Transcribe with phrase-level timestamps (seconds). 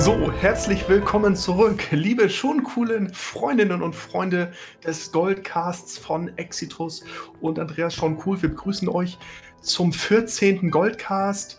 [0.00, 4.50] So, herzlich willkommen zurück, liebe schon coolen Freundinnen und Freunde
[4.82, 7.04] des Goldcasts von Exitus
[7.42, 8.40] und Andreas schon cool.
[8.40, 9.18] Wir begrüßen euch
[9.60, 10.70] zum 14.
[10.70, 11.58] Goldcast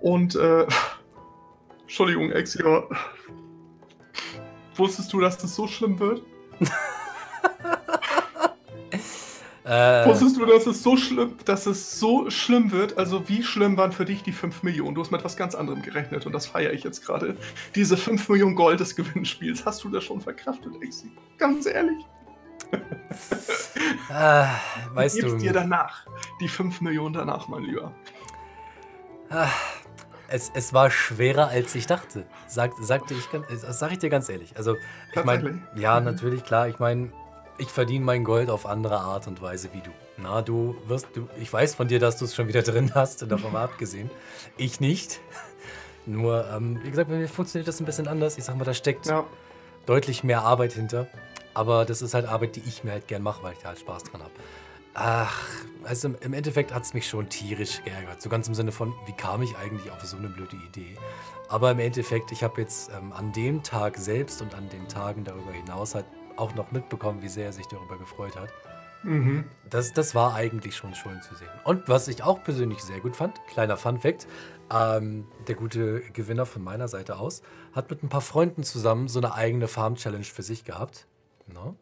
[0.00, 0.66] und äh,
[1.82, 2.88] Entschuldigung, Exio.
[4.76, 6.22] Wusstest du, dass das so schlimm wird?
[9.64, 12.98] Äh, Wusstest du, dass es so schlimm, dass es so schlimm wird?
[12.98, 14.94] Also wie schlimm waren für dich die 5 Millionen?
[14.94, 17.36] Du hast mit etwas ganz anderem gerechnet und das feiere ich jetzt gerade.
[17.74, 21.10] Diese 5 Millionen Gold des Gewinnspiels, hast du das schon verkraftet, Exi?
[21.38, 22.04] Ganz ehrlich.
[24.10, 24.48] Ah,
[24.92, 25.36] weißt du.
[25.38, 26.06] dir danach.
[26.40, 27.92] Die 5 Millionen danach, mein Lieber.
[29.30, 29.48] Ah,
[30.28, 32.26] es, es war schwerer, als ich dachte.
[32.46, 33.28] Sag, sagte ich,
[33.58, 34.56] sage ich dir ganz ehrlich.
[34.56, 34.76] Also,
[35.14, 36.68] ich meine, ja, natürlich, klar.
[36.68, 37.12] Ich meine,
[37.58, 39.90] ich verdiene mein Gold auf andere Art und Weise wie du.
[40.16, 43.30] Na, du wirst, du, ich weiß von dir, dass du es schon wieder drin hast,
[43.30, 44.10] davon mal abgesehen.
[44.56, 45.20] Ich nicht.
[46.06, 48.36] Nur, ähm, wie gesagt, bei mir funktioniert das ein bisschen anders.
[48.36, 49.24] Ich sag mal, da steckt ja.
[49.86, 51.08] deutlich mehr Arbeit hinter.
[51.54, 53.78] Aber das ist halt Arbeit, die ich mir halt gern mache, weil ich da halt
[53.78, 54.32] Spaß dran habe.
[54.96, 55.42] Ach,
[55.84, 58.20] also im Endeffekt hat es mich schon tierisch geärgert.
[58.22, 60.96] So ganz im Sinne von, wie kam ich eigentlich auf so eine blöde Idee?
[61.48, 65.24] Aber im Endeffekt, ich habe jetzt ähm, an dem Tag selbst und an den Tagen
[65.24, 66.06] darüber hinaus halt
[66.36, 68.50] auch noch mitbekommen, wie sehr er sich darüber gefreut hat.
[69.04, 69.44] Mhm.
[69.68, 71.48] Das, das war eigentlich schon schön zu sehen.
[71.64, 74.26] Und was ich auch persönlich sehr gut fand, kleiner Fun Fact,
[74.72, 77.42] ähm, der gute Gewinner von meiner Seite aus
[77.74, 81.06] hat mit ein paar Freunden zusammen so eine eigene Farm-Challenge für sich gehabt.
[81.46, 81.76] No?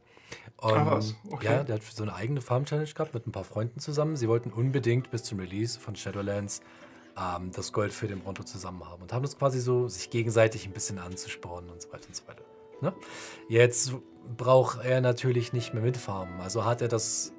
[0.57, 1.15] Und, ah, was?
[1.31, 1.47] Okay.
[1.47, 4.17] Ja, der hat so eine eigene Farm-Challenge gehabt mit ein paar Freunden zusammen.
[4.17, 6.61] Sie wollten unbedingt bis zum Release von Shadowlands
[7.17, 10.67] ähm, das Gold für den Bronto zusammen haben und haben das quasi so, sich gegenseitig
[10.67, 12.43] ein bisschen anzuspornen und so weiter und so weiter.
[12.81, 12.93] Ne?
[13.49, 13.95] Jetzt
[14.37, 16.41] braucht er natürlich nicht mehr mitfarmen.
[16.41, 17.33] Also hat er das,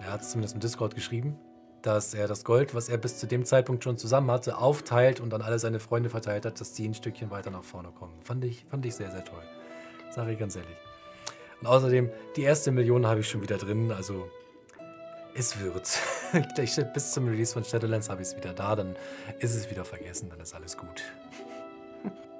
[0.00, 1.38] er hat es zumindest im Discord geschrieben,
[1.82, 5.32] dass er das Gold, was er bis zu dem Zeitpunkt schon zusammen hatte, aufteilt und
[5.32, 8.14] an alle seine Freunde verteilt hat, dass die ein Stückchen weiter nach vorne kommen.
[8.24, 9.42] Fand ich, fand ich sehr, sehr toll.
[10.10, 10.76] Sage ich ganz ehrlich.
[11.60, 14.28] Und außerdem, die erste Million habe ich schon wieder drin, also
[15.34, 15.98] es wird.
[16.94, 18.96] bis zum Release von Shadowlands habe ich es wieder da, dann
[19.38, 21.02] ist es wieder vergessen, dann ist alles gut.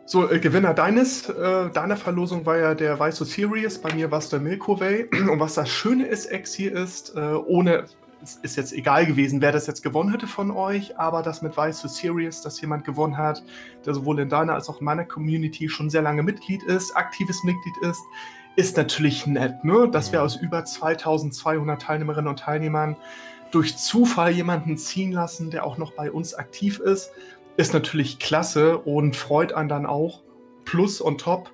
[0.08, 4.20] So, äh, Gewinner deines, äh, deiner Verlosung war ja der Weiße Series, bei mir war
[4.20, 5.08] es der Milky Way.
[5.28, 7.86] Und was das Schöne ist, Ex hier ist, äh, ohne,
[8.22, 11.56] es ist jetzt egal gewesen, wer das jetzt gewonnen hätte von euch, aber das mit
[11.56, 13.42] Weiße Series, dass jemand gewonnen hat,
[13.84, 17.42] der sowohl in deiner als auch in meiner Community schon sehr lange Mitglied ist, aktives
[17.42, 18.00] Mitglied ist,
[18.54, 19.88] ist natürlich nett, ne?
[19.90, 22.96] dass wir aus über 2200 Teilnehmerinnen und Teilnehmern
[23.50, 27.10] durch Zufall jemanden ziehen lassen, der auch noch bei uns aktiv ist
[27.56, 30.22] ist natürlich klasse und freut einen dann auch.
[30.64, 31.52] Plus on top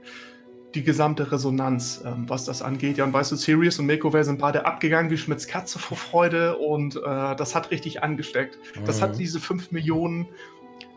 [0.75, 2.97] die gesamte Resonanz, ähm, was das angeht.
[2.99, 6.57] Ja, und weißt du, Sirius und Makeover sind beide abgegangen wie Schmitz Katze vor Freude
[6.57, 8.59] und äh, das hat richtig angesteckt.
[8.77, 8.85] Mhm.
[8.87, 9.19] Das hat mhm.
[9.19, 10.29] diese 5 Millionen,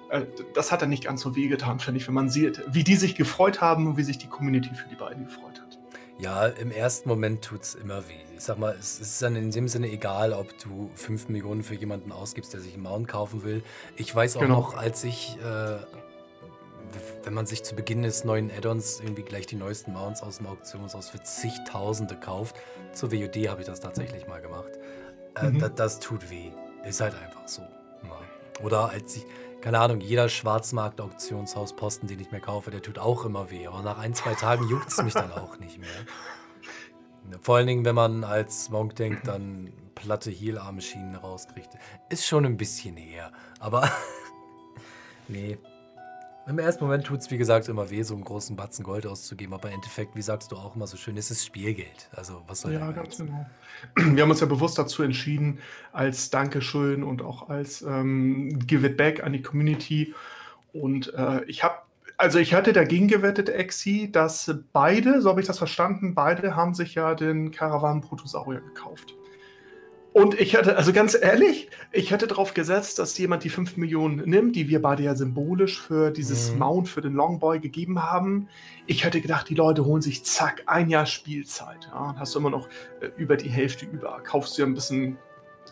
[0.09, 0.21] äh,
[0.53, 3.15] das hat er nicht ganz so wehgetan, finde ich, wenn man sieht, wie die sich
[3.15, 5.79] gefreut haben und wie sich die Community für die beiden gefreut hat.
[6.19, 8.24] Ja, im ersten Moment tut es immer weh.
[8.35, 11.75] Ich sag mal, es ist dann in dem Sinne egal, ob du 5 Millionen für
[11.75, 13.63] jemanden ausgibst, der sich einen Mount kaufen will.
[13.95, 14.55] Ich weiß auch genau.
[14.55, 15.77] noch, als ich, äh,
[17.23, 20.47] wenn man sich zu Beginn des neuen Add-ons irgendwie gleich die neuesten Mounts aus dem
[20.47, 22.57] Auktionshaus für zigtausende kauft,
[22.91, 24.71] zur WOD habe ich das tatsächlich mal gemacht.
[25.35, 25.59] Äh, mhm.
[25.59, 26.51] das, das tut weh.
[26.83, 27.61] Ist halt einfach so.
[27.61, 28.19] Ja.
[28.63, 29.25] Oder als ich,
[29.61, 33.65] keine Ahnung, jeder Schwarzmarkt-Auktionshaus-Posten, den ich mir kaufe, der tut auch immer weh.
[33.67, 35.89] Aber nach ein, zwei Tagen juckt es mich dann auch nicht mehr.
[37.41, 41.69] Vor allen Dingen, wenn man als Monk denkt, dann platte Heal-Arm-Schienen rauskriegt.
[42.09, 43.31] Ist schon ein bisschen her.
[43.59, 43.89] Aber
[45.27, 45.57] nee.
[46.47, 49.55] Im ersten Moment tut es, wie gesagt, immer weh, so einen großen Batzen Gold auszugeben.
[49.55, 52.07] Aber im Endeffekt, wie sagst du auch immer so schön, es ist Spielgeld.
[52.15, 53.47] Also, was soll Ja, ganz genau.
[53.95, 55.57] Wir haben uns ja bewusst dazu entschieden,
[55.91, 60.13] als Dankeschön und auch als ähm, Give It Back an die Community.
[60.71, 61.77] Und äh, ich habe
[62.17, 66.73] also ich hatte dagegen gewettet, Exi, dass beide, so habe ich das verstanden, beide haben
[66.73, 69.15] sich ja den Caravan Protosaurier gekauft.
[70.15, 74.29] Und ich hätte, also ganz ehrlich, ich hätte darauf gesetzt, dass jemand die 5 Millionen
[74.29, 76.59] nimmt, die wir beide ja symbolisch für dieses mhm.
[76.59, 78.47] Mount, für den Longboy gegeben haben.
[78.87, 81.89] Ich hätte gedacht, die Leute holen sich zack, ein Jahr Spielzeit.
[81.91, 82.69] Ja, dann hast du immer noch
[83.01, 84.21] äh, über die Hälfte über.
[84.23, 85.17] Kaufst dir ein bisschen,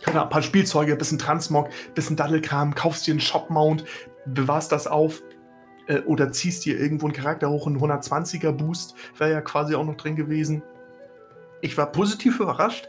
[0.01, 3.85] keine Ahnung, ein paar Spielzeuge, ein bisschen Transmog, ein bisschen Daddelkram, kaufst dir einen Shop-Mount,
[4.25, 5.23] bewahrst das auf,
[5.87, 9.85] äh, oder ziehst dir irgendwo einen Charakter hoch, einen 120er Boost, wäre ja quasi auch
[9.85, 10.63] noch drin gewesen.
[11.61, 12.87] Ich war positiv überrascht.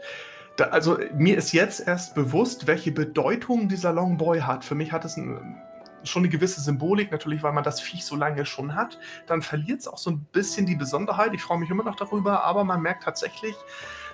[0.57, 4.63] Da, also mir ist jetzt erst bewusst, welche Bedeutung dieser Longboy hat.
[4.63, 5.57] Für mich hat es ein,
[6.03, 8.97] schon eine gewisse Symbolik, natürlich, weil man das Viech so lange schon hat.
[9.27, 11.33] Dann verliert es auch so ein bisschen die Besonderheit.
[11.33, 13.55] Ich freue mich immer noch darüber, aber man merkt tatsächlich,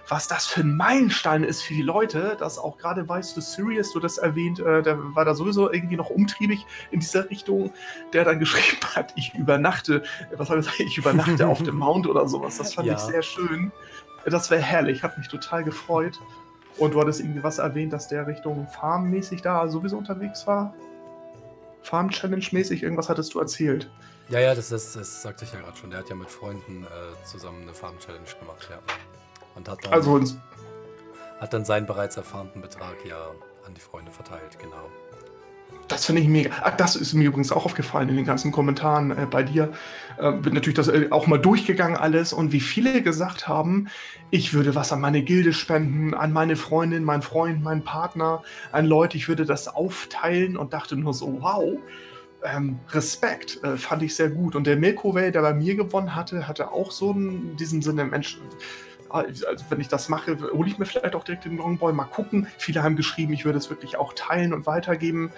[0.08, 3.92] was das für ein Meilenstein ist für die Leute, dass auch gerade weißt du, Sirius,
[3.94, 7.72] du das erwähnt, äh, der war da sowieso irgendwie noch umtriebig in dieser Richtung,
[8.14, 10.04] der dann geschrieben hat, ich übernachte,
[10.36, 12.58] was soll ich sagen, ich übernachte auf dem Mount oder sowas.
[12.58, 12.96] Das fand ja.
[12.96, 13.72] ich sehr schön.
[14.26, 16.20] Das wäre herrlich, hat mich total gefreut.
[16.78, 20.74] Und du hattest irgendwie was erwähnt, dass der Richtung Farm-mäßig da sowieso unterwegs war.
[21.84, 23.90] Farm-Challenge-mäßig, irgendwas hattest du erzählt.
[24.30, 25.90] Ja, ja, das, das, das sagte ich ja gerade schon.
[25.90, 28.78] Der hat ja mit Freunden äh, zusammen eine Farm-Challenge gemacht, ja.
[29.56, 30.20] Und hat dann, also,
[31.40, 33.32] hat dann seinen bereits erfahrenen Betrag ja
[33.66, 34.90] an die Freunde verteilt, genau.
[35.88, 36.52] Das finde ich mega.
[36.64, 39.74] Ach, das ist mir übrigens auch aufgefallen in den ganzen Kommentaren äh, bei dir.
[40.18, 43.90] Äh, bin natürlich das äh, auch mal durchgegangen alles und wie viele gesagt haben,
[44.30, 48.86] ich würde was an meine Gilde spenden, an meine Freundin, meinen Freund, meinen Partner, an
[48.86, 51.78] Leute, ich würde das aufteilen und dachte nur so, wow.
[52.44, 54.56] Ähm, Respekt, äh, fand ich sehr gut.
[54.56, 58.06] Und der Milko Way, der bei mir gewonnen hatte, hatte auch so in diesem Sinne,
[58.06, 58.40] Mensch,
[59.14, 62.48] also wenn ich das mache, hole ich mir vielleicht auch direkt den Longboy, mal gucken.
[62.58, 65.32] Viele haben geschrieben, ich würde es wirklich auch teilen und weitergeben.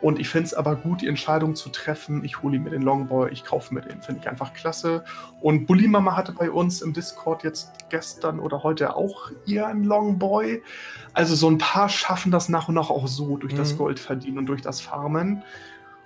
[0.00, 3.30] Und ich finde es aber gut, die Entscheidung zu treffen, ich hole mir den Longboy,
[3.32, 4.00] ich kaufe mir den.
[4.00, 5.04] Finde ich einfach klasse.
[5.40, 10.62] Und Bully Mama hatte bei uns im Discord jetzt gestern oder heute auch ihren Longboy.
[11.14, 13.58] Also so ein paar schaffen das nach und nach auch so durch mhm.
[13.58, 15.42] das Gold verdienen und durch das Farmen.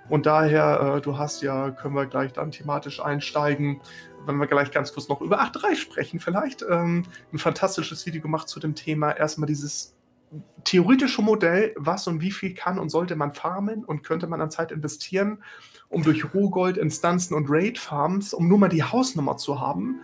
[0.09, 3.79] Und daher, äh, du hast ja, können wir gleich dann thematisch einsteigen,
[4.25, 8.49] wenn wir gleich ganz kurz noch über 8.3 sprechen, vielleicht ähm, ein fantastisches Video gemacht
[8.49, 9.11] zu dem Thema.
[9.11, 9.95] Erstmal dieses
[10.63, 14.49] theoretische Modell, was und wie viel kann und sollte man farmen und könnte man an
[14.49, 15.43] Zeit investieren,
[15.89, 20.01] um durch Rohgold, Instanzen und Raid-Farms, um nur mal die Hausnummer zu haben,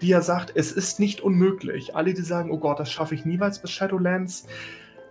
[0.00, 1.94] die er sagt, es ist nicht unmöglich.
[1.94, 4.46] Alle, die sagen, oh Gott, das schaffe ich niemals bis Shadowlands,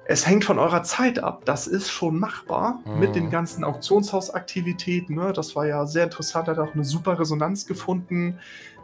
[0.09, 1.45] es hängt von eurer Zeit ab.
[1.45, 2.99] Das ist schon machbar mhm.
[2.99, 5.15] mit den ganzen Auktionshausaktivitäten.
[5.15, 5.33] Ne?
[5.33, 8.39] Das war ja sehr interessant, hat auch eine super Resonanz gefunden,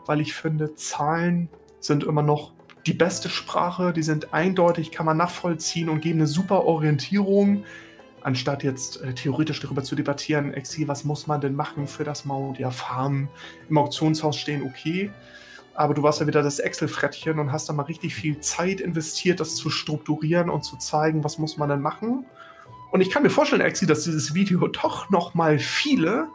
[0.05, 1.49] weil ich finde, Zahlen
[1.79, 2.51] sind immer noch
[2.85, 7.63] die beste Sprache, die sind eindeutig, kann man nachvollziehen und geben eine super Orientierung,
[8.21, 12.25] anstatt jetzt äh, theoretisch darüber zu debattieren, Exi, was muss man denn machen für das
[12.25, 12.59] Mount?
[12.59, 13.29] Ja, Farmen
[13.67, 15.09] im Auktionshaus stehen, okay.
[15.75, 19.39] Aber du warst ja wieder das Excel-Frettchen und hast da mal richtig viel Zeit investiert,
[19.41, 22.25] das zu strukturieren und zu zeigen, was muss man denn machen.
[22.91, 26.29] Und ich kann mir vorstellen, Exi, dass dieses Video doch noch mal viele,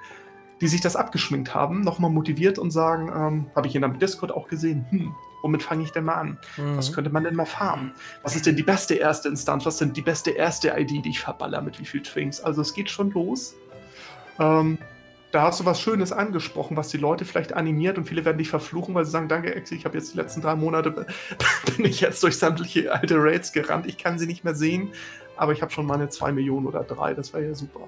[0.61, 3.99] die sich das abgeschminkt haben, noch mal motiviert und sagen, ähm, habe ich in einem
[3.99, 6.39] Discord auch gesehen, hm, womit fange ich denn mal an?
[6.59, 6.77] Mhm.
[6.77, 7.93] Was könnte man denn mal farmen?
[8.23, 9.65] Was ist denn die beste erste Instanz?
[9.65, 12.43] Was sind die beste erste ID, die ich verballer mit wie viel Twinks?
[12.43, 13.55] Also es geht schon los.
[14.39, 14.77] Ähm,
[15.31, 18.51] da hast du was Schönes angesprochen, was die Leute vielleicht animiert und viele werden dich
[18.51, 21.07] verfluchen, weil sie sagen, danke Exi, ich habe jetzt die letzten drei Monate,
[21.77, 24.93] bin ich jetzt durch sämtliche alte Raids gerannt, ich kann sie nicht mehr sehen,
[25.37, 27.81] aber ich habe schon meine zwei Millionen oder drei, das wäre ja super.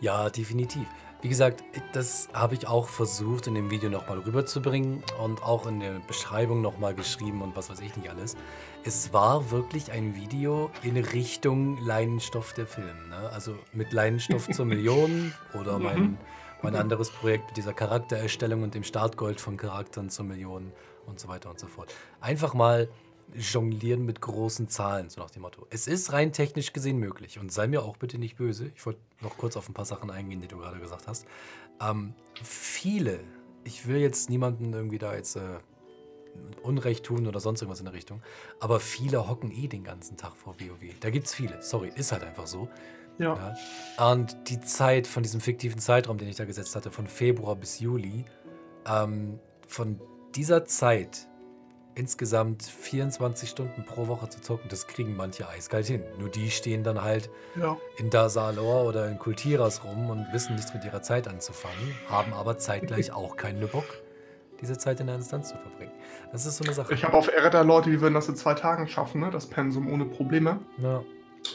[0.00, 0.86] Ja, definitiv.
[1.24, 1.64] Wie gesagt,
[1.94, 6.60] das habe ich auch versucht in dem Video nochmal rüberzubringen und auch in der Beschreibung
[6.60, 8.36] nochmal geschrieben und was weiß ich nicht alles.
[8.84, 13.08] Es war wirklich ein Video in Richtung Leinenstoff der Film.
[13.08, 13.30] Ne?
[13.32, 16.18] Also mit Leinenstoff zur Million oder mein, mhm.
[16.64, 20.72] Mein anderes Projekt mit dieser Charaktererstellung und dem Startgold von Charakteren zur Million
[21.06, 21.94] und so weiter und so fort.
[22.20, 22.88] Einfach mal
[23.34, 25.66] jonglieren mit großen Zahlen, so nach dem Motto.
[25.70, 28.70] Es ist rein technisch gesehen möglich und sei mir auch bitte nicht böse.
[28.74, 31.26] Ich wollte noch kurz auf ein paar Sachen eingehen, die du gerade gesagt hast.
[31.80, 33.20] Ähm, viele,
[33.64, 35.58] ich will jetzt niemanden irgendwie da jetzt äh,
[36.62, 38.22] Unrecht tun oder sonst irgendwas in der Richtung,
[38.58, 40.94] aber viele hocken eh den ganzen Tag vor WoW.
[41.00, 42.68] Da gibt es viele, sorry, ist halt einfach so.
[43.18, 43.54] Ja.
[43.98, 44.10] ja.
[44.10, 47.80] Und die Zeit von diesem fiktiven Zeitraum, den ich da gesetzt hatte, von Februar bis
[47.80, 48.24] Juli,
[48.86, 50.00] ähm, von
[50.34, 51.28] dieser Zeit
[51.94, 56.02] insgesamt 24 Stunden pro Woche zu zocken, das kriegen manche eiskalt hin.
[56.18, 57.76] Nur die stehen dann halt ja.
[57.98, 62.58] in Dasalor oder in Kultiras rum und wissen nichts mit ihrer Zeit anzufangen, haben aber
[62.58, 64.02] zeitgleich auch keinen Bock,
[64.60, 65.92] diese Zeit in der Instanz zu verbringen.
[66.32, 66.94] Das ist so eine Sache.
[66.94, 69.30] Ich habe auf Erda Leute, die würden das in zwei Tagen schaffen, ne?
[69.30, 70.58] das Pensum ohne Probleme.
[70.78, 71.04] Ja.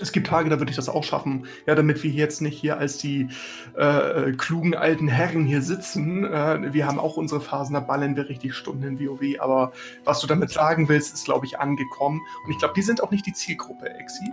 [0.01, 1.47] Es gibt Tage, da würde ich das auch schaffen.
[1.65, 3.27] Ja, damit wir jetzt nicht hier als die
[3.75, 6.25] äh, klugen alten Herren hier sitzen.
[6.25, 9.39] Äh, wir haben auch unsere Phasen, da ballern wir richtig Stunden in WoW.
[9.39, 9.71] Aber
[10.03, 12.21] was du damit sagen willst, ist, glaube ich, angekommen.
[12.45, 14.31] Und ich glaube, die sind auch nicht die Zielgruppe, Exi.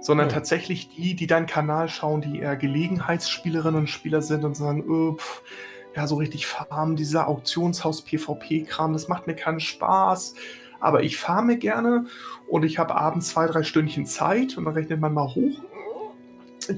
[0.00, 0.34] Sondern ja.
[0.34, 5.14] tatsächlich die, die deinen Kanal schauen, die eher Gelegenheitsspielerinnen und Spieler sind und sagen, oh,
[5.14, 5.42] pff,
[5.94, 10.34] ja, so richtig farmen, dieser Auktionshaus-PvP-Kram, das macht mir keinen Spaß
[10.82, 12.06] aber ich farme gerne
[12.48, 15.62] und ich habe abends zwei, drei Stündchen Zeit und dann rechnet man mal hoch.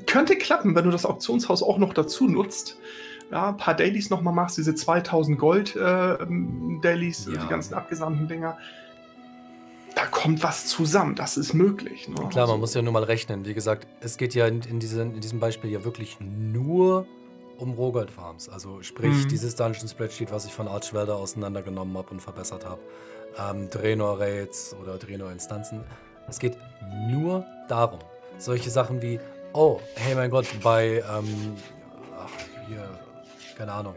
[0.07, 2.79] Könnte klappen, wenn du das Auktionshaus auch noch dazu nutzt.
[3.31, 6.19] Ja, ein paar Dailies nochmal machst, diese 2000 Gold äh,
[6.83, 7.41] Dailies, ja.
[7.43, 8.59] die ganzen abgesandten Dinger.
[9.95, 12.09] Da kommt was zusammen, das ist möglich.
[12.09, 12.15] Ne?
[12.15, 13.47] Klar, man also muss ja nur mal rechnen.
[13.47, 17.07] Wie gesagt, es geht ja in, in, diesen, in diesem Beispiel ja wirklich nur
[17.59, 18.51] um Rohgold Farms.
[18.51, 19.29] Also sprich, mhm.
[19.29, 22.81] dieses Dungeon Spreadsheet, was ich von Archwelder auseinandergenommen habe und verbessert habe.
[23.39, 25.83] Ähm, Draenor-Raids oder Draenor-Instanzen.
[26.29, 26.57] Es geht
[27.09, 28.01] nur darum,
[28.39, 29.21] solche Sachen wie,
[29.53, 31.57] oh, hey mein Gott, bei, ähm,
[32.19, 32.31] ach,
[32.69, 32.89] hier,
[33.57, 33.95] keine Ahnung,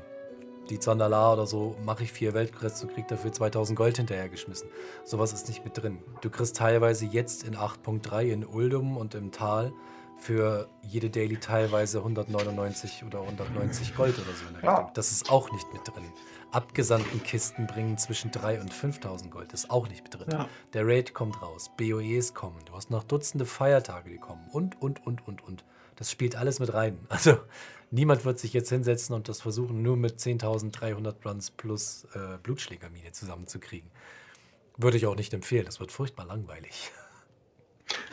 [0.69, 4.69] die Zandalar oder so, mache ich vier Weltkreuze und krieg dafür 2000 Gold hinterhergeschmissen.
[5.05, 5.99] Sowas ist nicht mit drin.
[6.21, 9.71] Du kriegst teilweise jetzt in 8.3 in Uldum und im Tal
[10.17, 14.91] für jede Daily teilweise 199 oder 190 Gold oder so der Richtung.
[14.93, 16.03] Das ist auch nicht mit drin.
[16.51, 19.53] Abgesandten Kisten bringen zwischen 3 und 5000 Gold.
[19.53, 20.27] Das ist auch nicht drin.
[20.31, 20.47] Ja.
[20.73, 21.71] Der Raid kommt raus.
[21.77, 22.57] BOEs kommen.
[22.65, 24.47] Du hast noch Dutzende Feiertage, die kommen.
[24.51, 25.65] Und, und, und, und, und.
[25.97, 26.99] Das spielt alles mit rein.
[27.09, 27.37] Also
[27.91, 33.11] niemand wird sich jetzt hinsetzen und das versuchen, nur mit 10.300 Runs plus äh, Blutschlägermine
[33.11, 33.89] zusammenzukriegen.
[34.77, 35.65] Würde ich auch nicht empfehlen.
[35.65, 36.91] Das wird furchtbar langweilig.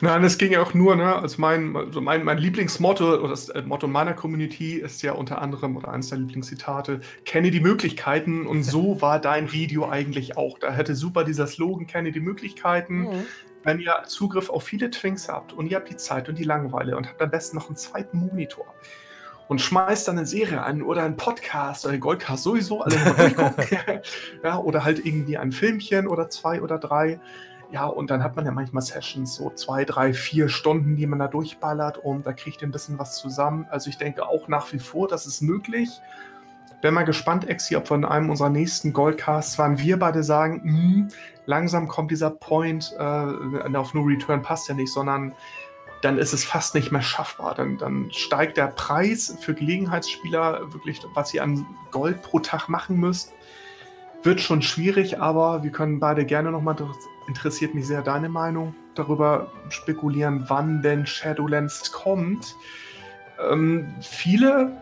[0.01, 3.49] Nein, es ging ja auch nur, ne, also mein, also mein, mein Lieblingsmotto oder das
[3.49, 8.47] äh, Motto meiner Community ist ja unter anderem oder eines der Lieblingszitate, kenne die Möglichkeiten
[8.47, 10.59] und so war dein Video eigentlich auch.
[10.59, 13.01] Da hätte super dieser Slogan, kenne die Möglichkeiten.
[13.01, 13.27] Mhm.
[13.65, 16.97] Wenn ihr Zugriff auf viele Twinks habt und ihr habt die Zeit und die Langeweile
[16.97, 18.67] und habt am besten noch einen zweiten Monitor
[19.49, 24.01] und schmeißt dann eine Serie an oder einen Podcast oder einen Goldcast sowieso alle durchgucken.
[24.45, 27.21] ja, oder halt irgendwie ein Filmchen oder zwei oder drei
[27.75, 31.19] ja, und dann hat man ja manchmal Sessions, so zwei, drei, vier Stunden, die man
[31.19, 33.67] da durchballert und da kriegt ihr ein bisschen was zusammen.
[33.69, 35.89] Also ich denke auch nach wie vor, das ist möglich.
[36.83, 40.71] Bin mal gespannt, Exi, ob von einem unserer nächsten Goldcasts, wann wir beide sagen, mh,
[40.71, 41.09] hm,
[41.47, 45.35] langsam kommt dieser Point äh, auf No Return passt ja nicht, sondern
[46.01, 47.57] dann ist es fast nicht mehr schaffbar.
[47.57, 53.01] Dann, dann steigt der Preis für Gelegenheitsspieler wirklich, was ihr an Gold pro Tag machen
[53.01, 53.33] müsst,
[54.23, 56.77] wird schon schwierig, aber wir können beide gerne nochmal
[57.29, 62.55] interessiert mich sehr deine Meinung darüber spekulieren, wann denn Shadowlands kommt.
[63.51, 64.73] Ähm, viele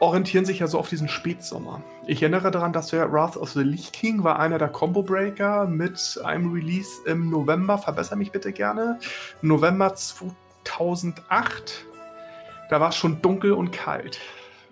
[0.00, 1.82] orientieren sich ja so auf diesen Spätsommer.
[2.06, 5.66] Ich erinnere daran, dass der Wrath of the Lich King war einer der Combo Breaker
[5.66, 8.98] mit einem Release im November, verbessere mich bitte gerne,
[9.40, 11.86] November 2008.
[12.68, 14.18] Da war es schon dunkel und kalt.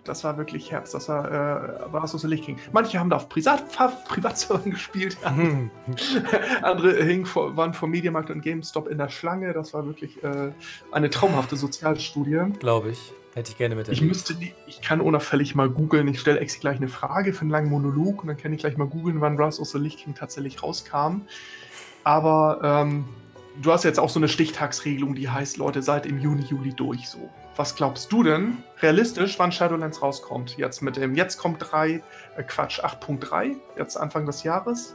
[0.04, 0.94] Das war wirklich Herbst.
[0.94, 2.58] Das war, äh, war so so Licht ging.
[2.72, 3.64] Manche haben da auf Privat
[4.08, 5.16] Privatservern gespielt.
[5.32, 5.70] Mhm.
[6.62, 9.52] Andere hingen vor, waren vor Mediamarkt und GameStop in der Schlange.
[9.52, 10.52] Das war wirklich äh,
[10.90, 12.52] eine traumhafte Sozialstudie.
[12.58, 13.12] Glaube ich.
[13.34, 16.06] Hätte ich gerne mit Ich müsste ich kann unauffällig mal googeln.
[16.08, 18.76] Ich stelle extra gleich eine Frage für einen langen Monolog und dann kann ich gleich
[18.76, 21.22] mal googeln, wann Rise of the Lich King tatsächlich rauskam.
[22.04, 23.06] Aber ähm,
[23.62, 27.08] du hast jetzt auch so eine Stichtagsregelung, die heißt, Leute, seid im Juni, Juli durch
[27.08, 27.30] so.
[27.54, 30.56] Was glaubst du denn realistisch, wann Shadowlands rauskommt?
[30.56, 32.02] Jetzt mit dem Jetzt kommt 3,
[32.36, 34.94] äh Quatsch, 8.3, jetzt Anfang des Jahres.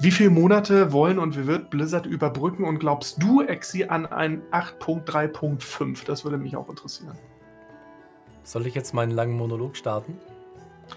[0.00, 4.42] Wie viele Monate wollen und wie wird Blizzard überbrücken und glaubst du, Exi, an ein
[4.50, 6.04] 8.3.5?
[6.04, 7.16] Das würde mich auch interessieren.
[8.42, 10.18] Soll ich jetzt meinen langen Monolog starten?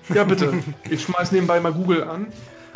[0.10, 0.54] Ja, bitte.
[0.90, 2.28] Ich schmeiß nebenbei mal Google an.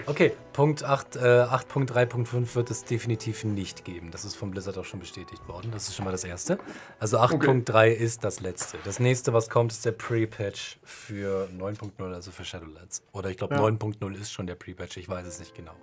[0.07, 4.11] Okay, Punkt 8, äh, 8.3.5 wird es definitiv nicht geben.
[4.11, 5.71] Das ist von Blizzard auch schon bestätigt worden.
[5.71, 6.59] Das ist schon mal das erste.
[6.99, 7.93] Also 8.3 okay.
[7.93, 8.77] ist das letzte.
[8.83, 13.03] Das nächste, was kommt, ist der Pre-Patch für 9.0, also für Shadowlands.
[13.13, 13.61] Oder ich glaube, ja.
[13.61, 14.97] 9.0 ist schon der Pre-Patch.
[14.97, 15.73] Ich weiß es nicht genau.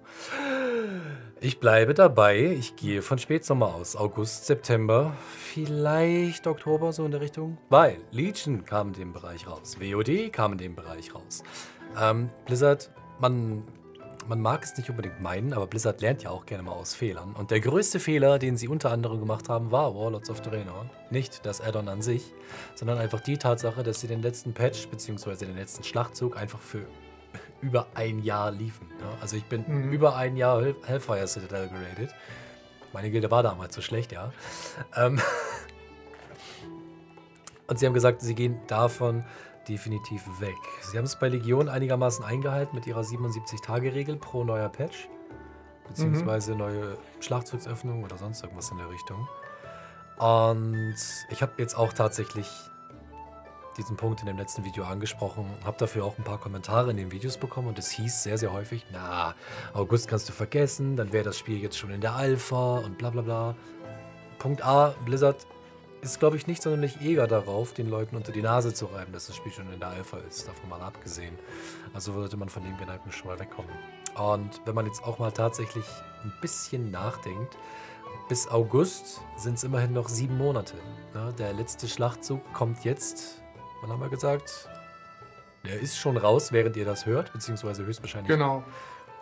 [1.41, 2.47] Ich bleibe dabei.
[2.47, 3.97] Ich gehe von Spätsommer aus.
[3.97, 5.17] August, September,
[5.53, 7.59] vielleicht Oktober, so in der Richtung.
[7.71, 9.79] Weil Legion kam in dem Bereich raus.
[9.81, 11.43] WOD kam in dem Bereich raus.
[12.01, 12.91] Ähm, Blizzard,
[13.21, 13.65] man
[14.33, 17.35] man mag es nicht unbedingt meinen, aber Blizzard lernt ja auch gerne mal aus Fehlern.
[17.35, 20.87] Und der größte Fehler, den sie unter anderem gemacht haben, war Warlords of Draenor.
[21.11, 22.33] Nicht das Addon an sich,
[22.75, 25.45] sondern einfach die Tatsache, dass sie den letzten Patch bzw.
[25.45, 26.87] den letzten Schlachtzug einfach für
[27.61, 28.89] über ein Jahr liefen.
[29.03, 29.19] Ja?
[29.21, 29.93] Also ich bin mhm.
[29.93, 32.15] über ein Jahr Hellfire Citadel geradet.
[32.95, 34.33] Meine Gilde war damals so schlecht, ja.
[34.97, 35.21] Ähm
[37.67, 39.27] Und sie haben gesagt, sie gehen davon
[39.69, 40.57] definitiv weg.
[40.81, 45.09] Sie haben es bei Legion einigermaßen eingehalten mit ihrer 77-Tage-Regel pro neuer Patch.
[45.89, 46.59] Beziehungsweise mhm.
[46.59, 49.29] neue Schlachzugsöffnung oder sonst irgendwas in der Richtung.
[50.19, 50.97] Und
[51.31, 52.49] ich habe jetzt auch tatsächlich
[53.77, 57.11] diesen Punkt in dem letzten Video angesprochen, habe dafür auch ein paar Kommentare in den
[57.11, 59.35] Videos bekommen und es hieß sehr, sehr häufig, na,
[59.73, 63.11] August kannst du vergessen, dann wäre das Spiel jetzt schon in der Alpha und bla
[63.11, 63.57] bla bla.
[64.39, 65.47] Punkt A, Blizzard
[66.03, 69.29] ist, glaube ich, nicht sonderlich eger darauf, den Leuten unter die Nase zu reiben, dass
[69.29, 71.39] das Spiel schon in der Alpha ist, davon mal abgesehen.
[71.95, 73.71] Also sollte man von dem Gedanken schon mal wegkommen.
[74.17, 75.85] Und wenn man jetzt auch mal tatsächlich
[76.25, 77.57] ein bisschen nachdenkt,
[78.29, 80.75] bis August sind es immerhin noch sieben Monate.
[81.15, 83.41] Ja, der letzte Schlachtzug kommt jetzt,
[83.81, 84.69] wann haben wir gesagt?
[85.65, 88.29] Der ist schon raus, während ihr das hört, beziehungsweise höchstwahrscheinlich.
[88.29, 88.65] Genau.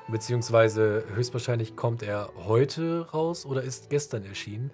[0.09, 4.71] Beziehungsweise höchstwahrscheinlich kommt er heute raus oder ist gestern erschienen.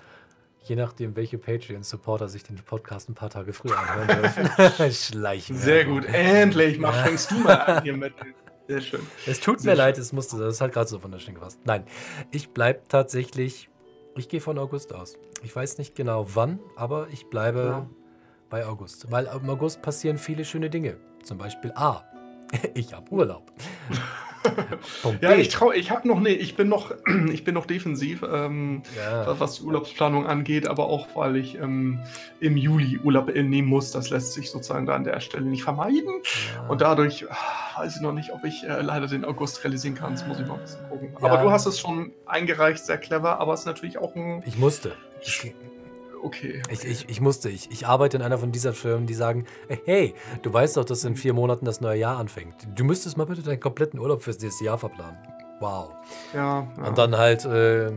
[0.67, 4.91] Je nachdem, welche Patreon-Supporter sich den Podcast ein paar Tage früher anhören dürfen.
[4.93, 5.57] Schleichen.
[5.57, 6.05] Sehr gut.
[6.07, 8.13] Endlich mal fängst du mal an hier mit.
[8.67, 9.01] Sehr schön.
[9.27, 9.85] Es tut Sehr mir schön.
[9.85, 11.61] leid, es musste, das hat gerade so von der Schnecke gepasst.
[11.65, 11.85] Nein,
[12.33, 13.71] ich bleibe tatsächlich,
[14.17, 15.17] ich gehe von August aus.
[15.45, 17.91] Ich weiß nicht genau wann, aber ich bleibe ja.
[18.51, 19.09] bei August.
[19.13, 20.97] Weil im August passieren viele schöne Dinge.
[21.23, 22.03] Zum Beispiel A.
[22.75, 23.53] Ich habe Urlaub.
[25.21, 26.95] Ja, ich traue, ich habe noch, nee, ich bin noch,
[27.33, 29.39] ich bin noch defensiv, ähm, ja.
[29.39, 32.01] was die Urlaubsplanung angeht, aber auch weil ich ähm,
[32.41, 36.23] im Juli Urlaub nehmen muss, das lässt sich sozusagen da an der Stelle nicht vermeiden.
[36.55, 36.69] Ja.
[36.69, 40.13] Und dadurch ach, weiß ich noch nicht, ob ich äh, leider den August realisieren kann.
[40.13, 41.17] Das muss ich mal ein bisschen gucken.
[41.21, 41.29] Ja.
[41.29, 44.43] Aber du hast es schon eingereicht, sehr clever, aber es ist natürlich auch ein.
[44.47, 44.93] Ich musste.
[45.21, 45.55] Ich,
[46.23, 46.63] okay.
[46.71, 47.49] Ich, ich, ich musste.
[47.49, 49.47] Ich, ich arbeite in einer von dieser Firmen, die sagen:
[49.85, 52.55] Hey, du weißt doch, dass in vier Monaten das neue Jahr anfängt.
[52.75, 55.19] Du müsstest mal bitte deinen kompletten Urlaub fürs nächste Jahr verplanen.
[55.61, 55.91] Wow.
[56.35, 56.67] Ja.
[56.77, 56.87] ja.
[56.87, 57.91] Und dann halt äh,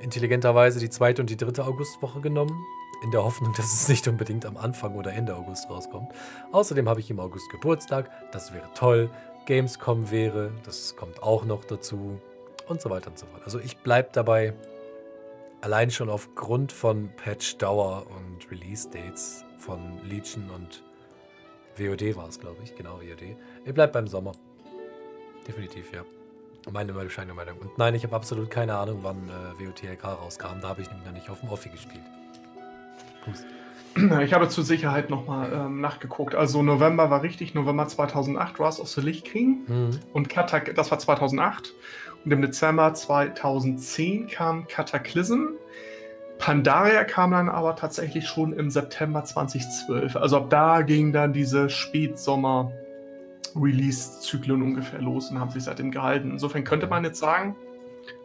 [0.00, 2.64] intelligenterweise die zweite und die dritte Augustwoche genommen.
[3.02, 6.12] In der Hoffnung, dass es nicht unbedingt am Anfang oder Ende August rauskommt.
[6.52, 8.10] Außerdem habe ich im August Geburtstag.
[8.32, 9.10] Das wäre toll.
[9.46, 10.52] Gamescom wäre.
[10.64, 12.20] Das kommt auch noch dazu.
[12.68, 13.42] Und so weiter und so fort.
[13.44, 14.54] Also ich bleibe dabei.
[15.60, 20.82] Allein schon aufgrund von Patch-Dauer und Release-Dates von Legion und
[21.76, 22.74] WOD war es, glaube ich.
[22.76, 23.36] Genau, WOD.
[23.64, 24.32] Ihr bleibt beim Sommer.
[25.46, 26.02] Definitiv, ja.
[26.72, 27.58] Meine bescheidene Meinung.
[27.58, 30.60] Und nein, ich habe absolut keine Ahnung, wann äh, WOTLK rauskam.
[30.60, 32.04] Da habe ich nämlich noch nicht auf dem Offi gespielt.
[33.24, 33.44] Pust.
[34.22, 36.34] Ich habe zur Sicherheit nochmal ähm, nachgeguckt.
[36.34, 39.60] Also November war richtig, November 2008, Rise of the Lich King.
[39.66, 39.90] Mhm.
[40.12, 41.72] Und Katak, das war 2008.
[42.26, 45.50] Und im Dezember 2010 kam Cataclysm.
[46.38, 50.16] Pandaria kam dann aber tatsächlich schon im September 2012.
[50.16, 56.32] Also ab da ging dann diese Spätsommer-Release-Zyklen ungefähr los und haben sich seitdem gehalten.
[56.32, 57.54] Insofern könnte man jetzt sagen,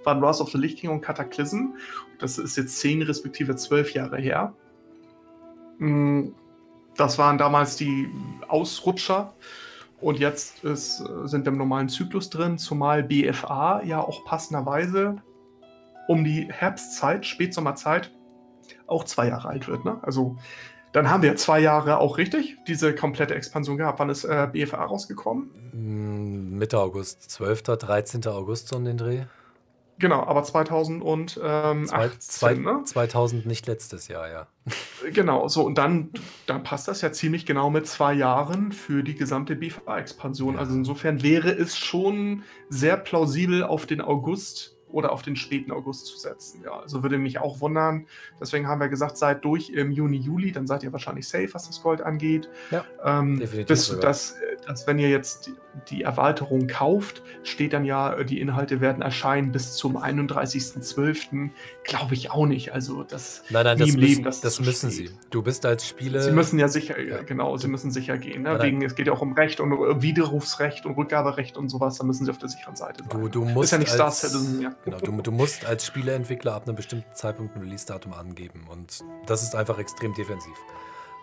[0.04, 1.76] waren Wrath of the Lich King und Cataclysm.
[2.18, 4.56] Das ist jetzt zehn respektive zwölf Jahre her.
[5.78, 6.30] Mm,
[6.98, 8.10] das waren damals die
[8.48, 9.36] Ausrutscher.
[10.02, 15.18] Und jetzt ist, sind wir im normalen Zyklus drin, zumal BFA ja auch passenderweise
[16.08, 18.12] um die Herbstzeit, Spätsommerzeit,
[18.88, 19.86] auch zwei Jahre alt wird.
[19.86, 20.00] Ne?
[20.02, 20.38] Also
[20.92, 24.00] dann haben wir zwei Jahre auch richtig diese komplette Expansion gehabt.
[24.00, 25.52] Wann ist äh, BFA rausgekommen?
[25.72, 28.26] Mm, Mitte August, 12., 13.
[28.28, 29.24] August so in den Dreh.
[30.00, 32.82] Genau, aber 2018, Zwei, zwei, ne?
[32.84, 34.48] 2000 nicht letztes Jahr, ja.
[35.14, 36.12] Genau, so und dann,
[36.48, 40.56] dann passt das ja ziemlich genau mit zwei Jahren für die gesamte BFA-Expansion.
[40.56, 40.60] Ja.
[40.60, 46.06] Also insofern wäre es schon sehr plausibel auf den August oder auf den späten August
[46.08, 46.62] zu setzen.
[46.64, 48.06] Ja, also würde mich auch wundern.
[48.40, 51.68] Deswegen haben wir gesagt, seid durch im Juni, Juli, dann seid ihr wahrscheinlich safe, was
[51.68, 52.50] das Gold angeht.
[52.72, 53.68] Ja, ähm, definitiv.
[53.68, 55.54] Bis, dass, dass, wenn ihr jetzt die,
[55.90, 61.50] die Erweiterung kauft, steht dann ja, die Inhalte werden erscheinen bis zum 31.12.
[61.84, 62.74] Glaube ich auch nicht.
[62.74, 65.10] Also das nein, nein, das, müssen, Leben, das, das müssen steht.
[65.10, 65.16] sie.
[65.30, 66.22] Du bist als Spieler.
[66.22, 67.22] Sie müssen ja sicher, ja.
[67.24, 68.44] genau, sie müssen sicher gehen.
[68.44, 68.62] Ne?
[68.62, 71.98] Wegen, es geht ja auch um Recht und Widerrufsrecht und Rückgaberecht und sowas.
[71.98, 73.22] Da müssen sie auf der sicheren Seite sein.
[73.22, 74.74] Du, du musst Ist ja nicht Star Citizen, ja.
[74.86, 78.68] Genau, du, du musst als Spieleentwickler ab einem bestimmten Zeitpunkt ein Release-Datum angeben.
[78.70, 80.56] Und das ist einfach extrem defensiv.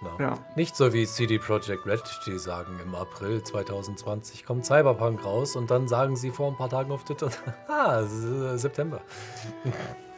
[0.01, 0.11] No.
[0.21, 0.39] Ja.
[0.55, 5.71] Nicht so wie CD Projekt Red, die sagen, im April 2020 kommt Cyberpunk raus und
[5.73, 7.31] dann sagen sie vor ein paar Tagen auf Twitter,
[7.69, 9.01] ah, September.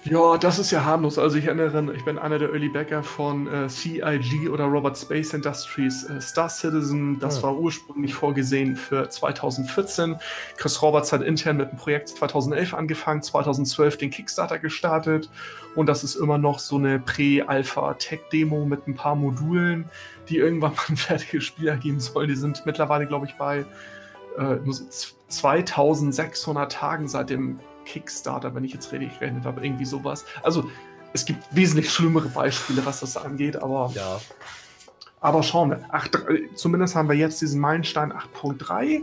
[0.05, 1.19] Ja, das ist ja harmlos.
[1.19, 5.35] Also ich erinnere, ich bin einer der Early Backer von äh, CIG oder Robert Space
[5.35, 7.19] Industries äh, Star Citizen.
[7.19, 7.43] Das ja.
[7.43, 10.17] war ursprünglich vorgesehen für 2014.
[10.57, 15.29] Chris Roberts hat intern mit dem Projekt 2011 angefangen, 2012 den Kickstarter gestartet
[15.75, 19.85] und das ist immer noch so eine Prä-Alpha-Tech-Demo mit ein paar Modulen,
[20.31, 22.29] die irgendwann mal ein fertiges Spiel ergeben sollen.
[22.29, 23.67] Die sind mittlerweile, glaube ich, bei
[24.39, 24.57] äh,
[25.29, 27.61] 2600 Tagen seit dem
[27.91, 30.25] Kickstarter, wenn ich jetzt richtig gerechnet habe, irgendwie sowas.
[30.43, 30.71] Also
[31.13, 33.93] es gibt wesentlich schlimmere Beispiele, was das angeht, aber.
[33.95, 34.21] Ja.
[35.21, 35.85] Aber schauen wir.
[35.91, 36.19] 8,
[36.55, 39.03] zumindest haben wir jetzt diesen Meilenstein 8.3.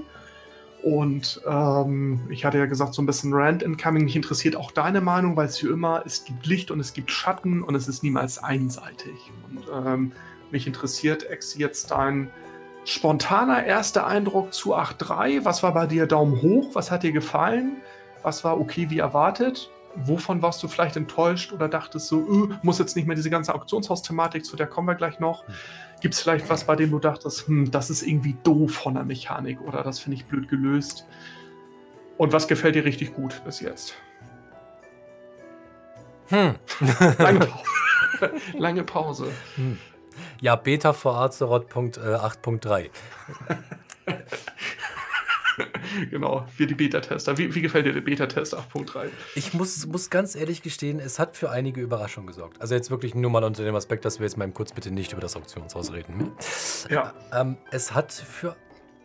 [0.81, 4.05] Und ähm, ich hatte ja gesagt, so ein bisschen Rand Incoming.
[4.05, 7.11] Mich interessiert auch deine Meinung, weil es wie immer, es gibt Licht und es gibt
[7.11, 9.31] Schatten und es ist niemals einseitig.
[9.49, 10.11] Und ähm,
[10.49, 12.31] mich interessiert, Ex, jetzt dein
[12.85, 15.43] spontaner erster Eindruck zu 8.3.
[15.43, 16.73] Was war bei dir Daumen hoch?
[16.73, 17.77] Was hat dir gefallen?
[18.27, 19.71] Was war okay wie erwartet?
[19.95, 23.55] Wovon warst du vielleicht enttäuscht oder dachtest so, öh, muss jetzt nicht mehr diese ganze
[23.55, 25.47] Auktionshaus-Thematik, zu der kommen wir gleich noch.
[25.47, 25.53] Hm.
[26.01, 29.05] Gibt es vielleicht was, bei dem du dachtest, hm, das ist irgendwie doof von der
[29.05, 31.07] Mechanik oder das finde ich blöd gelöst?
[32.17, 33.95] Und was gefällt dir richtig gut bis jetzt?
[36.27, 36.55] Hm.
[37.17, 38.31] Lange, Pause.
[38.57, 39.31] Lange Pause.
[39.55, 39.79] Hm.
[40.41, 42.89] Ja, Beta vor Azeroth 8.3.
[46.11, 47.37] genau, wir die Beta-Tester.
[47.37, 49.09] Wie, wie, gefällt dir der Beta-Test 8.3?
[49.35, 52.61] Ich muss, muss ganz ehrlich gestehen, es hat für einige Überraschungen gesorgt.
[52.61, 55.11] Also jetzt wirklich nur mal unter dem Aspekt, dass wir jetzt mal kurz bitte nicht
[55.11, 56.31] über das Auktionshaus reden.
[56.89, 57.13] Ja.
[57.33, 58.55] Ähm, es hat für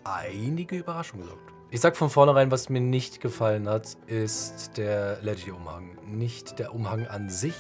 [0.04, 1.52] einige Überraschungen gesorgt.
[1.70, 5.96] Ich sag von vornherein, was mir nicht gefallen hat, ist der Leggy-Umhang.
[6.06, 7.54] Nicht der Umhang an sich,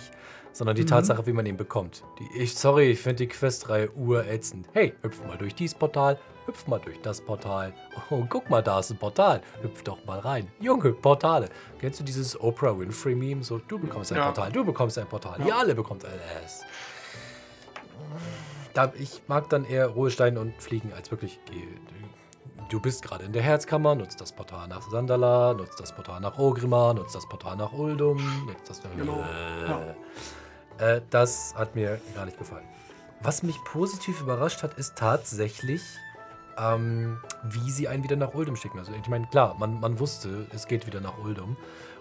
[0.52, 0.88] sondern die mhm.
[0.88, 2.04] Tatsache, wie man ihn bekommt.
[2.18, 4.68] Die, ich, sorry, ich finde die Questreihe urätzend.
[4.74, 6.18] Hey, hüpf mal durch dieses Portal,
[6.52, 7.72] hüpf mal durch das Portal.
[8.10, 9.40] Oh, guck mal, da ist ein Portal.
[9.62, 10.48] Hüpf doch mal rein.
[10.60, 11.48] Junge, Portale.
[11.80, 13.42] Kennst du dieses Oprah Winfrey-Meme?
[13.42, 14.26] So, du bekommst ein ja.
[14.26, 15.40] Portal, du bekommst ein Portal.
[15.40, 15.46] Ja.
[15.46, 16.62] Ihr alle bekommt alles.
[18.74, 21.38] Da, ich mag dann eher Ruhestein und Fliegen als wirklich
[22.68, 26.38] Du bist gerade in der Herzkammer, nutzt das Portal nach Sandala, nutzt das Portal nach
[26.38, 28.80] Ogrimmar, nutzt das Portal nach Uldum, nutzt das.
[28.96, 29.22] Genau.
[30.78, 30.96] Äh.
[30.96, 32.64] Äh, das hat mir gar nicht gefallen.
[33.24, 35.82] Was mich positiv überrascht hat, ist tatsächlich,
[36.58, 38.78] ähm, wie sie einen wieder nach Uldum schicken.
[38.78, 41.56] Also ich meine, klar, man, man wusste, es geht wieder nach Uldum.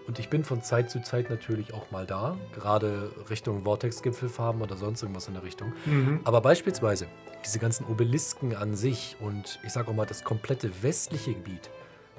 [0.06, 4.76] Und ich bin von Zeit zu Zeit natürlich auch mal da, gerade Richtung Vortex-Gipfelfarben oder
[4.76, 5.72] sonst irgendwas in der Richtung.
[5.84, 6.20] Mhm.
[6.24, 7.06] Aber beispielsweise
[7.44, 11.70] diese ganzen Obelisken an sich und ich sage auch mal das komplette westliche Gebiet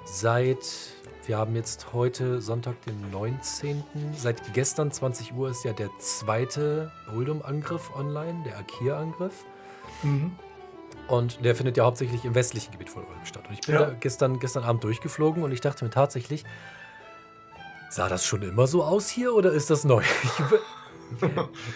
[0.06, 0.94] seit
[1.26, 3.82] wir haben jetzt heute Sonntag, den 19.
[4.14, 9.46] Seit gestern 20 Uhr ist ja der zweite Uldum-Angriff online, der Akir-Angriff.
[10.02, 10.34] Mhm.
[11.08, 13.44] Und der findet ja hauptsächlich im westlichen Gebiet von Ulm statt.
[13.48, 13.86] Und ich bin ja.
[13.86, 16.44] da gestern, gestern Abend durchgeflogen und ich dachte mir tatsächlich,
[17.90, 20.04] sah das schon immer so aus hier oder ist das neu?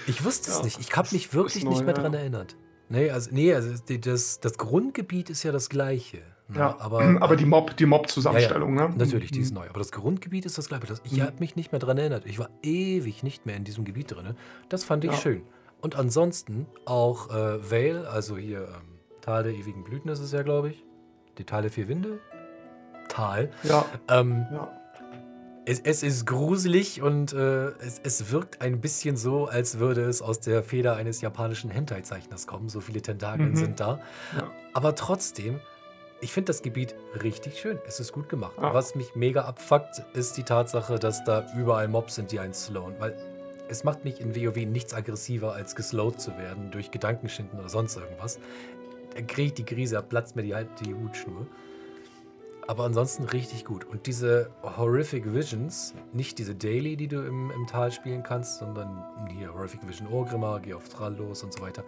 [0.07, 0.79] Ich, ich wusste es ja, nicht.
[0.79, 2.01] Ich habe mich wirklich neu, nicht mehr ja.
[2.01, 2.55] daran erinnert.
[2.89, 6.23] Nee, also, nee, also das, das Grundgebiet ist ja das gleiche.
[6.47, 6.59] Ne?
[6.59, 8.87] Ja, aber, aber die Mob, die Mob-Zusammenstellung, ja, ja.
[8.89, 8.95] ne?
[8.97, 9.59] Natürlich, die ist mhm.
[9.59, 9.69] neu.
[9.69, 10.95] Aber das Grundgebiet ist das gleiche.
[11.03, 11.21] Ich mhm.
[11.21, 12.25] habe mich nicht mehr daran erinnert.
[12.25, 14.35] Ich war ewig nicht mehr in diesem Gebiet drin.
[14.69, 15.43] Das fand ich schön.
[15.81, 18.96] Und ansonsten auch äh, Vale, also hier ähm,
[19.27, 20.85] Tal der ewigen Blüten ist es ja, glaube ich.
[21.37, 22.21] Die Tal der vier Winde.
[23.09, 23.51] Tal.
[23.63, 23.85] Ja.
[24.07, 24.71] Ähm, ja.
[25.65, 30.21] Es, es, ist gruselig und äh, es, es, wirkt ein bisschen so, als würde es
[30.21, 32.69] aus der Feder eines japanischen Hentai-Zeichners kommen.
[32.69, 33.55] So viele Tentakeln mhm.
[33.57, 33.99] sind da.
[34.33, 34.49] Ja.
[34.71, 35.59] Aber trotzdem
[36.21, 37.77] ich finde das Gebiet richtig schön.
[37.85, 38.55] Es ist gut gemacht.
[38.57, 38.73] Ah.
[38.73, 42.95] Was mich mega abfuckt, ist die Tatsache, dass da überall Mobs sind, die einen slowen.
[42.97, 43.15] Weil
[43.69, 47.97] es macht mich in WoW nichts aggressiver, als geslowt zu werden durch Gedankenschinden oder sonst
[47.97, 48.39] irgendwas.
[49.17, 51.47] Da kriege ich die Krise, platzt mir die, die Hutschnur.
[52.67, 53.85] Aber ansonsten richtig gut.
[53.85, 59.03] Und diese Horrific Visions, nicht diese Daily, die du im, im Tal spielen kannst, sondern
[59.35, 61.83] hier Horrific Vision Orgrimmar, geh auf Trallos und so weiter.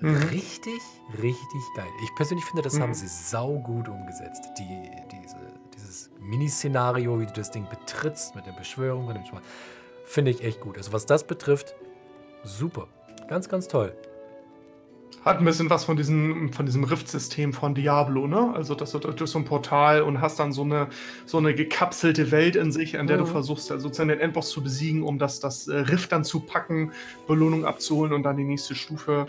[0.00, 0.14] Mhm.
[0.30, 0.80] Richtig,
[1.20, 1.90] richtig geil.
[2.04, 2.82] Ich persönlich finde, das mhm.
[2.82, 4.44] haben sie saugut umgesetzt.
[4.56, 5.36] Die, diese,
[5.74, 9.12] dieses Miniszenario, wie du das Ding betrittst mit der Beschwörung,
[10.04, 10.76] finde ich echt gut.
[10.76, 11.74] Also was das betrifft,
[12.44, 12.86] super.
[13.26, 13.96] Ganz, ganz toll.
[15.24, 18.52] Hat ein bisschen was von diesem, von diesem Rift-System von Diablo, ne?
[18.54, 20.88] Also, dass du durch so ein Portal und hast dann so eine,
[21.26, 23.20] so eine gekapselte Welt in sich, an der mhm.
[23.20, 26.40] du versuchst, also sozusagen den Endboss zu besiegen, um das, das äh, Rift dann zu
[26.40, 26.90] packen,
[27.28, 29.26] Belohnung abzuholen und dann die nächste Stufe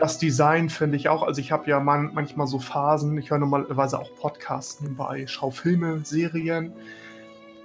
[0.00, 1.22] das Design finde ich auch.
[1.22, 3.16] Also ich habe ja man, manchmal so Phasen.
[3.18, 6.72] Ich höre normalerweise auch Podcasts nebenbei, schaue Filme, Serien.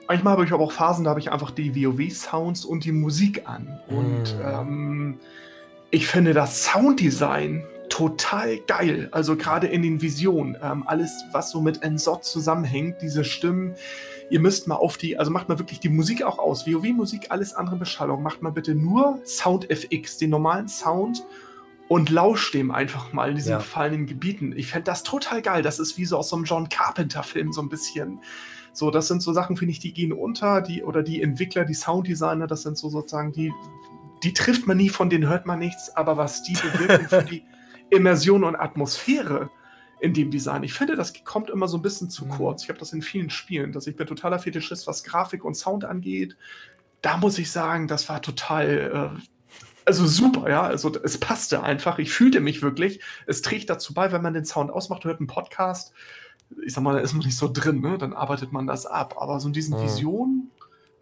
[0.07, 3.47] Manchmal habe ich aber auch Phasen, da habe ich einfach die WoW-Sounds und die Musik
[3.47, 3.79] an.
[3.87, 4.41] Und mm.
[4.43, 5.19] ähm,
[5.91, 9.09] ich finde das Sounddesign total geil.
[9.11, 10.57] Also gerade in den Visionen.
[10.61, 13.75] Ähm, alles, was so mit Ensot zusammenhängt, diese Stimmen.
[14.29, 16.65] Ihr müsst mal auf die, also macht mal wirklich die Musik auch aus.
[16.65, 18.23] WoW-Musik, alles andere Beschallung.
[18.23, 21.23] Macht mal bitte nur Sound FX, den normalen Sound
[21.87, 23.57] und lauscht dem einfach mal in diesen ja.
[23.57, 24.53] gefallenen Gebieten.
[24.55, 25.61] Ich fände das total geil.
[25.61, 28.19] Das ist wie so aus so einem John Carpenter-Film so ein bisschen.
[28.73, 31.75] So, das sind so Sachen, finde ich, die gehen unter, die, oder die Entwickler, die
[31.75, 33.53] Sounddesigner, das sind so sozusagen die,
[34.25, 37.43] die trifft man nie, von denen hört man nichts, aber was die bewirken für die
[37.91, 39.51] Immersion und Atmosphäre
[39.99, 40.63] in dem Design.
[40.63, 42.29] Ich finde, das kommt immer so ein bisschen zu mhm.
[42.31, 42.63] kurz.
[42.63, 45.85] Ich habe das in vielen Spielen, dass ich bin totaler Fetischist, was Grafik und Sound
[45.85, 46.35] angeht.
[47.03, 49.21] Da muss ich sagen, das war total, äh,
[49.85, 50.63] also super, ja.
[50.63, 51.99] Also es passte einfach.
[51.99, 53.01] Ich fühlte mich wirklich.
[53.27, 55.93] Es trägt dazu bei, wenn man den Sound ausmacht, hört einen Podcast.
[56.65, 57.99] Ich sag mal, da ist man nicht so drin, ne?
[57.99, 59.15] Dann arbeitet man das ab.
[59.19, 59.83] Aber so in diesen mhm.
[59.83, 60.51] Visionen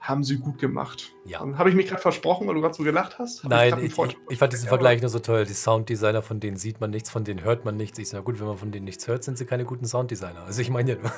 [0.04, 1.14] haben sie gut gemacht.
[1.24, 1.40] Ja.
[1.40, 3.44] Habe ich mich gerade versprochen, weil du gerade so gelacht hast?
[3.44, 5.46] Hab Nein, ich, ich, ich, fand diesen Vergleich nur so toll.
[5.46, 7.98] Die Sounddesigner, von denen sieht man nichts, von denen hört man nichts.
[8.00, 10.44] Ich sage, gut, wenn man von denen nichts hört, sind sie keine guten Sounddesigner.
[10.44, 11.12] Also ich meine ja nur.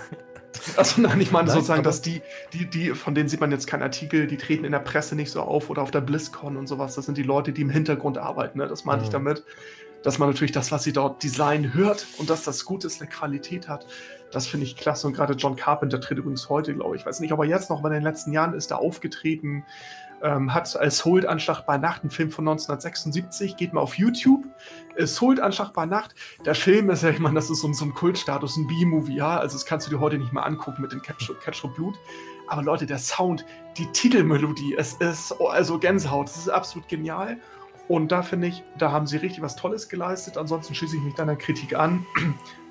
[0.77, 2.21] Achso, nein, ich meine nein, sozusagen, dass die,
[2.53, 5.31] die, die, von denen sieht man jetzt keinen Artikel, die treten in der Presse nicht
[5.31, 6.93] so auf oder auf der BlizzCon und sowas.
[6.93, 8.59] Das sind die Leute, die im Hintergrund arbeiten.
[8.59, 8.67] Ne?
[8.67, 9.05] Das meine mhm.
[9.05, 9.43] ich damit.
[10.03, 13.09] Dass man natürlich das, was sie dort designen, hört und dass das gut ist, eine
[13.09, 13.87] Qualität hat.
[14.31, 15.07] Das finde ich klasse.
[15.07, 17.69] Und gerade John Carpenter tritt übrigens heute, glaube ich, ich weiß nicht, ob er jetzt
[17.69, 19.63] noch, aber in den letzten Jahren ist er aufgetreten,
[20.21, 24.45] ähm, hat als Hold Anschlag bei Nacht, ein Film von 1976, geht mal auf YouTube,
[24.95, 26.15] ist Hold Anschlag bei Nacht.
[26.45, 29.37] Der Film ist ja, ich meine, das ist so, so ein Kultstatus, ein B-Movie, ja,
[29.37, 31.95] also das kannst du dir heute nicht mal angucken mit dem Ketchup Blut.
[32.47, 33.45] Aber Leute, der Sound,
[33.77, 37.37] die Titelmelodie, es ist also Gänsehaut, das ist absolut genial.
[37.87, 40.37] Und da finde ich, da haben sie richtig was Tolles geleistet.
[40.37, 42.05] Ansonsten schließe ich mich deiner Kritik an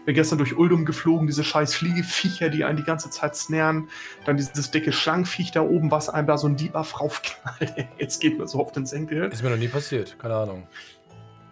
[0.05, 3.89] Bin gestern durch Uldum geflogen, diese scheiß Fliegeviecher, die einen die ganze Zeit snären.
[4.27, 7.89] Dann dieses dicke Schlangenviech da oben, was einem da so ein Debuff raufknallt.
[7.99, 9.33] Jetzt geht mir so auf den Senkel.
[9.33, 10.67] Ist mir noch nie passiert, keine Ahnung.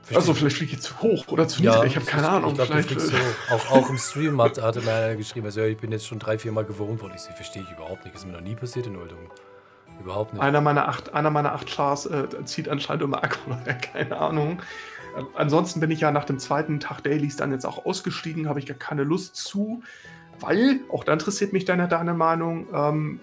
[0.03, 0.19] Verstehe.
[0.19, 2.51] Also vielleicht fliege ich zu hoch oder zu ja, niedrig, ich habe keine Ahnung.
[2.51, 3.17] Ich glaub, vielleicht so
[3.51, 6.39] auch, auch im Stream hat, hatte mir einer geschrieben, also, ich bin jetzt schon drei,
[6.39, 7.13] vier Mal gewohnt worden.
[7.15, 8.15] Ich verstehe ich überhaupt nicht.
[8.15, 9.19] Ist mir noch nie passiert in Uldum.
[10.01, 10.43] Überhaupt nicht.
[10.43, 13.39] Einer meiner acht, einer meiner acht Chars äh, zieht anscheinend immer Akku,
[13.93, 14.61] keine Ahnung.
[15.17, 18.59] Äh, ansonsten bin ich ja nach dem zweiten Tag Dailies dann jetzt auch ausgestiegen, habe
[18.59, 19.83] ich gar keine Lust zu,
[20.41, 23.21] weil, auch da interessiert mich deine, deine Meinung, ähm,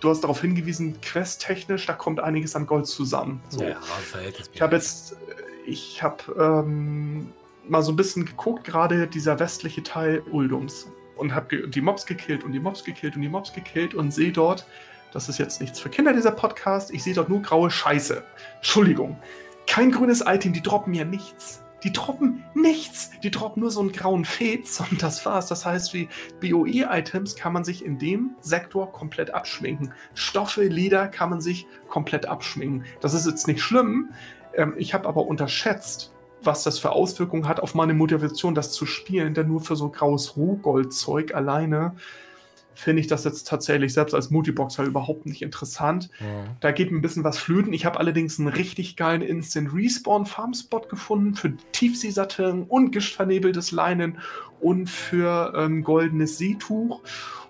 [0.00, 3.42] du hast darauf hingewiesen, questtechnisch, da kommt einiges an Gold zusammen.
[3.48, 3.62] So.
[3.62, 3.76] Ja,
[4.52, 5.16] ich habe jetzt,
[5.66, 7.32] ich habe ähm,
[7.68, 12.44] mal so ein bisschen geguckt, gerade dieser westliche Teil Uldums und habe die Mobs gekillt
[12.44, 14.66] und die Mobs gekillt und die Mobs gekillt und sehe dort,
[15.12, 16.92] das ist jetzt nichts für Kinder, dieser Podcast.
[16.92, 18.22] Ich sehe dort nur graue Scheiße.
[18.56, 19.18] Entschuldigung.
[19.66, 21.62] Kein grünes Item, die droppen ja nichts.
[21.82, 23.10] Die droppen nichts.
[23.22, 25.48] Die droppen nur so einen grauen Fez und das war's.
[25.48, 26.08] Das heißt, wie
[26.40, 29.92] BOE-Items kann man sich in dem Sektor komplett abschminken.
[30.14, 32.84] Stoffe, Leder kann man sich komplett abschminken.
[33.00, 34.10] Das ist jetzt nicht schlimm.
[34.54, 38.84] Ähm, ich habe aber unterschätzt, was das für Auswirkungen hat auf meine Motivation, das zu
[38.86, 39.34] spielen.
[39.34, 41.94] Denn nur für so graues Rohgoldzeug alleine
[42.74, 46.08] finde ich das jetzt tatsächlich selbst als Multiboxer überhaupt nicht interessant.
[46.20, 46.26] Ja.
[46.60, 47.72] Da geht ein bisschen was flöten.
[47.72, 53.72] Ich habe allerdings einen richtig geilen Instant Respawn Farm Spot gefunden für Tiefseesatten und gistvernebeltes
[53.72, 54.18] Leinen
[54.60, 57.02] und für ähm, goldenes Seetuch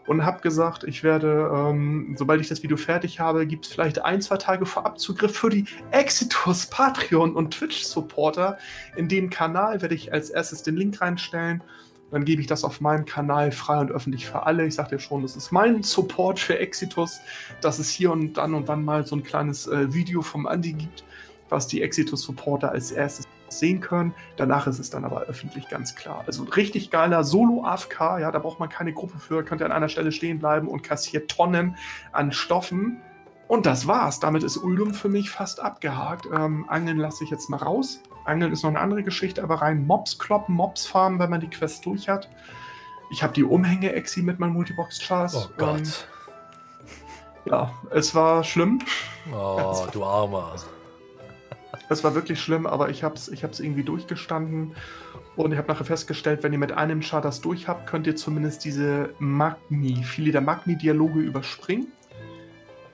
[0.07, 4.05] und habe gesagt, ich werde, ähm, sobald ich das Video fertig habe, gibt es vielleicht
[4.05, 8.59] ein, zwei Tage vor Abzugriff für die Exitus Patreon und Twitch Supporter.
[8.97, 11.63] In dem Kanal werde ich als erstes den Link reinstellen
[12.11, 14.67] dann gebe ich das auf meinem Kanal frei und öffentlich für alle.
[14.67, 17.21] Ich sage dir schon, das ist mein Support für Exitus,
[17.61, 20.73] dass es hier und dann und wann mal so ein kleines äh, Video vom Andy
[20.73, 21.05] gibt,
[21.49, 24.15] was die Exitus-Supporter als erstes sehen können.
[24.37, 26.23] Danach ist es dann aber öffentlich ganz klar.
[26.27, 29.89] Also richtig geiler Solo-AFK, ja, da braucht man keine Gruppe für, könnt ihr an einer
[29.89, 31.77] Stelle stehen bleiben und kassiert Tonnen
[32.13, 33.01] an Stoffen.
[33.49, 34.21] Und das war's.
[34.21, 36.27] Damit ist Uldum für mich fast abgehakt.
[36.33, 38.01] Ähm, Angeln lasse ich jetzt mal raus.
[38.25, 41.51] Angeln ist noch eine andere Geschichte, aber rein Mobs kloppen, Mobs farmen, wenn man die
[41.51, 42.29] Quest durch hat.
[43.11, 45.35] Ich habe die Umhänge-Exi mit meinem Multibox-Chars.
[45.35, 46.07] Oh Gott.
[47.45, 48.81] Ja, es war schlimm.
[49.33, 50.55] Oh, du Armer.
[51.89, 54.77] Es war wirklich schlimm, aber ich habe es ich irgendwie durchgestanden.
[55.37, 58.15] Und ich habe nachher festgestellt, wenn ihr mit einem Char das durch habt, könnt ihr
[58.15, 61.89] zumindest diese Magni, viele der Magni-Dialoge überspringen.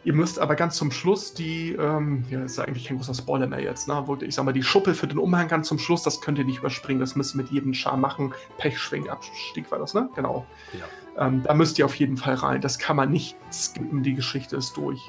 [0.07, 3.61] Ihr müsst aber ganz zum Schluss die, ähm, ja, ist eigentlich kein großer Spoiler mehr
[3.61, 4.07] jetzt, ne?
[4.21, 6.61] Ich sag mal, die Schuppe für den Umhang ganz zum Schluss, das könnt ihr nicht
[6.61, 8.33] überspringen, das müsst ihr mit jedem Char machen.
[8.57, 10.09] Pechschwingabstieg war das, ne?
[10.15, 10.47] Genau.
[10.79, 11.27] Ja.
[11.27, 12.61] Ähm, da müsst ihr auf jeden Fall rein.
[12.61, 15.01] Das kann man nicht skippen, die Geschichte ist durch.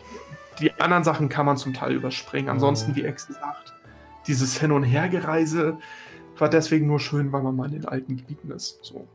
[0.60, 2.50] Die anderen Sachen kann man zum Teil überspringen.
[2.50, 3.76] Ansonsten, wie Ex gesagt,
[4.26, 5.78] dieses Hin- und Hergereise
[6.40, 8.80] war deswegen nur schön, weil man mal in den alten Gebieten ist.
[8.82, 9.08] So.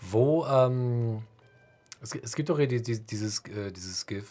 [0.00, 1.22] Wo, ähm,
[2.00, 4.26] es, es gibt doch hier die, die, dieses, äh, dieses GIF.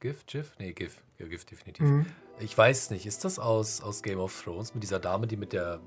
[0.00, 0.24] GIF?
[0.26, 0.52] GIF?
[0.58, 1.02] Nee, GIF.
[1.18, 1.86] Ja, GIF definitiv.
[1.86, 2.06] Mhm.
[2.38, 5.52] Ich weiß nicht, ist das aus, aus Game of Thrones mit dieser Dame, die mit
[5.52, 5.80] der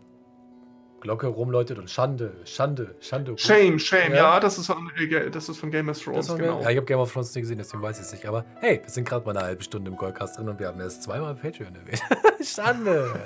[1.03, 3.37] Glocke rumläutet und Schande, Schande, Schande.
[3.37, 6.61] Shame, Shame, ja, ja das, ist von, äh, das ist von Game of Thrones, genau.
[6.61, 8.25] Ja, ich habe Game of Thrones nicht gesehen, deswegen weiß ich es nicht.
[8.25, 10.79] Aber hey, wir sind gerade mal eine halbe Stunde im Goldcast drin und wir haben
[10.79, 12.01] erst zweimal Patreon erwähnt.
[12.41, 13.19] Schande!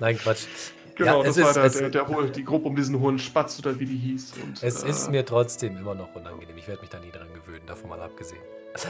[0.00, 0.46] Nein, Quatsch.
[0.96, 3.86] Genau, ja, das war der, der, der, die Gruppe um diesen hohen Spatz oder wie
[3.86, 4.34] die hieß.
[4.42, 6.56] Und, es äh, ist mir trotzdem immer noch unangenehm.
[6.56, 8.42] Ich werde mich da nie dran gewöhnen, davon mal abgesehen.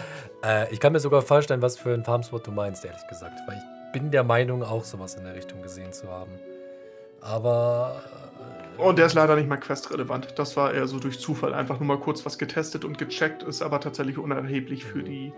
[0.45, 3.39] Äh, ich kann mir sogar vorstellen, was für ein Farmspot du meinst, ehrlich gesagt.
[3.47, 6.33] Weil ich bin der Meinung, auch sowas in der Richtung gesehen zu haben.
[7.21, 8.03] Aber.
[8.77, 10.37] Äh, und der ist leider nicht mal questrelevant.
[10.37, 13.63] Das war eher so durch Zufall einfach nur mal kurz was getestet und gecheckt, ist
[13.63, 15.33] aber tatsächlich unerheblich für die,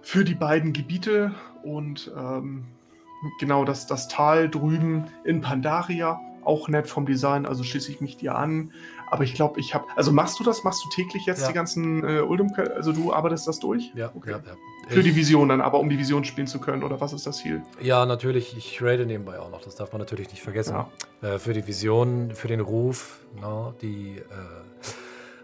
[0.00, 1.32] für die beiden Gebiete.
[1.64, 2.66] Und ähm,
[3.38, 6.20] genau das, das Tal drüben in Pandaria.
[6.44, 8.72] Auch nett vom Design, also schließe ich mich dir an.
[9.10, 9.84] Aber ich glaube, ich habe.
[9.96, 10.64] Also machst du das?
[10.64, 11.48] Machst du täglich jetzt ja.
[11.48, 12.52] die ganzen äh, Uldum?
[12.74, 13.92] Also du arbeitest das durch?
[13.94, 14.30] Ja, okay.
[14.30, 14.56] Ja, ja.
[14.88, 17.26] Für ich, die Vision dann, aber um die Vision spielen zu können, oder was ist
[17.26, 17.62] das Ziel?
[17.80, 18.56] Ja, natürlich.
[18.56, 19.60] Ich rate nebenbei auch noch.
[19.60, 20.76] Das darf man natürlich nicht vergessen.
[21.20, 24.18] Äh, für die Vision, für den Ruf, no, die.
[24.18, 24.22] Äh,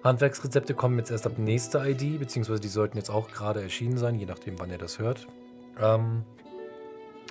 [0.04, 4.14] Handwerksrezepte kommen jetzt erst ab nächster ID, beziehungsweise die sollten jetzt auch gerade erschienen sein,
[4.14, 5.26] je nachdem, wann ihr das hört.
[5.80, 6.24] Ähm,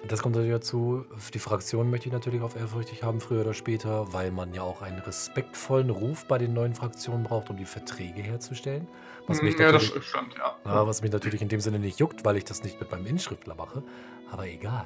[0.08, 1.06] das kommt natürlich dazu.
[1.34, 4.82] Die Fraktion möchte ich natürlich auf ehrfürchtig haben, früher oder später, weil man ja auch
[4.82, 8.88] einen respektvollen Ruf bei den neuen Fraktionen braucht, um die Verträge herzustellen.
[9.28, 10.56] Was mich, ja, das stimmt, ja.
[10.66, 10.88] ja.
[10.88, 13.56] was mich natürlich in dem Sinne nicht juckt, weil ich das nicht mit meinem Inschriftler
[13.56, 13.82] mache.
[14.30, 14.86] Aber egal.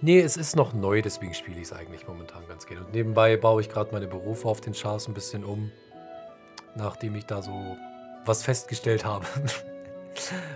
[0.00, 2.84] Nee, es ist noch neu, deswegen spiele ich es eigentlich momentan ganz gerne.
[2.84, 5.70] Und nebenbei baue ich gerade meine Berufe auf den Chars ein bisschen um,
[6.74, 7.76] nachdem ich da so
[8.24, 9.26] was festgestellt habe.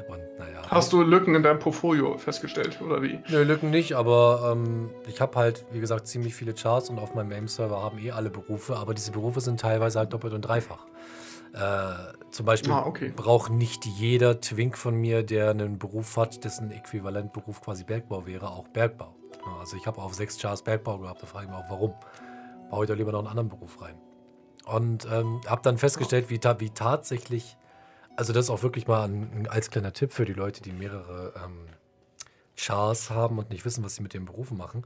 [0.08, 0.62] Und naja.
[0.68, 3.20] Hast du Lücken in deinem Portfolio festgestellt, oder wie?
[3.28, 7.14] Nö, Lücken nicht, aber ähm, ich habe halt, wie gesagt, ziemlich viele Charts und auf
[7.14, 10.86] meinem MAME-Server haben eh alle Berufe, aber diese Berufe sind teilweise halt doppelt und dreifach.
[11.52, 13.12] Äh, zum Beispiel ah, okay.
[13.14, 18.48] braucht nicht jeder Twink von mir, der einen Beruf hat, dessen Äquivalentberuf quasi Bergbau wäre,
[18.48, 19.14] auch Bergbau.
[19.60, 21.94] Also ich habe auf sechs Charts Bergbau gehabt, da frage ich mich auch, warum?
[22.70, 23.96] Baue ich da lieber noch einen anderen Beruf rein?
[24.64, 27.58] Und ähm, habe dann festgestellt, wie, ta wie tatsächlich,
[28.16, 31.32] also das ist auch wirklich mal ein, als kleiner Tipp für die Leute, die mehrere
[31.44, 31.66] ähm,
[32.56, 34.84] Chars haben und nicht wissen, was sie mit den Berufen machen.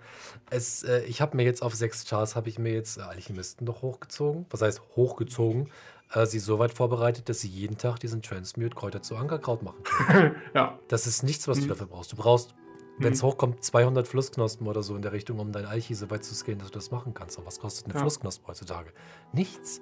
[0.51, 3.67] Es, äh, ich habe mir jetzt auf sechs Chars, habe ich mir jetzt äh, Alchemisten
[3.67, 4.47] doch hochgezogen.
[4.51, 5.71] Was heißt hochgezogen?
[6.13, 9.83] äh, sie so weit vorbereitet, dass sie jeden Tag diesen Transmute Kräuter zu Ankerkraut machen
[9.83, 10.37] können.
[10.55, 10.79] ja.
[10.89, 11.63] Das ist nichts, was mhm.
[11.63, 12.13] du dafür brauchst.
[12.13, 12.55] Du brauchst,
[12.99, 13.29] wenn es mhm.
[13.29, 16.59] hochkommt, 200 Flussknospen oder so in der Richtung, um dein Alchi so weit zu skillen,
[16.59, 17.39] dass du das machen kannst.
[17.39, 18.01] Und was kostet eine ja.
[18.01, 18.93] Flussknospe heutzutage?
[19.33, 19.81] Nichts.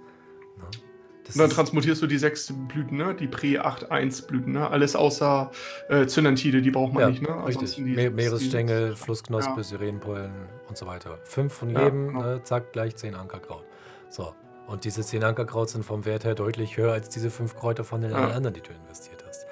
[1.28, 1.32] Ne?
[1.32, 3.14] Und dann transmutierst du die sechs Blüten, ne?
[3.14, 4.68] die Pre-8-1 Blüten, ne?
[4.70, 5.50] alles außer
[5.88, 7.22] äh, Zynantide, die braucht man ja, nicht.
[7.22, 7.46] Ne?
[7.46, 7.78] Richtig.
[7.78, 9.62] Me Meeresstängel, Flussknospe, ja.
[9.62, 10.32] Sirenenpollen
[10.68, 11.18] und so weiter.
[11.24, 12.22] Fünf von jedem, ja, genau.
[12.22, 12.40] ne?
[12.44, 13.64] zack, gleich zehn Ankerkraut.
[14.10, 14.34] So,
[14.66, 18.00] und diese 10 Ankerkraut sind vom Wert her deutlich höher als diese 5 Kräuter von
[18.00, 18.28] den ja.
[18.28, 19.46] anderen, die du investiert hast.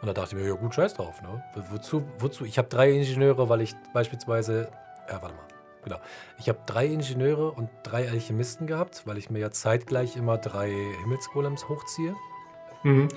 [0.00, 1.22] Und da dachte ich mir, ja gut, scheiß drauf.
[1.22, 1.42] Ne?
[1.70, 2.44] Wozu, wozu?
[2.44, 4.68] Ich habe drei Ingenieure, weil ich beispielsweise,
[5.06, 5.44] äh, warte mal,
[5.86, 6.00] genau.
[6.38, 10.70] Ich habe drei Ingenieure und drei Alchemisten gehabt, weil ich mir ja zeitgleich immer drei
[11.02, 12.14] Himmelsgolems hochziehe.
[12.82, 13.08] Mhm.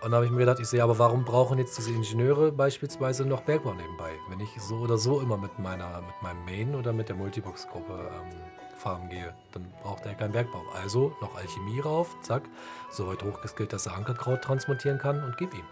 [0.00, 3.24] Und da habe ich mir gedacht, ich sehe, aber warum brauchen jetzt diese Ingenieure beispielsweise
[3.24, 6.92] noch Bergbau nebenbei, wenn ich so oder so immer mit meiner, mit meinem Main oder
[6.92, 8.30] mit der Multibox-Gruppe ähm,
[8.76, 10.62] farmen gehe, dann braucht er keinen Bergbau.
[10.82, 12.44] Also noch Alchemie rauf, zack,
[12.90, 15.64] so weit hochgeskillt, dass er Ankerkraut transmutieren kann und gib ihm.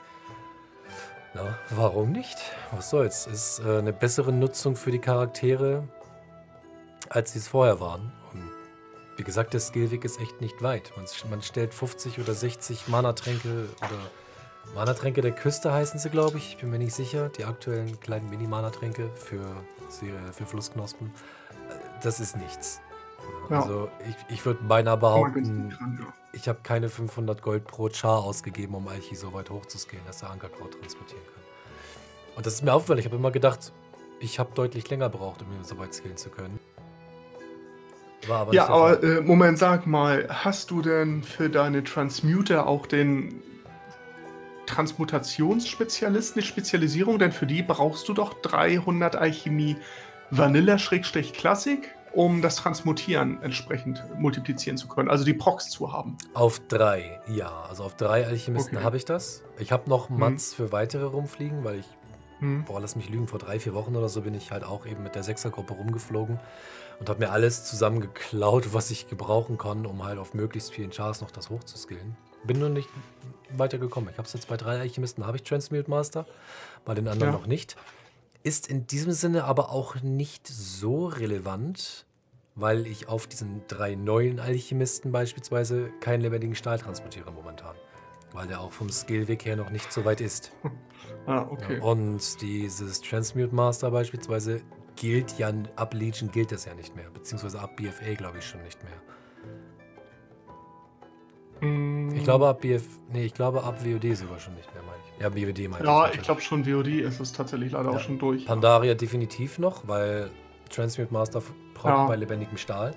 [1.34, 2.36] Na, warum nicht?
[2.72, 3.26] Was soll's?
[3.26, 5.86] Ist äh, eine bessere Nutzung für die Charaktere,
[7.10, 8.12] als sie es vorher waren.
[8.32, 8.50] Und
[9.16, 10.92] wie gesagt, der Skillweg ist echt nicht weit.
[10.96, 16.50] Man, man stellt 50 oder 60 Mana-Tränke oder Mana-Tränke der Küste heißen sie, glaube ich.
[16.50, 17.28] Ich bin mir nicht sicher.
[17.30, 19.44] Die aktuellen kleinen Mini-Mana-Tränke für,
[20.32, 21.08] für Flussknospen.
[21.68, 22.80] Äh, das ist nichts.
[23.50, 23.62] Ja.
[23.62, 25.76] Also ich, ich würde beinahe behaupten,
[26.32, 30.30] ich habe keine 500 Gold pro Char ausgegeben, um Alchi so weit hochzuskillen, dass er
[30.30, 31.42] Ankerkraut transportieren kann.
[32.36, 32.98] Und das ist mir aufgefallen.
[32.98, 33.72] Ich habe immer gedacht,
[34.20, 36.58] ich habe deutlich länger gebraucht, um ihn so weit skillen zu können.
[38.28, 43.42] Aber ja, aber äh, Moment, sag mal, hast du denn für deine Transmuter auch den
[44.66, 47.18] Transmutationsspezialisten, die Spezialisierung?
[47.18, 49.76] Denn für die brauchst du doch 300 Alchemie
[50.30, 56.16] Vanilla-Klassik um das Transmutieren entsprechend multiplizieren zu können, also die Procs zu haben.
[56.32, 57.52] Auf drei, ja.
[57.68, 58.84] Also auf drei Alchemisten okay.
[58.84, 59.44] habe ich das.
[59.58, 60.18] Ich habe noch hm.
[60.18, 60.56] Mats hm.
[60.56, 61.86] für weitere rumfliegen, weil ich,
[62.40, 62.64] hm.
[62.64, 65.02] boah, lass mich lügen, vor drei, vier Wochen oder so bin ich halt auch eben
[65.02, 66.38] mit der Sechsergruppe rumgeflogen
[66.98, 71.20] und habe mir alles zusammengeklaut, was ich gebrauchen kann, um halt auf möglichst vielen Chars
[71.20, 72.16] noch das hochzuskillen.
[72.44, 72.88] Bin nur nicht
[73.50, 74.10] weitergekommen.
[74.10, 76.26] Ich habe es jetzt bei drei Alchemisten, habe ich Transmute Master,
[76.84, 77.38] bei den anderen ja.
[77.38, 77.76] noch nicht.
[78.42, 82.06] Ist in diesem Sinne aber auch nicht so relevant,
[82.54, 87.76] weil ich auf diesen drei neuen Alchemisten beispielsweise keinen lebendigen Stahl transportiere momentan.
[88.32, 90.52] Weil der auch vom Skillweg her noch nicht so weit ist.
[91.26, 91.80] ah, okay.
[91.80, 94.60] und dieses Transmute Master beispielsweise
[94.96, 97.10] gilt ja, ab Legion gilt das ja nicht mehr.
[97.10, 98.92] Beziehungsweise ab BFA glaube ich schon nicht mehr.
[101.60, 102.14] Mm.
[102.14, 105.22] Ich glaube ab BF, nee, ich glaube ab WOD sogar schon nicht mehr, meine ich.
[105.22, 106.12] Ja, BOD meine ja, ich.
[106.12, 107.96] Ja, ich glaube schon WOD ist es tatsächlich leider ja.
[107.96, 108.46] auch schon durch.
[108.46, 110.30] Pandaria definitiv noch, weil
[110.70, 111.42] Transmute Master
[111.74, 112.06] braucht ja.
[112.06, 112.94] bei lebendigem Stahl.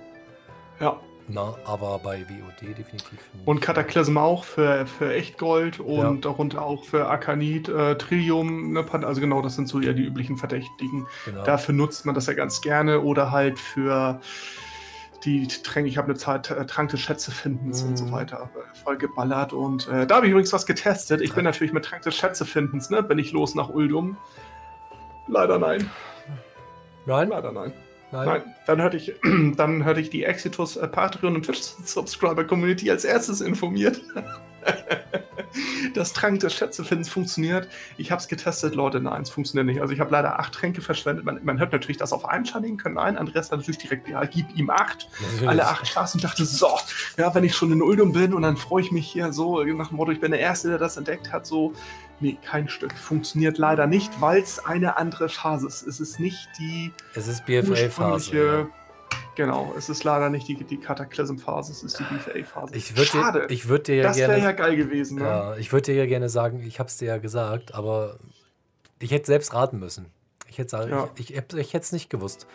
[0.80, 0.98] Ja.
[1.32, 3.46] Na, aber bei WOD definitiv nicht.
[3.46, 6.12] Und Cataclysm auch für, für Echtgold und ja.
[6.14, 10.36] darunter auch für Arkanit, äh, Trillium, ne, also genau, das sind so ja die üblichen
[10.36, 11.06] Verdächtigen.
[11.24, 11.44] Genau.
[11.44, 14.20] Dafür nutzt man das ja ganz gerne oder halt für
[15.24, 17.88] die Tränke, ich habe eine Zeit äh, Trank des Schätzefindens mm.
[17.88, 18.12] und so mhm.
[18.12, 19.52] weiter äh, voll geballert.
[19.52, 21.20] Und äh, da habe ich übrigens was getestet.
[21.20, 23.02] Ich bin natürlich mit Trank des Schätzefindens, ne?
[23.02, 24.16] Bin ich los nach Uldum?
[25.28, 25.90] Leider nein.
[27.06, 27.28] Nein?
[27.28, 27.72] Leider nein.
[28.12, 28.26] Nein.
[28.26, 28.42] Nein.
[28.66, 29.14] Dann hörte ich,
[29.56, 34.00] dann hörte ich die Exitus äh, Patreon und Twitch Subscriber Community als erstes informiert.
[35.94, 37.68] das Trank des Schätzefindens funktioniert.
[37.96, 39.80] Ich habe es getestet, Leute, nein, es funktioniert nicht.
[39.80, 41.24] Also ich habe leider acht Tränke verschwendet.
[41.24, 42.96] Man, man, hört natürlich das auf einen Char können.
[42.96, 45.08] Nein, Andreas hat natürlich direkt, ja, gib ihm acht.
[45.20, 45.48] Natürlich.
[45.48, 46.68] Alle acht Chars und dachte, so,
[47.16, 49.88] ja, wenn ich schon in Uldum bin und dann freue ich mich hier so nach
[49.88, 51.72] dem Motto, ich bin der Erste, der das entdeckt hat, so,
[52.20, 52.92] Nee, kein Stück.
[52.92, 55.86] Funktioniert leider nicht, weil es eine andere Phase ist.
[55.86, 56.92] Es ist nicht die.
[57.14, 58.68] Es ist BFA-Phase.
[59.36, 62.76] Genau, es ist leider nicht die, die Cataclysm-Phase, es ist die BFA-Phase.
[62.76, 63.46] Ich Schade.
[63.46, 65.18] Dir, ich würde dir ja das wäre ja geil gewesen.
[65.18, 65.24] Ne?
[65.24, 68.18] Ja, ich würde dir ja gerne sagen, ich habe es dir ja gesagt, aber
[68.98, 70.06] ich hätte selbst raten müssen.
[70.48, 71.08] Ich hätte ja.
[71.14, 72.46] ich, ich, ich hätte es nicht gewusst.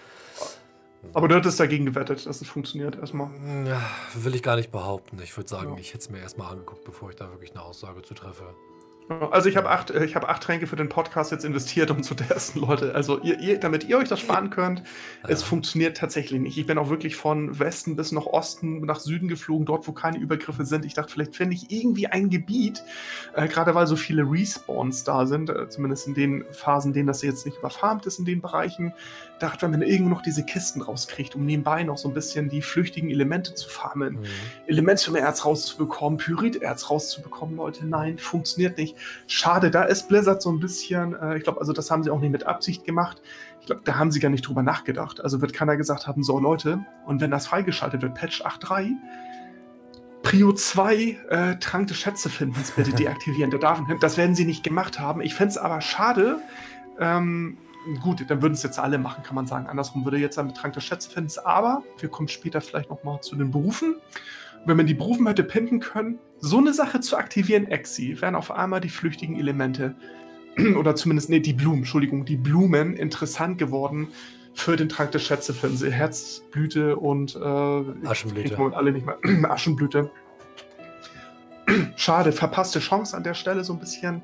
[1.14, 3.30] Aber du hättest dagegen gewettet, dass es funktioniert erstmal.
[3.66, 3.82] Ja,
[4.16, 5.20] will ich gar nicht behaupten.
[5.24, 5.80] Ich würde sagen, ja.
[5.80, 8.54] ich hätte es mir erstmal angeguckt, bevor ich da wirklich eine Aussage zu treffe.
[9.08, 12.16] Also ich habe acht, äh, ich acht Tränke für den Podcast jetzt investiert, um zu
[12.16, 12.96] testen, Leute.
[12.96, 15.30] Also ihr, ihr, damit ihr euch das sparen könnt, ja.
[15.30, 16.58] es funktioniert tatsächlich nicht.
[16.58, 20.18] Ich bin auch wirklich von Westen bis nach Osten, nach Süden geflogen, dort wo keine
[20.18, 20.86] Übergriffe sind.
[20.86, 22.84] Ich dachte, vielleicht finde ich irgendwie ein Gebiet,
[23.36, 27.22] äh, gerade weil so viele Respawns da sind, äh, zumindest in den Phasen, denen das
[27.22, 28.92] jetzt nicht überfarmt ist, in den Bereichen.
[29.40, 32.62] Dachte, wenn man irgendwo noch diese Kisten rauskriegt, um nebenbei noch so ein bisschen die
[32.62, 34.26] flüchtigen Elemente zu farmen, mhm.
[34.68, 38.96] Elementum-Erz rauszubekommen, Pyrit-Erz rauszubekommen, Leute, nein, funktioniert nicht.
[39.28, 42.22] Schade, da ist Blizzard so ein bisschen, äh, ich glaube, also das haben sie auch
[42.22, 43.22] nicht mit Absicht gemacht.
[43.60, 45.22] Ich glaube, da haben sie gar nicht drüber nachgedacht.
[45.22, 48.92] Also wird keiner gesagt haben, so Leute, und wenn das freigeschaltet wird, Patch 8.3,
[50.22, 53.52] Prio 2, äh, Trank des Schätzefindens bitte deaktivieren.
[54.00, 55.22] das werden sie nicht gemacht haben.
[55.22, 56.40] Ich fände es aber schade,
[57.00, 57.58] ähm,
[58.02, 59.68] gut, dann würden es jetzt alle machen, kann man sagen.
[59.68, 63.52] Andersrum würde jetzt ein Trank des Schätzefindens, aber wir kommen später vielleicht nochmal zu den
[63.52, 63.96] Berufen
[64.66, 68.52] wenn man die Berufen hätte pinden können, so eine Sache zu aktivieren, Exi, wären auf
[68.52, 69.96] einmal die flüchtigen Elemente
[70.78, 74.10] oder zumindest, nee, die Blumen, Entschuldigung, die Blumen interessant geworden
[74.54, 75.84] für den Trank des Schätzefins.
[75.84, 78.58] Herzblüte und äh, Aschenblüte.
[78.58, 79.18] Und alle nicht mehr.
[79.52, 80.12] Aschenblüte.
[81.96, 84.24] Schade, verpasste Chance an der Stelle so ein bisschen.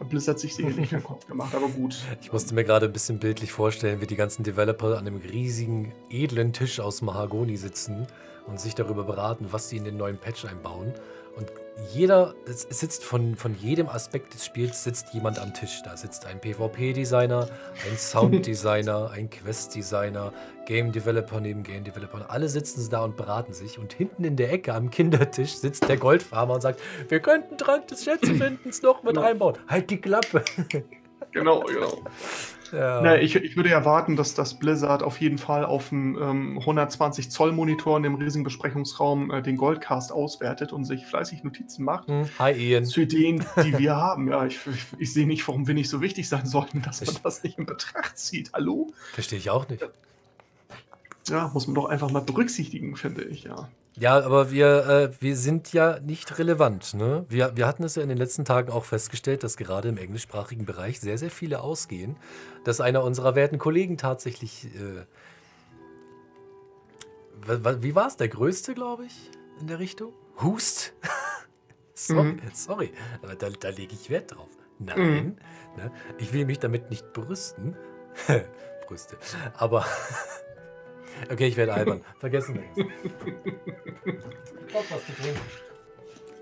[0.00, 1.96] Blizzard sich sicherlich keinen Kopf gemacht, aber gut.
[2.20, 5.92] Ich musste mir gerade ein bisschen bildlich vorstellen, wie die ganzen Developer an einem riesigen,
[6.10, 8.06] edlen Tisch aus Mahagoni sitzen
[8.46, 10.92] und sich darüber beraten, was sie in den neuen Patch einbauen.
[11.36, 11.50] Und
[11.92, 15.82] jeder, es sitzt von, von jedem Aspekt des Spiels sitzt jemand am Tisch.
[15.84, 17.48] Da sitzt ein PvP-Designer,
[17.90, 20.32] ein Sound-Designer, ein Quest-Designer,
[20.66, 22.30] Game Developer neben Game Developer.
[22.30, 23.78] Alle sitzen da und beraten sich.
[23.78, 27.88] Und hinten in der Ecke am Kindertisch sitzt der Goldfarmer und sagt, wir könnten Trank
[27.88, 29.56] des Schätzefindens noch mit einbauen.
[29.68, 30.44] Halt die Klappe.
[31.34, 32.02] Genau, genau.
[32.72, 33.00] Ja.
[33.02, 37.30] Na, ich, ich würde erwarten, dass das Blizzard auf jeden Fall auf dem ähm, 120
[37.30, 42.08] Zoll Monitor in dem riesigen Besprechungsraum äh, den Goldcast auswertet und sich fleißig Notizen macht.
[42.08, 42.28] Hm.
[42.38, 42.84] Hi Ian.
[42.84, 44.28] Zu Ideen, die wir haben.
[44.28, 47.16] Ja, ich, ich, ich sehe nicht, warum wir nicht so wichtig sein sollten, dass man
[47.22, 48.52] das nicht in Betracht zieht.
[48.52, 48.92] Hallo?
[49.12, 49.84] Verstehe ich auch nicht.
[51.28, 53.68] Ja, muss man doch einfach mal berücksichtigen, finde ich, ja.
[53.96, 56.94] Ja, aber wir, äh, wir sind ja nicht relevant.
[56.94, 57.24] Ne?
[57.28, 60.66] Wir, wir hatten es ja in den letzten Tagen auch festgestellt, dass gerade im englischsprachigen
[60.66, 62.16] Bereich sehr, sehr viele ausgehen,
[62.64, 64.66] dass einer unserer werten Kollegen tatsächlich.
[64.66, 65.06] Äh,
[67.80, 68.16] wie war es?
[68.16, 70.12] Der größte, glaube ich, in der Richtung?
[70.42, 70.94] Hust?
[71.94, 72.40] sorry, mhm.
[72.52, 74.48] sorry, aber da, da lege ich Wert drauf.
[74.80, 75.36] Nein, mhm.
[75.76, 75.92] ne?
[76.18, 77.76] ich will mich damit nicht brüsten.
[78.86, 79.16] Brüste.
[79.56, 79.86] Aber
[81.30, 82.00] Okay, ich werde albern.
[82.18, 82.86] Vergessen wir
[84.74, 85.40] was zu trinken.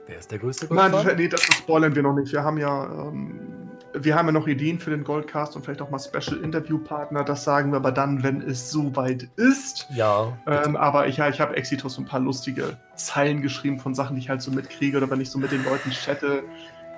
[0.07, 1.07] Wer ist der größte Goldfarm?
[1.07, 2.33] Nein, nee, das spoilern wir noch nicht.
[2.33, 5.91] Wir haben ja, ähm, wir haben ja noch Ideen für den Goldcast und vielleicht auch
[5.91, 7.25] mal Special Interview Partner.
[7.25, 9.87] Das sagen wir aber dann, wenn es soweit ist.
[9.95, 10.37] Ja.
[10.47, 14.23] Ähm, aber ich, ja, ich habe Exitus ein paar lustige Zeilen geschrieben von Sachen, die
[14.23, 16.43] ich halt so mitkriege oder wenn ich so mit den Leuten chatte,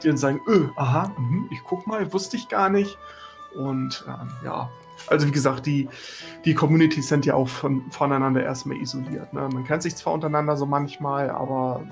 [0.02, 2.96] die dann sagen, öh, aha, mh, ich guck mal, wusste ich gar nicht.
[3.54, 4.70] Und ähm, ja,
[5.08, 5.88] also wie gesagt, die,
[6.44, 9.32] die Communities sind ja auch von, voneinander erstmal isoliert.
[9.32, 9.48] Ne?
[9.52, 11.82] Man kennt sich zwar untereinander so manchmal, aber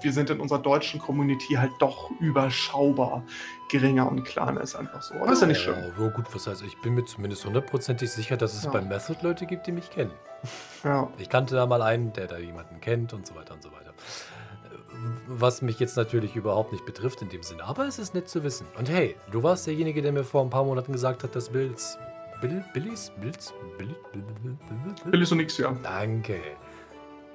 [0.00, 3.22] wir sind in unserer deutschen Community halt doch überschaubar
[3.70, 5.14] geringer und kleiner ist einfach so.
[5.14, 5.76] das ist ja nicht schlimm.
[5.98, 8.70] Ja, gut, was heißt, ich bin mir zumindest hundertprozentig sicher, dass es ja.
[8.70, 10.12] bei Method Leute gibt, die mich kennen.
[10.84, 11.08] Ja.
[11.18, 13.94] Ich kannte da mal einen, der da jemanden kennt und so weiter und so weiter.
[15.26, 18.44] Was mich jetzt natürlich überhaupt nicht betrifft in dem Sinne, aber es ist nett zu
[18.44, 18.66] wissen.
[18.78, 21.98] Und hey, du warst derjenige, der mir vor ein paar Monaten gesagt hat, dass Bills
[22.44, 23.10] Bill, Billys?
[23.22, 23.54] Bills?
[23.78, 23.94] Billy,
[25.10, 25.74] Billys und nix, ja.
[25.82, 26.38] Danke.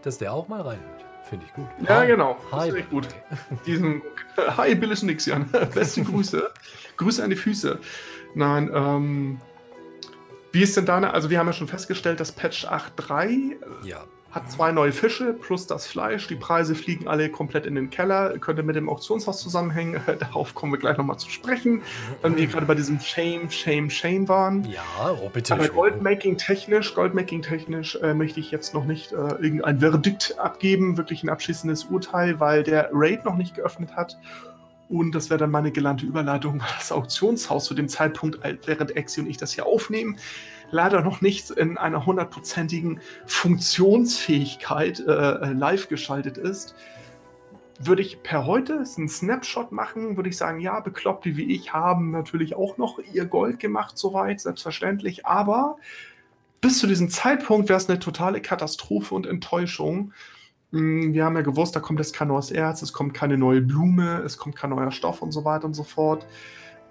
[0.03, 1.03] Dass der auch mal reinhört.
[1.27, 1.65] Finde ich gut.
[1.81, 2.07] Ja, Hi.
[2.07, 2.37] genau.
[2.51, 2.69] Hi.
[2.69, 3.07] Das ist gut.
[3.65, 4.03] Diesen
[4.37, 5.39] Hi, Billys und nix, ja.
[5.73, 6.51] Beste Grüße.
[6.97, 7.79] Grüße an die Füße.
[8.35, 9.41] Nein, ähm.
[10.51, 11.11] Wie ist denn deine?
[11.11, 15.65] Also, wir haben ja schon festgestellt, dass Patch 8.3 ja hat zwei neue Fische plus
[15.65, 16.27] das Fleisch.
[16.27, 18.37] Die Preise fliegen alle komplett in den Keller.
[18.37, 20.01] Könnte mit dem Auktionshaus zusammenhängen.
[20.19, 21.81] Darauf kommen wir gleich nochmal zu sprechen.
[22.21, 24.63] Wenn wir gerade bei diesem Shame, Shame, Shame waren.
[24.65, 25.55] Ja, oh bitte.
[25.55, 30.97] Aber Goldmaking technisch, Goldmaking technisch äh, möchte ich jetzt noch nicht äh, irgendein Verdikt abgeben,
[30.97, 34.17] wirklich ein abschließendes Urteil, weil der Raid noch nicht geöffnet hat.
[34.89, 39.29] Und das wäre dann meine gelernte Überleitung, das Auktionshaus zu dem Zeitpunkt, während Exi und
[39.29, 40.17] ich das hier aufnehmen,
[40.71, 46.75] leider noch nicht in einer hundertprozentigen Funktionsfähigkeit äh, äh, live geschaltet ist.
[47.79, 52.11] Würde ich per heute einen Snapshot machen, würde ich sagen, ja, Bekloppte wie ich haben
[52.11, 55.25] natürlich auch noch ihr Gold gemacht, soweit, selbstverständlich.
[55.25, 55.77] Aber
[56.61, 60.11] bis zu diesem Zeitpunkt wäre es eine totale Katastrophe und Enttäuschung.
[60.71, 63.61] Hm, wir haben ja gewusst, da kommt jetzt kein neues Erz, es kommt keine neue
[63.61, 66.25] Blume, es kommt kein neuer Stoff und so weiter und so fort.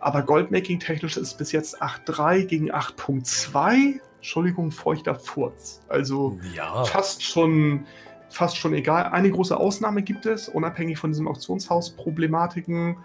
[0.00, 4.00] Aber Goldmaking technisch ist bis jetzt 8.3 gegen 8.2.
[4.16, 5.80] Entschuldigung, feuchter Furz.
[5.88, 6.84] Also ja.
[6.84, 7.86] fast schon
[8.28, 9.04] fast schon egal.
[9.04, 12.96] Eine große Ausnahme gibt es, unabhängig von diesem Auktionshaus-Problematiken.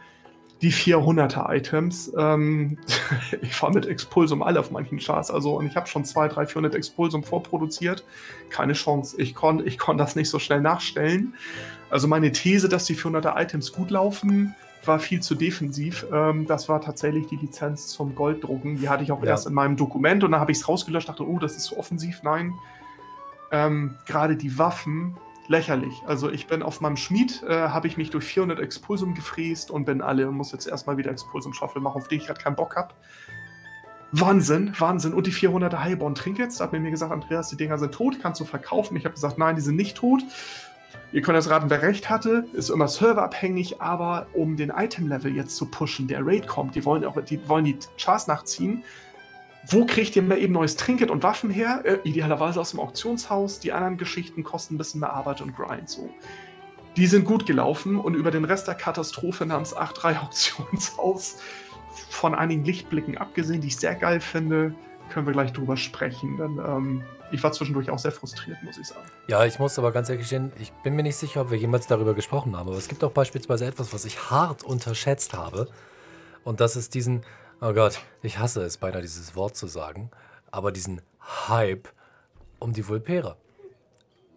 [0.61, 2.13] die 400er Items.
[2.17, 2.77] Ähm,
[3.41, 5.29] ich fahre mit Expulsum alle auf manchen Charts.
[5.29, 8.05] Also, und ich habe schon 200, 300, 400 Expulsum vorproduziert.
[8.49, 9.21] Keine Chance.
[9.21, 11.35] Ich konnte ich kon das nicht so schnell nachstellen.
[11.89, 14.55] Also, meine These, dass die 400er Items gut laufen,
[14.87, 16.05] war viel zu defensiv.
[16.11, 18.77] Ähm, das war tatsächlich die Lizenz zum Golddrucken.
[18.77, 19.29] Die hatte ich auch ja.
[19.29, 21.77] erst in meinem Dokument und dann habe ich es rausgelöscht, dachte, oh, das ist zu
[21.77, 22.21] offensiv.
[22.23, 22.53] Nein.
[23.51, 25.17] Ähm, Gerade die Waffen,
[25.47, 26.01] lächerlich.
[26.05, 29.85] Also ich bin auf meinem Schmied, äh, habe ich mich durch 400 Expulsum gefräst und
[29.85, 32.55] bin alle und muss jetzt erstmal wieder Expulsum Shuffle machen, auf die ich gerade keinen
[32.55, 32.93] Bock habe.
[34.11, 35.13] Wahnsinn, Wahnsinn.
[35.13, 38.39] Und die 400er Highborn Trinkets, da hat mir gesagt, Andreas, die Dinger sind tot, kannst
[38.39, 38.95] du verkaufen.
[38.95, 40.23] Ich habe gesagt, nein, die sind nicht tot.
[41.13, 42.47] Ihr könnt jetzt raten, wer recht hatte.
[42.53, 47.05] Ist immer serverabhängig, aber um den Item-Level jetzt zu pushen, der Raid kommt, die wollen,
[47.05, 48.83] auch, die, wollen die Chars nachziehen.
[49.67, 51.81] Wo kriegt ihr mal eben neues Trinket und Waffen her?
[51.85, 53.59] Äh, idealerweise aus dem Auktionshaus.
[53.59, 55.87] Die anderen Geschichten kosten ein bisschen mehr Arbeit und Grind.
[55.87, 56.09] So.
[56.97, 61.37] Die sind gut gelaufen und über den Rest der Katastrophe namens 8-3 Auktionshaus,
[62.09, 64.73] von einigen Lichtblicken abgesehen, die ich sehr geil finde,
[65.09, 66.37] können wir gleich drüber sprechen.
[66.37, 67.03] Denn ähm,
[67.33, 69.01] ich war zwischendurch auch sehr frustriert, muss ich sagen.
[69.27, 71.87] Ja, ich muss aber ganz ehrlich gestehen, ich bin mir nicht sicher, ob wir jemals
[71.87, 72.69] darüber gesprochen haben.
[72.69, 75.67] Aber es gibt auch beispielsweise etwas, was ich hart unterschätzt habe.
[76.43, 77.23] Und das ist diesen,
[77.59, 80.11] oh Gott, ich hasse es beinahe, dieses Wort zu sagen,
[80.51, 81.01] aber diesen
[81.47, 81.89] Hype
[82.59, 83.35] um die Vulpera.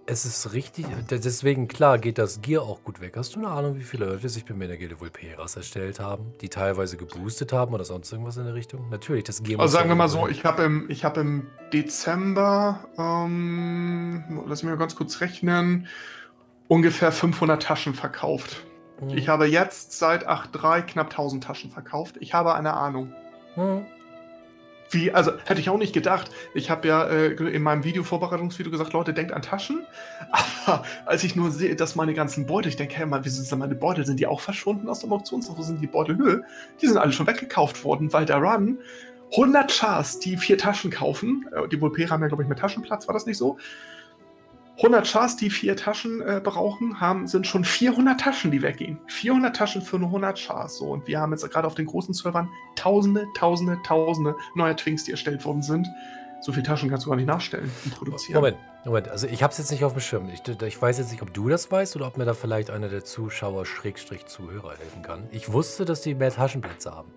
[0.09, 3.15] Es ist richtig, deswegen klar geht das Gear auch gut weg.
[3.17, 5.99] Hast du eine Ahnung, wie viele Leute sich bei mir in der Gilde Vulperas erstellt
[5.99, 8.89] haben, die teilweise geboostet haben oder sonst irgendwas in der Richtung?
[8.89, 9.59] Natürlich, das Gear.
[9.59, 14.79] Also sagen wir mal so, ich habe im, hab im Dezember, ähm, lass mich mal
[14.79, 15.89] ganz kurz rechnen,
[16.69, 18.65] ungefähr 500 Taschen verkauft.
[19.01, 19.11] Mhm.
[19.11, 22.17] Ich habe jetzt seit 8.3 knapp 1000 Taschen verkauft.
[22.21, 23.13] Ich habe eine Ahnung.
[23.57, 23.87] Mhm.
[24.91, 26.31] Wie, also hätte ich auch nicht gedacht.
[26.55, 29.87] Ich habe ja äh, in meinem Video-Vorbereitungsvideo gesagt, Leute, denkt an Taschen.
[30.67, 33.59] Aber als ich nur sehe, dass meine ganzen Beutel, ich denke, hey, mal, wie sind
[33.59, 34.07] meine Beutel?
[34.07, 35.57] Sind die auch verschwunden aus dem Auktionshaus?
[35.57, 36.17] Wo sind die Beutel?
[36.17, 36.43] Nö,
[36.81, 38.79] die sind alle schon weggekauft worden, weil der Run
[39.33, 43.09] 100 Chars, die vier Taschen kaufen, äh, die Vulpera haben ja, glaube ich, mit Taschenplatz,
[43.09, 43.59] war das nicht so?
[44.79, 48.99] 100 Chars, die vier Taschen äh, brauchen, haben, sind schon 400 Taschen, die weggehen.
[49.07, 50.77] 400 Taschen für nur 100 Chars.
[50.77, 50.87] So.
[50.91, 55.13] Und wir haben jetzt gerade auf den großen Servern tausende, tausende, tausende neue Twinks, die
[55.13, 55.89] erstellt worden sind.
[56.41, 58.37] So viele Taschen kannst du gar nicht nachstellen und produzieren.
[58.37, 59.09] Moment, Moment.
[59.09, 60.29] Also ich habe es jetzt nicht auf dem Schirm.
[60.29, 62.89] Ich, ich, weiß jetzt nicht, ob du das weißt oder ob mir da vielleicht einer
[62.89, 65.27] der Zuschauer, Schrägstrich, Zuhörer helfen kann.
[65.31, 67.11] Ich wusste, dass die mehr Taschenplätze haben.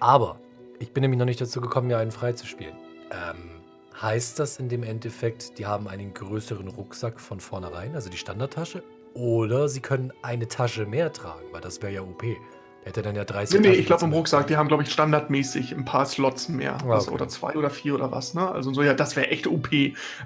[0.00, 0.40] Aber
[0.78, 2.74] ich bin nämlich noch nicht dazu gekommen, mir einen freizuspielen.
[3.10, 3.57] Ähm,
[4.00, 8.84] Heißt das in dem Endeffekt, die haben einen größeren Rucksack von vornherein, also die Standardtasche?
[9.14, 12.22] Oder sie können eine Tasche mehr tragen, weil das wäre ja OP.
[12.22, 12.36] Der
[12.84, 15.72] hätte dann ja 30 Nee, nee ich glaube im Rucksack, die haben, glaube ich, standardmäßig
[15.72, 16.78] ein paar Slots mehr.
[16.86, 18.48] Ah, also, oder zwei oder vier oder was, ne?
[18.48, 19.68] Also so, ja, das wäre echt OP.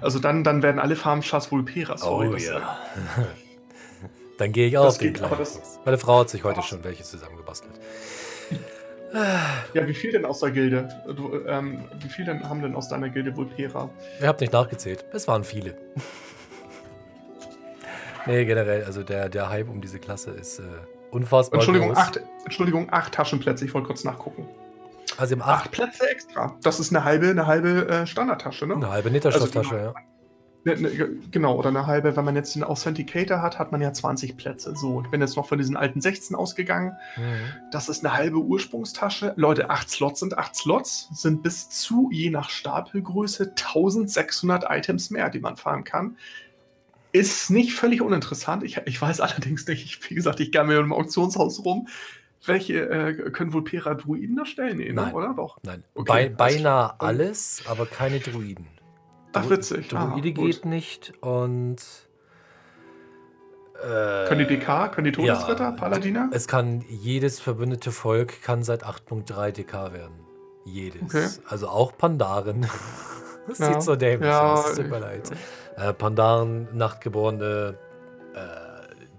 [0.01, 1.97] Also dann, dann werden alle Farmchars Vulpera.
[1.97, 2.77] Sorry, oh ja.
[4.37, 5.47] dann gehe ich auch auf den kleinen.
[5.83, 7.73] Meine Frau hat sich heute schon welche zusammengebastelt.
[9.13, 10.89] Ja, wie viel denn aus der Gilde?
[11.05, 13.89] Du, ähm, wie viel denn haben denn aus deiner Gilde Vulpera?
[14.19, 15.05] Ich habe nicht nachgezählt.
[15.13, 15.77] Es waren viele.
[18.25, 20.63] nee, generell, also der, der Hype um diese Klasse ist äh,
[21.11, 21.59] unfassbar.
[21.59, 23.65] Entschuldigung, acht, Entschuldigung, acht Taschenplätze.
[23.65, 24.47] Ich wollte kurz nachgucken.
[25.17, 26.57] Also im acht, acht Plätze extra.
[26.63, 28.75] Das ist eine halbe, eine halbe äh, Standardtasche, ne?
[28.75, 29.93] Eine halbe Nitterstofftasche, also, ja.
[30.65, 33.91] Ne, ne, genau, oder eine halbe, wenn man jetzt den Authenticator hat, hat man ja
[33.91, 34.75] 20 Plätze.
[34.75, 36.93] So, ich bin jetzt noch von diesen alten 16 ausgegangen.
[37.17, 37.69] Mhm.
[37.71, 39.33] Das ist eine halbe Ursprungstasche.
[39.35, 45.29] Leute, 8 Slots sind 8 Slots, sind bis zu, je nach Stapelgröße, 1600 Items mehr,
[45.29, 46.17] die man fahren kann.
[47.11, 48.63] Ist nicht völlig uninteressant.
[48.63, 51.89] Ich, ich weiß allerdings nicht, ich, wie gesagt, ich gehe mir im Auktionshaus rum.
[52.45, 54.77] Welche äh, können wohl Pera-Druiden erstellen?
[54.77, 55.13] Nee, Nein.
[55.13, 55.33] oder?
[55.33, 55.57] Doch.
[55.63, 55.83] Nein.
[55.93, 58.67] Okay, Be beinahe alles, aber keine Druiden.
[59.33, 59.89] Ach, witzig.
[59.89, 61.77] Druide ah, geht nicht und.
[63.81, 64.91] Äh, können die DK?
[64.93, 65.63] Können die Todesritter?
[65.63, 66.29] Ja, Paladiner?
[66.31, 70.19] Es kann jedes verbündete Volk kann seit 8.3 DK werden.
[70.65, 71.01] Jedes.
[71.03, 71.27] Okay.
[71.47, 72.61] Also auch Pandaren.
[73.47, 73.73] das ja.
[73.73, 74.75] sieht so dämlich ja, aus.
[74.75, 75.31] Tut mir leid.
[75.75, 77.77] Äh, Pandaren, Nachtgeborene,
[78.33, 78.39] äh,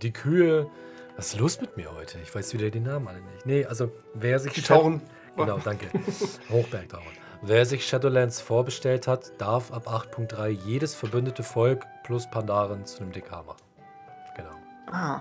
[0.01, 0.71] die Kühe.
[1.17, 2.19] Was ist los mit mir heute?
[2.23, 3.47] Ich weiß wieder die Namen alle nicht.
[3.47, 4.53] Nee, also wer sich.
[4.53, 5.03] Die Tauren.
[5.37, 5.87] Genau, danke.
[6.51, 7.24] Hochbergtauren.
[7.47, 13.13] Wer sich Shadowlands vorbestellt hat, darf ab 8.3 jedes verbündete Volk plus Pandaren zu einem
[13.13, 13.61] DK machen.
[14.35, 14.55] Genau.
[14.91, 15.21] Ah.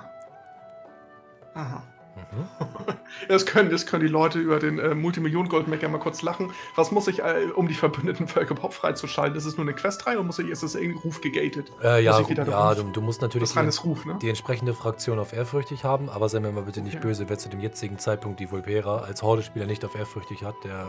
[1.54, 1.84] Aha.
[2.16, 2.96] Mhm.
[3.28, 6.52] Das, können, das können die Leute über den äh, Multimillionen-Goldmecker mal kurz lachen.
[6.76, 9.38] Was muss ich, äh, um die verbündeten Völker überhaupt freizuschalten?
[9.38, 11.72] Ist es nur eine Questreihe oder muss ich, ist das irgendwie Ruf gegatet?
[11.84, 14.18] Äh, ja, ja du, du, musst natürlich die, Ruf, ne?
[14.22, 17.00] die, entsprechende Fraktion auf ehrfürchtig haben, aber seien wir mal bitte nicht ja.
[17.02, 20.88] böse, wer zu dem jetzigen Zeitpunkt die Vulpera als Horde-Spieler nicht auf ehrfürchtig hat, der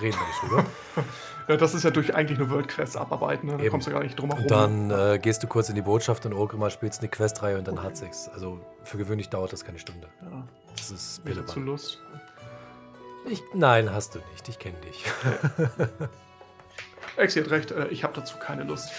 [0.00, 0.64] reden wir nicht drüber.
[1.48, 3.58] ja, das ist ja durch eigentlich nur WordQuest abarbeiten, ne?
[3.58, 4.44] da kommst du gar nicht drum herum.
[4.44, 7.68] Und dann äh, gehst du kurz in die Botschaft und Ogrimmar spielst eine Questreihe und
[7.68, 8.28] dann hat sich's.
[8.32, 10.08] Also für gewöhnlich dauert das keine Stunde.
[10.22, 10.46] Ja.
[10.76, 11.48] Das ist Billeband.
[11.48, 12.00] zu Lust.
[13.26, 14.48] Ich, nein, hast du nicht.
[14.48, 15.04] Ich kenne dich.
[17.16, 18.90] Exi hat recht, äh, ich habe dazu keine Lust.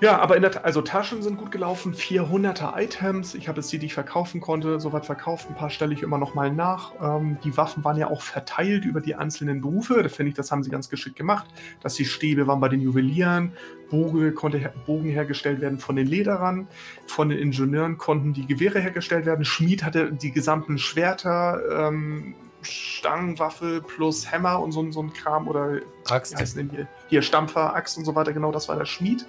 [0.00, 3.34] Ja, aber in der, also Taschen sind gut gelaufen, 400er Items.
[3.34, 5.48] Ich habe jetzt die, die ich verkaufen konnte, soweit verkauft.
[5.48, 6.92] Ein paar stelle ich immer noch mal nach.
[7.02, 10.02] Ähm, die Waffen waren ja auch verteilt über die einzelnen Berufe.
[10.02, 11.46] Da finde ich, das haben sie ganz geschickt gemacht.
[11.80, 13.52] Dass die Stäbe waren bei den Juwelieren,
[13.90, 16.68] Bogen konnte Bogen hergestellt werden von den Lederern,
[17.06, 19.44] von den Ingenieuren konnten die Gewehre hergestellt werden.
[19.44, 21.60] Schmied hatte die gesamten Schwerter.
[21.88, 26.32] Ähm, Stangenwaffe plus Hammer und so, so ein Kram oder Axt.
[26.32, 26.88] Wie heißt denn hier?
[27.08, 28.32] Hier Stampfer, Axt und so weiter.
[28.32, 29.26] Genau, das war der Schmied.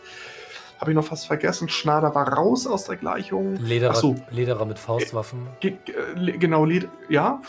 [0.80, 1.68] Habe ich noch fast vergessen.
[1.68, 3.58] Schnader war raus aus der Gleichung.
[3.58, 4.16] Lederer, so.
[4.32, 5.48] Lederer mit Faustwaffen.
[5.60, 7.42] Ge ge genau, Leder, ja.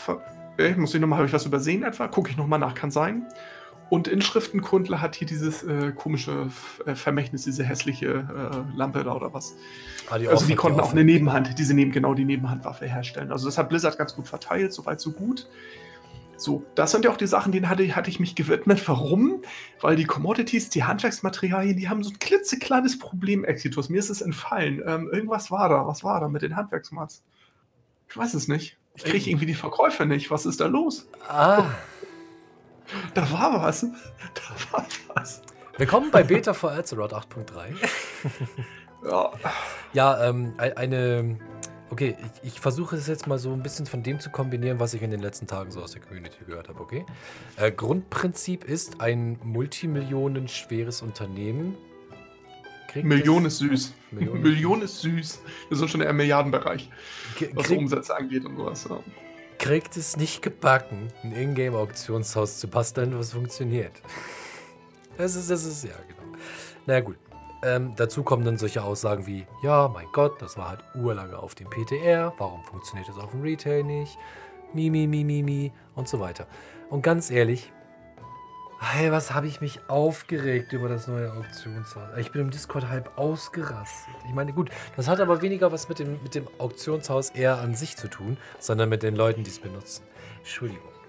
[0.57, 2.07] Ich muss ich nochmal, habe ich was übersehen etwa?
[2.09, 3.25] Gucke ich nochmal nach, kann sein.
[3.91, 6.49] Und Inschriftenkundler hat hier dieses äh, komische
[6.85, 9.53] äh, Vermächtnis, diese hässliche äh, Lampe da oder was.
[10.09, 13.33] Ah, die also die konnten die auch eine Nebenhand, diese neben, genau die Nebenhandwaffe herstellen.
[13.33, 15.49] Also das hat Blizzard ganz gut verteilt, soweit so gut.
[16.41, 18.87] So, das sind ja auch die Sachen, denen hatte, hatte ich mich gewidmet.
[18.87, 19.43] Warum?
[19.79, 23.89] Weil die Commodities, die Handwerksmaterialien, die haben so ein klitzekleines Problem, Exitus.
[23.89, 24.81] Mir ist es entfallen.
[24.87, 25.85] Ähm, irgendwas war da.
[25.85, 27.23] Was war da mit den Handwerksmats?
[28.09, 28.79] Ich weiß es nicht.
[28.95, 30.31] Ich kriege irgendwie die Verkäufe nicht.
[30.31, 31.07] Was ist da los?
[31.29, 31.65] Ah.
[33.13, 33.81] Da war was.
[34.33, 35.43] Da war was.
[35.77, 37.75] Willkommen bei Beta for Azeroth 8.3.
[39.05, 39.31] ja.
[39.93, 41.37] Ja, ähm, eine
[41.91, 44.93] Okay, ich, ich versuche es jetzt mal so ein bisschen von dem zu kombinieren, was
[44.93, 47.05] ich in den letzten Tagen so aus der Community gehört habe, okay?
[47.57, 51.77] Äh, Grundprinzip ist, ein multimillionenschweres Unternehmen
[52.95, 53.93] Million ist süß.
[54.11, 55.41] Million, Million ist süß.
[55.69, 56.89] Wir sind schon eher im Milliardenbereich,
[57.53, 58.85] was krieg, Umsätze angeht und sowas.
[58.89, 58.99] Ja.
[59.59, 63.93] Kriegt es nicht gebacken, ein Ingame-Auktionshaus zu basteln, was funktioniert.
[65.17, 66.35] Das ist, das ist, ja, genau.
[66.87, 67.17] Na naja, gut.
[67.63, 71.53] Ähm, dazu kommen dann solche Aussagen wie, ja, mein Gott, das war halt urlange auf
[71.53, 74.17] dem PTR, warum funktioniert das auf dem Retail nicht?
[74.73, 76.47] Mimi, mi, mi, mi und so weiter.
[76.89, 77.71] Und ganz ehrlich,
[78.79, 82.17] hey, was habe ich mich aufgeregt über das neue Auktionshaus.
[82.17, 84.15] Ich bin im Discord halb ausgerastet.
[84.27, 87.75] Ich meine, gut, das hat aber weniger was mit dem, mit dem Auktionshaus eher an
[87.75, 90.03] sich zu tun, sondern mit den Leuten, die es benutzen.
[90.39, 91.00] Entschuldigung.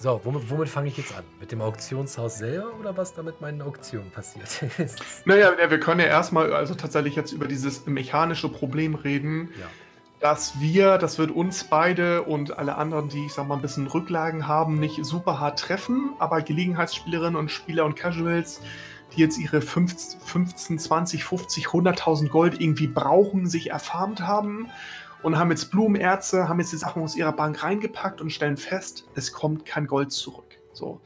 [0.00, 1.24] So, womit, womit fange ich jetzt an?
[1.40, 5.02] Mit dem Auktionshaus selber oder was da mit meinen Auktionen passiert ist?
[5.24, 9.66] Naja, wir können ja erstmal also tatsächlich jetzt über dieses mechanische Problem reden, ja.
[10.20, 13.88] dass wir, das wird uns beide und alle anderen, die ich sag mal ein bisschen
[13.88, 18.60] Rücklagen haben, nicht super hart treffen, aber Gelegenheitsspielerinnen und Spieler und Casuals,
[19.16, 24.70] die jetzt ihre 15, 20, 50, 100.000 Gold irgendwie brauchen, sich erfarmt haben
[25.22, 29.04] und haben jetzt Blumenärzte, haben jetzt die Sachen aus ihrer Bank reingepackt und stellen fest,
[29.14, 30.58] es kommt kein Gold zurück.
[30.72, 31.00] So.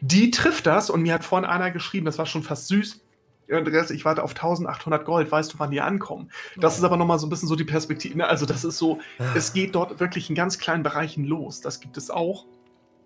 [0.00, 3.00] Die trifft das und mir hat vorhin einer geschrieben, das war schon fast süß.
[3.46, 6.30] Ich warte auf 1800 Gold, weißt du, wann die ankommen?
[6.56, 8.16] Das ist aber nochmal so ein bisschen so die Perspektive.
[8.16, 8.26] Ne?
[8.26, 9.24] Also, das ist so, ah.
[9.34, 11.60] es geht dort wirklich in ganz kleinen Bereichen los.
[11.60, 12.46] Das gibt es auch.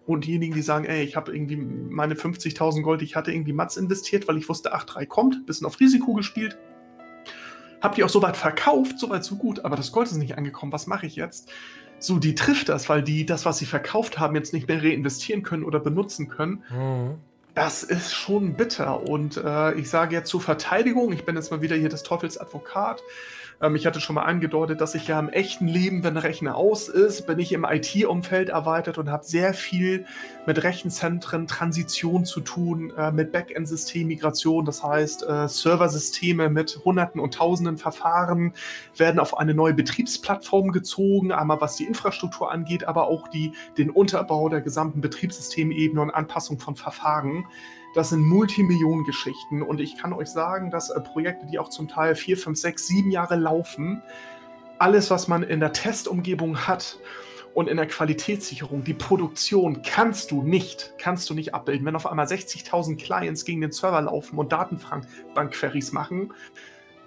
[0.07, 3.77] Und diejenigen, die sagen, ey, ich habe irgendwie meine 50.000 Gold, ich hatte irgendwie Mats
[3.77, 6.57] investiert, weil ich wusste, 8-3 kommt, bisschen auf Risiko gespielt,
[7.81, 10.37] hab die auch so weit verkauft, so weit so gut, aber das Gold ist nicht
[10.37, 10.73] angekommen.
[10.73, 11.51] Was mache ich jetzt?
[12.01, 15.43] So, die trifft das, weil die das, was sie verkauft haben, jetzt nicht mehr reinvestieren
[15.43, 16.63] können oder benutzen können.
[16.71, 17.15] Mhm.
[17.55, 19.09] Das ist schon bitter.
[19.09, 22.39] Und äh, ich sage jetzt zur Verteidigung, ich bin jetzt mal wieder hier des Teufels
[22.39, 23.03] Advokat.
[23.61, 26.89] Ähm, ich hatte schon mal angedeutet, dass ich ja im echten Leben, wenn Rechner aus
[26.89, 30.07] ist, bin ich im IT-Umfeld erweitert und habe sehr viel
[30.47, 34.65] mit Rechenzentren, Transition zu tun, äh, mit Backend-System-Migration.
[34.65, 38.53] Das heißt, äh, Serversysteme mit Hunderten und Tausenden Verfahren
[38.97, 43.91] werden auf eine neue Betriebsplattform gezogen, einmal was die Infrastruktur angeht, aber auch die, den
[43.91, 47.47] Unterbau der gesamten Betriebssystemebene und Anpassung von Verfahren.
[47.95, 52.15] Das sind Multimillionengeschichten und ich kann euch sagen, dass äh, Projekte, die auch zum Teil
[52.15, 54.03] vier, fünf, sechs, sieben Jahre laufen,
[54.79, 56.99] alles, was man in der Testumgebung hat
[57.55, 61.85] und in der Qualitätssicherung, die Produktion kannst du nicht, kannst du nicht abbilden.
[61.87, 66.33] Wenn auf einmal 60.000 Clients gegen den Server laufen und Datenbankqueries machen,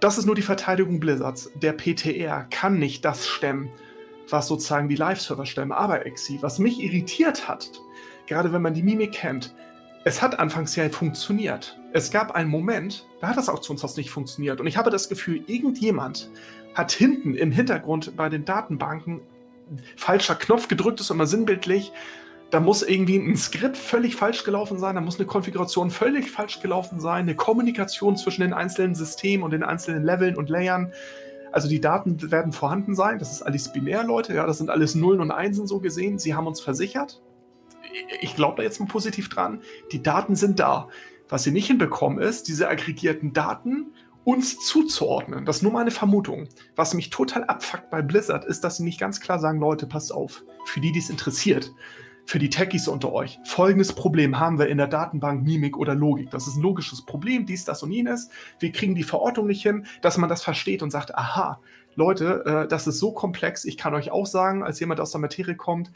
[0.02, 1.52] das ist nur die Verteidigung Blizzards.
[1.56, 3.70] Der PTR kann nicht das stemmen,
[4.30, 5.72] was sozusagen die Live-Server stemmen.
[5.72, 7.70] Aber Exi, was mich irritiert hat,
[8.26, 9.54] gerade wenn man die Mimik kennt,
[10.04, 11.80] es hat anfangs ja funktioniert.
[11.94, 14.60] Es gab einen Moment, da hat das Auktionshaus nicht funktioniert.
[14.60, 16.30] Und ich habe das Gefühl, irgendjemand
[16.74, 19.22] hat hinten im Hintergrund bei den Datenbanken
[19.96, 21.92] falscher Knopf gedrückt, ist immer sinnbildlich.
[22.50, 26.60] Da muss irgendwie ein Skript völlig falsch gelaufen sein, da muss eine Konfiguration völlig falsch
[26.60, 30.92] gelaufen sein, eine Kommunikation zwischen den einzelnen Systemen und den einzelnen Leveln und Layern.
[31.54, 34.96] Also die Daten werden vorhanden sein, das ist alles binär, Leute, ja, das sind alles
[34.96, 36.20] Nullen und Einsen so gesehen.
[36.20, 37.22] Sie haben uns versichert,
[38.22, 39.62] ich glaube da jetzt mal positiv dran,
[39.92, 40.90] die Daten sind da.
[41.30, 45.46] Was sie nicht hinbekommen ist, diese aggregierten Daten uns zuzuordnen.
[45.46, 46.48] Das ist nur meine Vermutung.
[46.76, 50.14] Was mich total abfuckt bei Blizzard ist, dass sie nicht ganz klar sagen, Leute, passt
[50.14, 51.72] auf, für die, die es interessiert,
[52.26, 53.40] für die Techies unter euch.
[53.46, 56.30] Folgendes Problem haben wir in der Datenbank Mimik oder Logik.
[56.30, 58.30] Das ist ein logisches Problem, dies, das und jenes.
[58.60, 61.60] Wir kriegen die Verortung nicht hin, dass man das versteht und sagt, aha,
[61.96, 63.66] Leute, äh, das ist so komplex.
[63.66, 65.92] Ich kann euch auch sagen, als jemand aus der Materie kommt,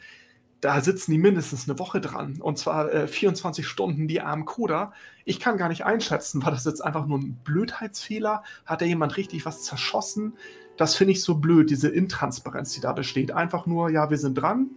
[0.60, 2.40] da sitzen die mindestens eine Woche dran.
[2.40, 4.92] Und zwar äh, 24 Stunden die armen Coder.
[5.24, 8.42] Ich kann gar nicht einschätzen, war das jetzt einfach nur ein Blödheitsfehler?
[8.64, 10.34] Hat da jemand richtig was zerschossen?
[10.76, 13.32] Das finde ich so blöd, diese Intransparenz, die da besteht.
[13.32, 14.70] Einfach nur, ja, wir sind dran.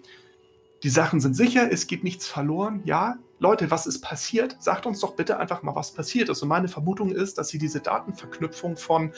[0.83, 2.81] Die Sachen sind sicher, es geht nichts verloren.
[2.85, 4.57] Ja, Leute, was ist passiert?
[4.59, 6.41] Sagt uns doch bitte einfach mal, was passiert ist.
[6.41, 9.13] Und meine Vermutung ist, dass sie diese Datenverknüpfung von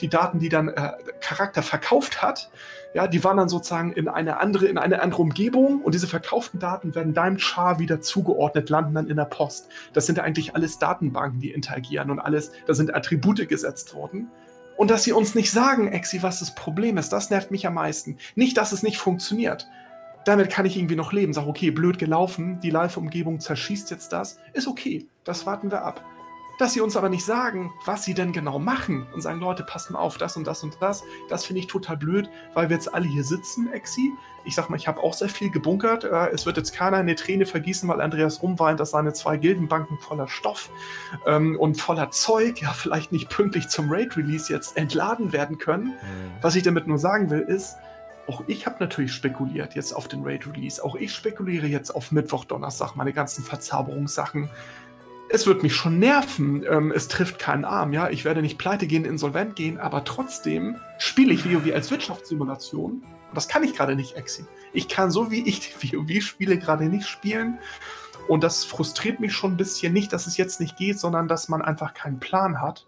[0.00, 2.50] die Daten, die dann äh, Charakter verkauft hat,
[2.94, 6.60] ja, die waren dann sozusagen in eine andere, in eine andere Umgebung und diese verkauften
[6.60, 9.68] Daten werden deinem Char wieder zugeordnet, landen dann in der Post.
[9.92, 14.30] Das sind eigentlich alles Datenbanken, die interagieren und alles, da sind Attribute gesetzt worden.
[14.76, 17.74] Und dass sie uns nicht sagen, Exi, was das Problem ist, das nervt mich am
[17.74, 18.18] meisten.
[18.34, 19.68] Nicht, dass es nicht funktioniert,
[20.24, 21.32] damit kann ich irgendwie noch leben.
[21.32, 24.38] Sag, okay, blöd gelaufen, die Live-Umgebung zerschießt jetzt das.
[24.52, 26.04] Ist okay, das warten wir ab.
[26.58, 29.90] Dass sie uns aber nicht sagen, was sie denn genau machen und sagen, Leute, passt
[29.90, 32.94] mal auf, das und das und das, das finde ich total blöd, weil wir jetzt
[32.94, 34.12] alle hier sitzen, Exi.
[34.46, 36.04] Ich sag mal, ich habe auch sehr viel gebunkert.
[36.04, 39.98] Äh, es wird jetzt keiner eine Träne vergießen, weil Andreas rumweint, dass seine zwei Gildenbanken
[39.98, 40.70] voller Stoff
[41.26, 45.86] ähm, und voller Zeug ja vielleicht nicht pünktlich zum Raid-Release jetzt entladen werden können.
[45.86, 46.32] Mhm.
[46.42, 47.78] Was ich damit nur sagen will, ist,
[48.28, 50.82] auch ich habe natürlich spekuliert jetzt auf den Raid-Release.
[50.82, 54.48] Auch ich spekuliere jetzt auf Mittwoch, Donnerstag, meine ganzen Verzauberungssachen.
[55.30, 56.64] Es wird mich schon nerven.
[56.68, 58.10] Ähm, es trifft keinen Arm, ja.
[58.10, 62.92] Ich werde nicht pleite gehen, insolvent gehen, aber trotzdem spiele ich WoW als Wirtschaftssimulation.
[62.92, 64.44] Und das kann ich gerade nicht, Exi.
[64.72, 67.58] Ich kann so wie ich die WoW-Spiele gerade nicht spielen.
[68.28, 69.92] Und das frustriert mich schon ein bisschen.
[69.92, 72.86] Nicht, dass es jetzt nicht geht, sondern dass man einfach keinen Plan hat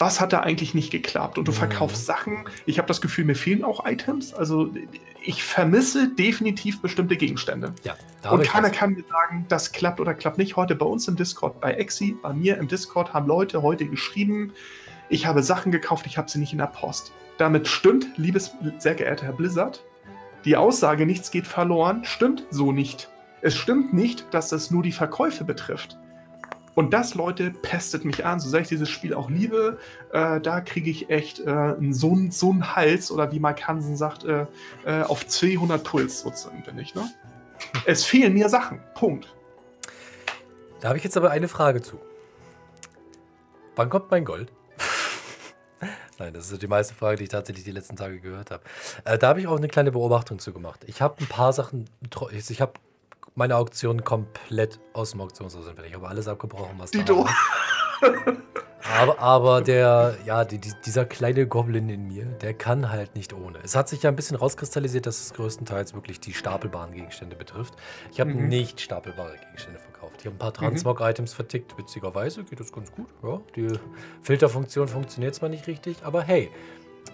[0.00, 1.36] was hat da eigentlich nicht geklappt?
[1.36, 2.44] Und du verkaufst Sachen.
[2.64, 4.32] Ich habe das Gefühl, mir fehlen auch Items.
[4.32, 4.70] Also
[5.22, 7.74] ich vermisse definitiv bestimmte Gegenstände.
[7.84, 7.96] Ja,
[8.30, 10.56] und keiner kann mir sagen, das klappt oder klappt nicht.
[10.56, 14.54] Heute bei uns im Discord, bei Exi, bei mir im Discord haben Leute heute geschrieben,
[15.10, 17.12] ich habe Sachen gekauft, ich habe sie nicht in der Post.
[17.36, 19.84] Damit stimmt, liebes, sehr geehrter Herr Blizzard,
[20.46, 23.10] die Aussage, nichts geht verloren, stimmt so nicht.
[23.42, 25.98] Es stimmt nicht, dass das nur die Verkäufe betrifft.
[26.74, 28.40] Und das, Leute, pestet mich an.
[28.40, 29.78] So sehr ich dieses Spiel auch liebe,
[30.12, 34.24] äh, da kriege ich echt äh, so, so einen Hals oder wie Mike Hansen sagt,
[34.24, 34.46] äh,
[34.84, 36.94] äh auf 200 Puls sozusagen bin ich.
[36.94, 37.10] Ne?
[37.86, 38.80] Es fehlen mir Sachen.
[38.94, 39.34] Punkt.
[40.80, 41.98] Da habe ich jetzt aber eine Frage zu.
[43.76, 44.52] Wann kommt mein Gold?
[46.18, 48.62] Nein, das ist die meiste Frage, die ich tatsächlich die letzten Tage gehört habe.
[49.04, 50.84] Äh, da habe ich auch eine kleine Beobachtung zu gemacht.
[50.86, 51.88] Ich habe ein paar Sachen,
[52.30, 52.74] ich habe
[53.34, 55.88] meine Auktion komplett aus dem Auktionshaus entfernt.
[55.88, 57.24] Ich habe alles abgebrochen, was Dito.
[58.00, 58.36] da war.
[58.98, 63.58] Aber, aber der, ja, die, dieser kleine Goblin in mir, der kann halt nicht ohne.
[63.62, 67.74] Es hat sich ja ein bisschen rauskristallisiert, dass es größtenteils wirklich die stapelbaren Gegenstände betrifft.
[68.12, 68.48] Ich habe mhm.
[68.48, 70.16] nicht stapelbare Gegenstände verkauft.
[70.20, 70.54] Ich habe ein paar mhm.
[70.54, 71.76] Transmog-Items vertickt.
[71.78, 73.08] Witzigerweise geht das ganz gut.
[73.22, 73.68] Ja, die
[74.22, 76.50] Filterfunktion funktioniert zwar nicht richtig, aber hey,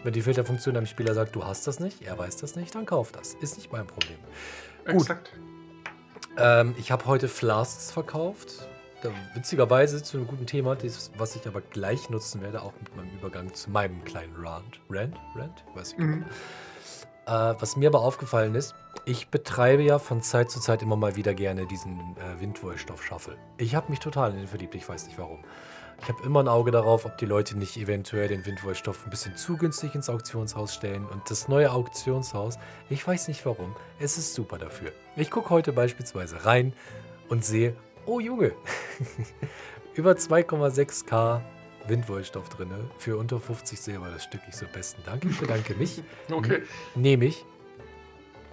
[0.02, 2.86] wenn die Filterfunktion einem Spieler sagt, du hast das nicht, er weiß das nicht, dann
[2.86, 3.34] kauf das.
[3.34, 4.18] Ist nicht mein Problem.
[4.84, 5.32] Exakt.
[5.32, 5.55] Gut.
[6.38, 8.68] Ähm, ich habe heute Flasks verkauft.
[9.02, 12.96] Da, witzigerweise zu einem guten Thema, das, was ich aber gleich nutzen werde, auch mit
[12.96, 14.80] meinem Übergang zu meinem kleinen Rant.
[14.88, 15.16] Rant?
[15.34, 15.64] Rant?
[15.74, 16.24] Weiß ich mhm.
[17.26, 18.74] Äh, was mir aber aufgefallen ist,
[19.04, 23.36] ich betreibe ja von Zeit zu Zeit immer mal wieder gerne diesen äh, Windwollstoff-Shuffle.
[23.58, 25.44] Ich habe mich total in den verliebt, ich weiß nicht warum.
[26.00, 29.36] Ich habe immer ein Auge darauf, ob die Leute nicht eventuell den Windwollstoff ein bisschen
[29.36, 31.04] zu günstig ins Auktionshaus stellen.
[31.06, 32.58] Und das neue Auktionshaus,
[32.90, 34.92] ich weiß nicht warum, es ist super dafür.
[35.16, 36.74] Ich gucke heute beispielsweise rein
[37.28, 38.52] und sehe, oh Junge,
[39.94, 41.40] über 2,6k
[41.88, 44.42] Windwollstoff drin für unter 50 Silber das Stück.
[44.48, 46.02] Ich so, besten Dank, ich bedanke mich.
[46.30, 46.62] Okay.
[46.94, 47.46] Nehme ich.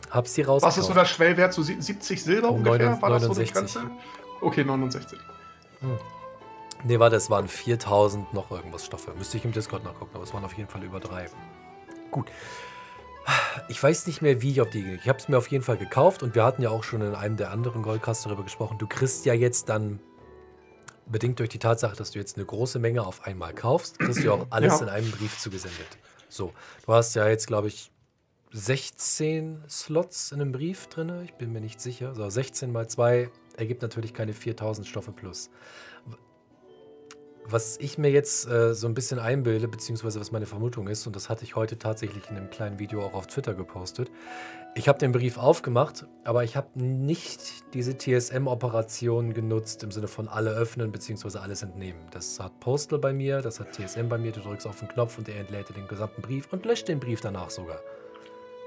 [0.09, 0.61] Hab's hier raus.
[0.61, 1.53] Was ist so der Schwellwert?
[1.53, 3.01] So 70 Silber ungefähr?
[3.01, 3.17] War 69.
[3.27, 3.91] das so die Grenze?
[4.41, 5.19] Okay, 69.
[5.81, 5.97] Hm.
[6.85, 9.13] Ne, warte, es waren 4000 noch irgendwas Stoffe.
[9.17, 11.25] Müsste ich im Discord nachgucken, aber es waren auf jeden Fall über drei.
[12.11, 12.27] Gut.
[13.69, 14.95] Ich weiß nicht mehr, wie ich auf die.
[14.95, 17.15] Ich habe es mir auf jeden Fall gekauft und wir hatten ja auch schon in
[17.15, 18.77] einem der anderen Goldcasts darüber gesprochen.
[18.77, 19.99] Du kriegst ja jetzt dann,
[21.05, 24.31] bedingt durch die Tatsache, dass du jetzt eine große Menge auf einmal kaufst, kriegst du
[24.31, 24.85] auch alles ja.
[24.85, 25.97] in einem Brief zugesendet.
[26.29, 26.53] So,
[26.85, 27.91] du hast ja jetzt, glaube ich,
[28.51, 31.23] 16 Slots in einem Brief drin.
[31.23, 32.13] Ich bin mir nicht sicher.
[32.15, 35.49] So, 16 mal 2 ergibt natürlich keine 4000 Stoffe plus
[37.45, 41.15] was ich mir jetzt äh, so ein bisschen einbilde, beziehungsweise was meine Vermutung ist, und
[41.15, 44.09] das hatte ich heute tatsächlich in einem kleinen Video auch auf Twitter gepostet.
[44.75, 50.27] Ich habe den Brief aufgemacht, aber ich habe nicht diese TSM-Operation genutzt im Sinne von
[50.27, 51.99] alle öffnen beziehungsweise alles entnehmen.
[52.11, 54.31] Das hat Postal bei mir, das hat TSM bei mir.
[54.31, 57.21] Du drückst auf den Knopf und er entlädt den gesamten Brief und löscht den Brief
[57.21, 57.79] danach sogar.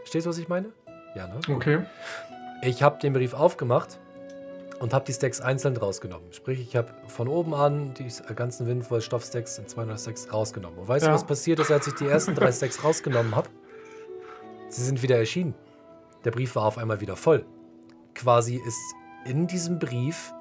[0.03, 0.73] Verstehst du, was ich meine?
[1.17, 1.41] Ja, ne?
[1.49, 1.81] Okay.
[2.63, 3.99] Ich habe den Brief aufgemacht
[4.81, 6.33] und habe die Stacks einzeln rausgenommen.
[6.33, 10.79] Sprich, ich habe von oben an die ganzen Windvoll Stoffstacks in 200 Stacks rausgenommen.
[10.79, 11.11] Und weißt ja.
[11.11, 13.49] du, was passiert ist, als ich die ersten drei Stacks rausgenommen habe?
[14.69, 15.55] Sie sind wieder erschienen.
[16.25, 17.45] Der Brief war auf einmal wieder voll.
[18.15, 20.33] Quasi ist in diesem Brief.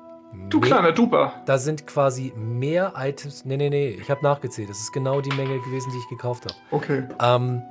[0.49, 1.33] Du mehr, kleiner Duper.
[1.45, 3.45] Da sind quasi mehr Items.
[3.45, 4.69] Nee, nee, nee, ich habe nachgezählt.
[4.69, 6.55] Das ist genau die Menge gewesen, die ich gekauft habe.
[6.71, 7.03] Okay.
[7.21, 7.61] Ähm,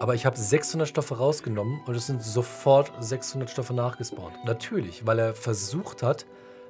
[0.00, 4.34] aber ich habe 600 Stoffe rausgenommen und es sind sofort 600 Stoffe nachgespawnt.
[4.44, 6.26] Natürlich, weil er versucht hat,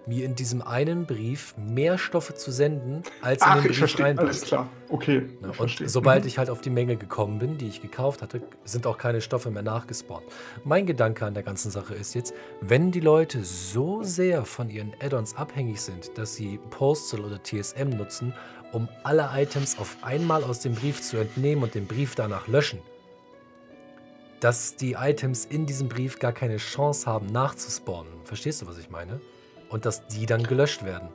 [0.06, 4.06] mir in diesem einen Brief mehr Stoffe zu senden, als Ach, in den Brief verstehe,
[4.06, 4.28] reinpasst.
[4.28, 5.28] Alles klar, okay.
[5.40, 5.88] Ja, und verstehe.
[5.88, 6.28] sobald mhm.
[6.28, 9.50] ich halt auf die Menge gekommen bin, die ich gekauft hatte, sind auch keine Stoffe
[9.50, 10.24] mehr nachgespawnt.
[10.64, 14.92] Mein Gedanke an der ganzen Sache ist jetzt, wenn die Leute so sehr von ihren
[15.00, 18.34] Add-ons abhängig sind, dass sie Postal oder TSM nutzen,
[18.72, 22.80] um alle Items auf einmal aus dem Brief zu entnehmen und den Brief danach löschen,
[24.40, 28.12] dass die Items in diesem Brief gar keine Chance haben nachzuspawnen.
[28.24, 29.20] Verstehst du, was ich meine?
[29.68, 31.08] Und dass die dann gelöscht werden.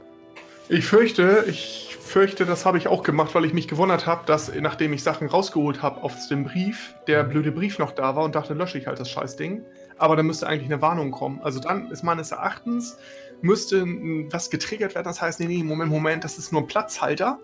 [0.69, 4.51] Ich fürchte, ich fürchte, das habe ich auch gemacht, weil ich mich gewundert habe, dass
[4.55, 7.29] nachdem ich Sachen rausgeholt habe aus dem Brief, der mhm.
[7.29, 9.63] blöde Brief noch da war und dachte, lösche ich halt das Scheißding.
[9.97, 11.39] Aber dann müsste eigentlich eine Warnung kommen.
[11.43, 12.97] Also dann ist meines Erachtens,
[13.41, 13.85] müsste
[14.31, 15.05] was getriggert werden.
[15.05, 17.39] Das heißt, nee, nee, Moment, Moment, das ist nur ein Platzhalter.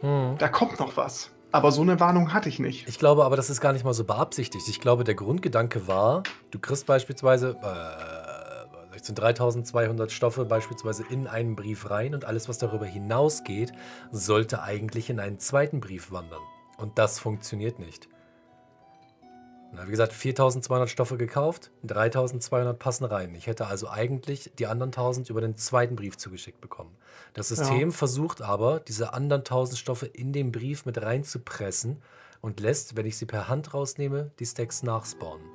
[0.00, 0.36] Mhm.
[0.38, 1.30] Da kommt noch was.
[1.52, 2.88] Aber so eine Warnung hatte ich nicht.
[2.88, 4.68] Ich glaube aber, das ist gar nicht mal so beabsichtigt.
[4.68, 11.56] Ich glaube, der Grundgedanke war, du kriegst beispielsweise, äh, sind 3200 Stoffe beispielsweise in einen
[11.56, 13.72] Brief rein und alles, was darüber hinausgeht,
[14.12, 16.42] sollte eigentlich in einen zweiten Brief wandern.
[16.76, 18.09] Und das funktioniert nicht.
[19.72, 23.34] Na, wie gesagt, 4200 Stoffe gekauft, 3200 passen rein.
[23.34, 26.96] Ich hätte also eigentlich die anderen 1000 über den zweiten Brief zugeschickt bekommen.
[27.34, 27.90] Das System ja.
[27.90, 32.02] versucht aber, diese anderen 1000 Stoffe in den Brief mit reinzupressen
[32.40, 35.46] und lässt, wenn ich sie per Hand rausnehme, die Stacks nachspawnen.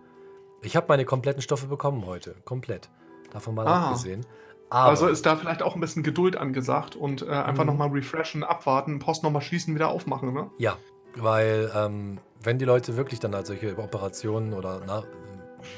[0.61, 2.35] Ich habe meine kompletten Stoffe bekommen heute.
[2.45, 2.89] Komplett.
[3.31, 3.89] Davon mal ah.
[3.89, 4.25] abgesehen.
[4.69, 7.71] Aber also ist da vielleicht auch ein bisschen Geduld angesagt und äh, einfach mhm.
[7.71, 10.49] nochmal refreshen, abwarten, Post nochmal schließen, wieder aufmachen, ne?
[10.57, 10.77] Ja,
[11.15, 15.03] weil ähm, wenn die Leute wirklich dann halt solche Operationen oder na,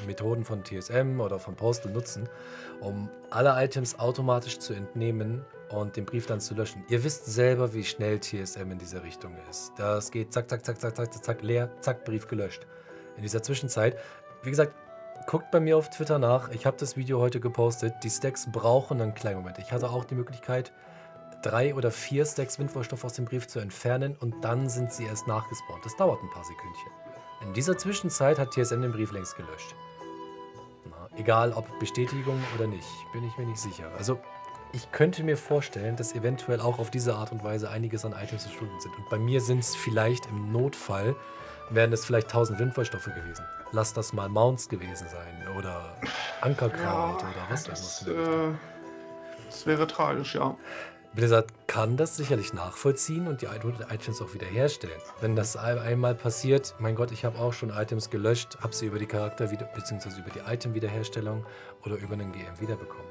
[0.05, 2.27] Methoden von TSM oder von Postal nutzen,
[2.81, 6.83] um alle Items automatisch zu entnehmen und den Brief dann zu löschen.
[6.89, 9.71] Ihr wisst selber, wie schnell TSM in dieser Richtung ist.
[9.77, 12.67] Das geht zack, zack, zack, zack, zack, zack, leer, zack, Brief gelöscht.
[13.15, 13.97] In dieser Zwischenzeit,
[14.43, 14.73] wie gesagt,
[15.25, 16.49] guckt bei mir auf Twitter nach.
[16.51, 17.95] Ich habe das Video heute gepostet.
[18.03, 19.57] Die Stacks brauchen einen kleinen Moment.
[19.59, 20.71] Ich hatte auch die Möglichkeit,
[21.41, 25.27] drei oder vier Stacks Windvollstoff aus dem Brief zu entfernen und dann sind sie erst
[25.27, 25.85] nachgespawnt.
[25.85, 26.91] Das dauert ein paar Sekündchen.
[27.41, 29.75] In dieser Zwischenzeit hat TSM den Brief längst gelöscht.
[30.89, 33.91] Na, egal ob Bestätigung oder nicht, bin ich mir nicht sicher.
[33.97, 34.19] Also
[34.73, 38.43] ich könnte mir vorstellen, dass eventuell auch auf diese Art und Weise einiges an Items
[38.43, 38.97] verschwunden sind.
[38.97, 41.15] Und bei mir sind es vielleicht im Notfall,
[41.69, 43.45] wären es vielleicht 1000 Windvollstoffe gewesen.
[43.71, 45.95] Lass das mal Mounts gewesen sein oder
[46.41, 48.51] Ankerkraut ja, oder was das, das, äh,
[49.45, 50.55] das wäre tragisch, ja.
[51.17, 55.01] Blizzard kann das sicherlich nachvollziehen und die Items auch wiederherstellen.
[55.19, 58.99] Wenn das einmal passiert, mein Gott, ich habe auch schon Items gelöscht, habe sie über
[58.99, 61.43] die Charakter beziehungsweise über die Item-Wiederherstellung
[61.83, 63.07] oder über einen GM wiederbekommen.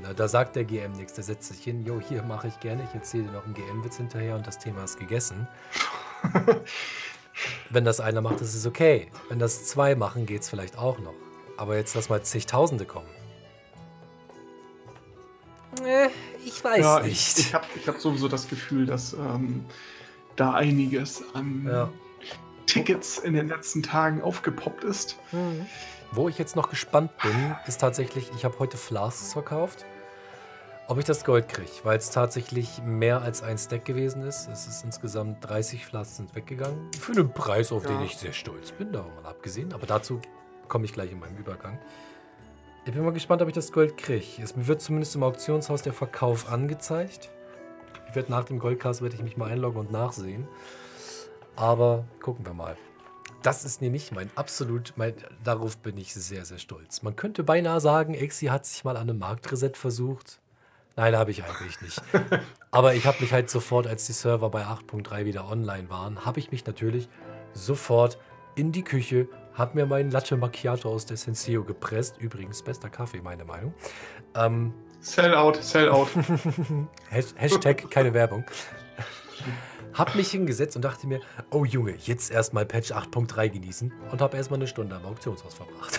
[0.00, 2.84] Na, da sagt der GM nichts, der setzt sich hin, jo, hier mache ich gerne,
[2.84, 5.48] ich erzähle dir noch einen GM-Witz hinterher und das Thema ist gegessen.
[7.70, 9.10] Wenn das einer macht, ist es okay.
[9.30, 11.14] Wenn das zwei machen, geht es vielleicht auch noch.
[11.56, 13.17] Aber jetzt lass mal zigtausende kommen.
[15.84, 16.08] Äh,
[16.44, 17.38] ich weiß ja, nicht.
[17.38, 19.64] Ich, ich habe ich hab sowieso das Gefühl, dass ähm,
[20.36, 21.90] da einiges an ja.
[22.66, 25.16] Tickets in den letzten Tagen aufgepoppt ist.
[25.32, 25.66] Mhm.
[26.10, 29.84] Wo ich jetzt noch gespannt bin, ist tatsächlich, ich habe heute Flasks verkauft.
[30.86, 34.48] Ob ich das Gold kriege, weil es tatsächlich mehr als ein Stack gewesen ist.
[34.48, 36.90] Es ist insgesamt 30 Flasks sind weggegangen.
[36.98, 37.90] Für einen Preis, auf ja.
[37.90, 39.74] den ich sehr stolz bin, davon mal abgesehen.
[39.74, 40.22] Aber dazu
[40.66, 41.78] komme ich gleich in meinem Übergang.
[42.88, 44.42] Ich bin mal gespannt, ob ich das Gold kriege.
[44.42, 47.28] Es wird zumindest im Auktionshaus der Verkauf angezeigt.
[48.08, 50.48] Ich werde nach dem Goldcast werde ich mich mal einloggen und nachsehen.
[51.54, 52.78] Aber gucken wir mal.
[53.42, 55.12] Das ist nämlich mein absolut, mein,
[55.44, 57.02] darauf bin ich sehr, sehr stolz.
[57.02, 60.40] Man könnte beinahe sagen, Exi hat sich mal an einem Marktreset versucht.
[60.96, 62.00] Nein, habe ich eigentlich nicht.
[62.70, 66.40] Aber ich habe mich halt sofort, als die Server bei 8.3 wieder online waren, habe
[66.40, 67.10] ich mich natürlich
[67.52, 68.16] sofort
[68.54, 69.28] in die Küche
[69.58, 72.16] habe mir meinen Latte Macchiato aus der Senseo gepresst.
[72.18, 73.74] Übrigens, bester Kaffee, meine Meinung.
[74.34, 76.08] Ähm, sell out, sell out.
[77.10, 78.44] Hashtag keine Werbung.
[79.92, 84.36] Hab mich hingesetzt und dachte mir, oh Junge, jetzt erstmal Patch 8.3 genießen und habe
[84.36, 85.98] erstmal eine Stunde am Auktionshaus verbracht.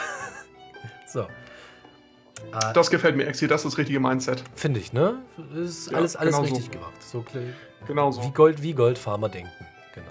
[1.07, 1.21] so.
[1.21, 4.41] Äh, das gefällt mir, Exi, das ist das richtige Mindset.
[4.55, 5.21] Finde ich, ne?
[5.53, 6.71] Ist ja, alles, alles genau richtig so.
[6.71, 7.03] gemacht.
[7.03, 7.25] So
[7.85, 8.23] genau so.
[8.23, 9.51] Wie Gold, wie Goldfarmer denken.
[9.93, 10.07] Genau.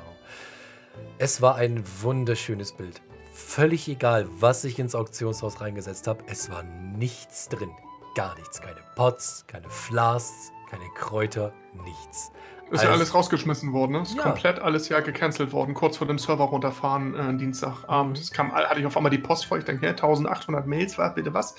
[1.17, 3.01] Es war ein wunderschönes Bild.
[3.39, 7.71] Völlig egal, was ich ins Auktionshaus reingesetzt habe, es war nichts drin.
[8.17, 8.61] Gar nichts.
[8.61, 11.53] Keine Pots, keine Flasks, keine Kräuter,
[11.85, 12.33] nichts.
[12.65, 14.03] Ist also, ja alles rausgeschmissen worden, ne?
[14.03, 14.25] Ist ja.
[14.25, 18.19] komplett alles ja gecancelt worden, kurz vor dem Server runterfahren, äh, Dienstagabend.
[18.19, 21.15] Es kam, hatte ich auf einmal die Post vor, ich denke, ja, 1800 Mails, war
[21.15, 21.55] bitte was?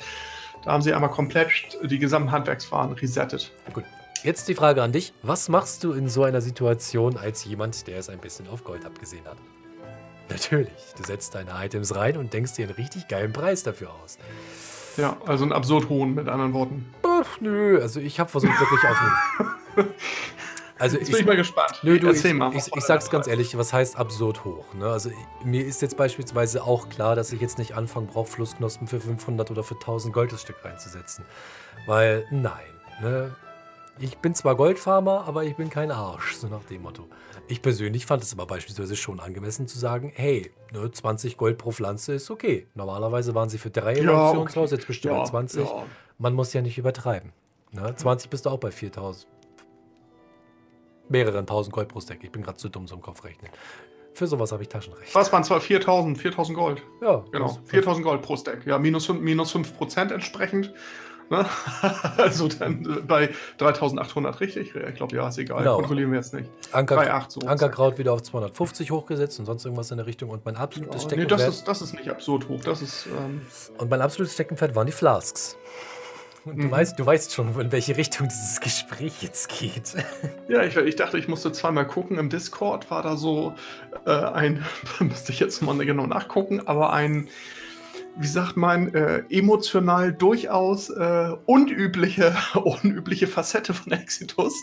[0.65, 3.53] Da haben sie einmal komplett die gesamten Handwerksfahren resettet.
[3.73, 3.85] Gut.
[4.23, 5.13] Jetzt die Frage an dich.
[5.23, 8.85] Was machst du in so einer Situation als jemand, der es ein bisschen auf Gold
[8.85, 9.37] abgesehen hat?
[10.29, 14.17] Natürlich, du setzt deine Items rein und denkst dir einen richtig geilen Preis dafür aus.
[14.97, 16.93] Ja, also einen absurd hohen, mit anderen Worten.
[17.03, 19.85] Ach, nö, also ich habe versucht wirklich auf
[20.79, 21.79] Also Jetzt ich, bin ich mal gespannt.
[21.83, 22.55] Nö, du, Erzähl ich, mal.
[22.55, 24.73] Ich, ich sag's ganz ehrlich, was heißt absurd hoch?
[24.73, 24.89] Ne?
[24.89, 25.11] Also
[25.43, 29.51] mir ist jetzt beispielsweise auch klar, dass ich jetzt nicht anfangen brauche, Flussknospen für 500
[29.51, 31.25] oder für 1000 Gold das Stück reinzusetzen.
[31.85, 32.53] Weil, nein.
[33.01, 33.35] Ne?
[33.99, 37.09] Ich bin zwar Goldfarmer, aber ich bin kein Arsch, so nach dem Motto.
[37.49, 41.71] Ich persönlich fand es aber beispielsweise schon angemessen zu sagen, hey, ne, 20 Gold pro
[41.71, 42.67] Pflanze ist okay.
[42.75, 44.75] Normalerweise waren sie für drei im ja, Auktionshaus, okay.
[44.75, 45.63] jetzt bestimmt ja, 20.
[45.63, 45.85] Ja.
[46.19, 47.33] Man muss ja nicht übertreiben.
[47.71, 47.95] Ne?
[47.95, 49.25] 20 bist du auch bei 4000
[51.09, 52.19] mehreren tausend Gold pro Stack.
[52.23, 53.49] Ich bin gerade zu dumm, so im Kopf rechnen.
[54.13, 55.15] Für sowas habe ich Taschenrecht.
[55.15, 56.83] Was waren zwar 4000, 4000 Gold?
[57.01, 57.25] Ja.
[57.31, 58.67] Genau, 4000 Gold pro Stack.
[58.67, 60.71] Ja, minus 5, minus 5 Prozent entsprechend.
[61.29, 61.45] Ne?
[62.17, 64.73] also dann bei 3800 richtig?
[64.75, 65.59] Ich glaube, ja, ist egal.
[65.59, 65.77] Genau.
[65.77, 66.49] Kontrollieren wir jetzt nicht.
[66.71, 70.29] Anker, 3, so Ankerkraut wieder auf 250 hochgesetzt und sonst irgendwas in der Richtung.
[70.29, 71.39] Und mein absolutes ja, Steckenpferd.
[71.39, 72.61] Nee, das ist, das ist nicht absurd hoch.
[72.61, 73.41] Das ist, ähm
[73.77, 75.57] und mein absolutes Steckenpferd waren die Flasks.
[76.45, 76.71] Und du, mhm.
[76.71, 79.95] weißt, du weißt schon, in welche Richtung dieses Gespräch jetzt geht.
[80.47, 82.17] Ja, ich, ich dachte, ich musste zweimal gucken.
[82.17, 83.53] Im Discord war da so
[84.07, 84.65] äh, ein,
[84.99, 87.27] müsste ich jetzt mal genau nachgucken, aber ein,
[88.17, 94.53] wie sagt man, äh, emotional durchaus äh, unübliche, unübliche Facette von Exitus.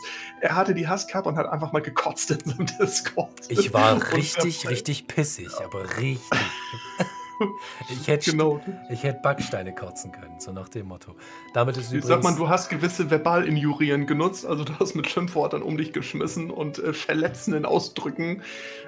[0.40, 3.32] Er hatte die Hasscup und hat einfach mal gekotzt in seinem Discord.
[3.48, 6.20] Ich war richtig, richtig pissig, aber richtig.
[7.88, 8.60] Ich hätte, genau.
[8.90, 11.14] ich hätte Backsteine kotzen können, so nach dem Motto.
[11.54, 15.62] Damit ist übrigens, Sag mal, du hast gewisse Verbalinjurien genutzt, also du hast mit Schimpfworten
[15.62, 18.42] um dich geschmissen und äh, verletzenden Ausdrücken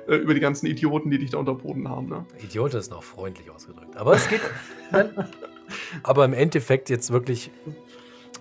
[0.08, 2.08] äh, über die ganzen Idioten, die dich da unterboten haben.
[2.08, 2.26] Ne?
[2.42, 3.96] Idiot ist noch freundlich ausgedrückt.
[3.96, 4.40] Aber es geht.
[6.02, 7.50] aber im Endeffekt jetzt wirklich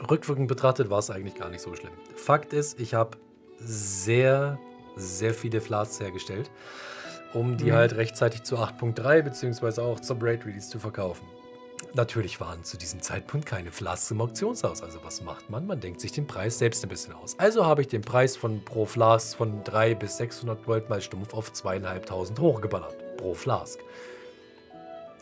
[0.09, 1.93] rückwirkend betrachtet war es eigentlich gar nicht so schlimm.
[2.15, 3.17] Fakt ist, ich habe
[3.59, 4.59] sehr,
[4.95, 6.51] sehr viele Flasks hergestellt
[7.37, 7.73] um die mhm.
[7.73, 11.25] halt rechtzeitig zu 8.3 beziehungsweise auch zum Raid Release zu verkaufen.
[11.93, 14.81] Natürlich waren zu diesem Zeitpunkt keine Flasks im Auktionshaus.
[14.83, 15.67] Also was macht man?
[15.67, 17.37] Man denkt sich den Preis selbst ein bisschen aus.
[17.39, 21.33] Also habe ich den Preis von pro Flask von 3 bis 600 Gold mal stumpf
[21.33, 23.17] auf 2.500 hochgeballert.
[23.17, 23.79] Pro Flask.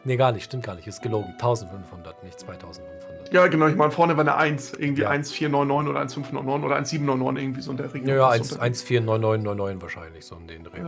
[0.05, 0.87] Nee, gar nicht, stimmt gar nicht.
[0.87, 1.31] Ist gelogen.
[1.33, 3.33] 1500, nicht 2500.
[3.33, 3.67] Ja, genau.
[3.67, 4.73] Ich meine, vorne war eine 1.
[4.73, 5.09] Irgendwie ja.
[5.09, 8.09] 1,499 oder 1,599 oder 1,799 irgendwie so in der Region.
[8.09, 10.79] Ja, ja 1,49999 wahrscheinlich, so in den Dreh.
[10.79, 10.85] Ja.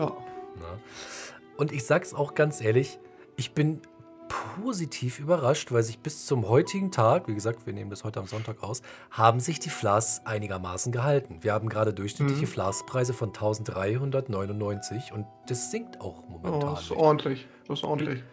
[0.57, 0.79] Ne?
[1.57, 2.99] Und ich sag's auch ganz ehrlich,
[3.35, 3.81] ich bin
[4.27, 8.27] positiv überrascht, weil sich bis zum heutigen Tag, wie gesagt, wir nehmen das heute am
[8.27, 8.81] Sonntag aus,
[9.11, 11.39] haben sich die Flas einigermaßen gehalten.
[11.41, 12.49] Wir haben gerade durchschnittliche mhm.
[12.49, 16.69] Flaspreise von 1399 und das sinkt auch momentan.
[16.69, 17.47] Oh, das ist ordentlich.
[17.67, 18.23] Das ist ordentlich.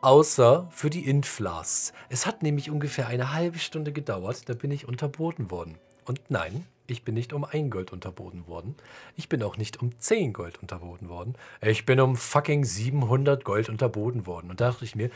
[0.00, 1.92] Außer für die Int-Flas.
[2.08, 5.78] Es hat nämlich ungefähr eine halbe Stunde gedauert, da bin ich unterboten worden.
[6.04, 8.76] Und nein, ich bin nicht um ein Gold unterboten worden.
[9.16, 11.34] Ich bin auch nicht um 10 Gold unterboten worden.
[11.60, 14.50] Ich bin um fucking 700 Gold unterboten worden.
[14.50, 15.10] Und da dachte ich mir,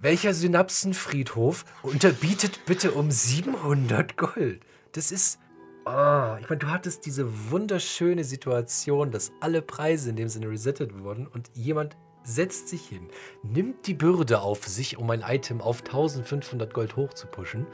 [0.00, 4.60] welcher Synapsenfriedhof unterbietet bitte um 700 Gold?
[4.92, 5.38] Das ist.
[5.84, 11.02] Oh, ich meine, du hattest diese wunderschöne Situation, dass alle Preise in dem Sinne resettet
[11.02, 13.08] wurden und jemand setzt sich hin,
[13.42, 17.66] nimmt die Bürde auf sich, um ein Item auf 1500 Gold hochzupushen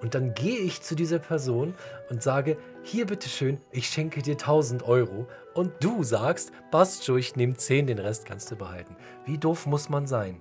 [0.00, 1.74] und dann gehe ich zu dieser Person
[2.08, 5.28] und sage, hier bitteschön, ich schenke dir 1000 Euro.
[5.54, 8.96] Und du sagst, Bastjo, ich nehme 10, den Rest kannst du behalten.
[9.26, 10.40] Wie doof muss man sein?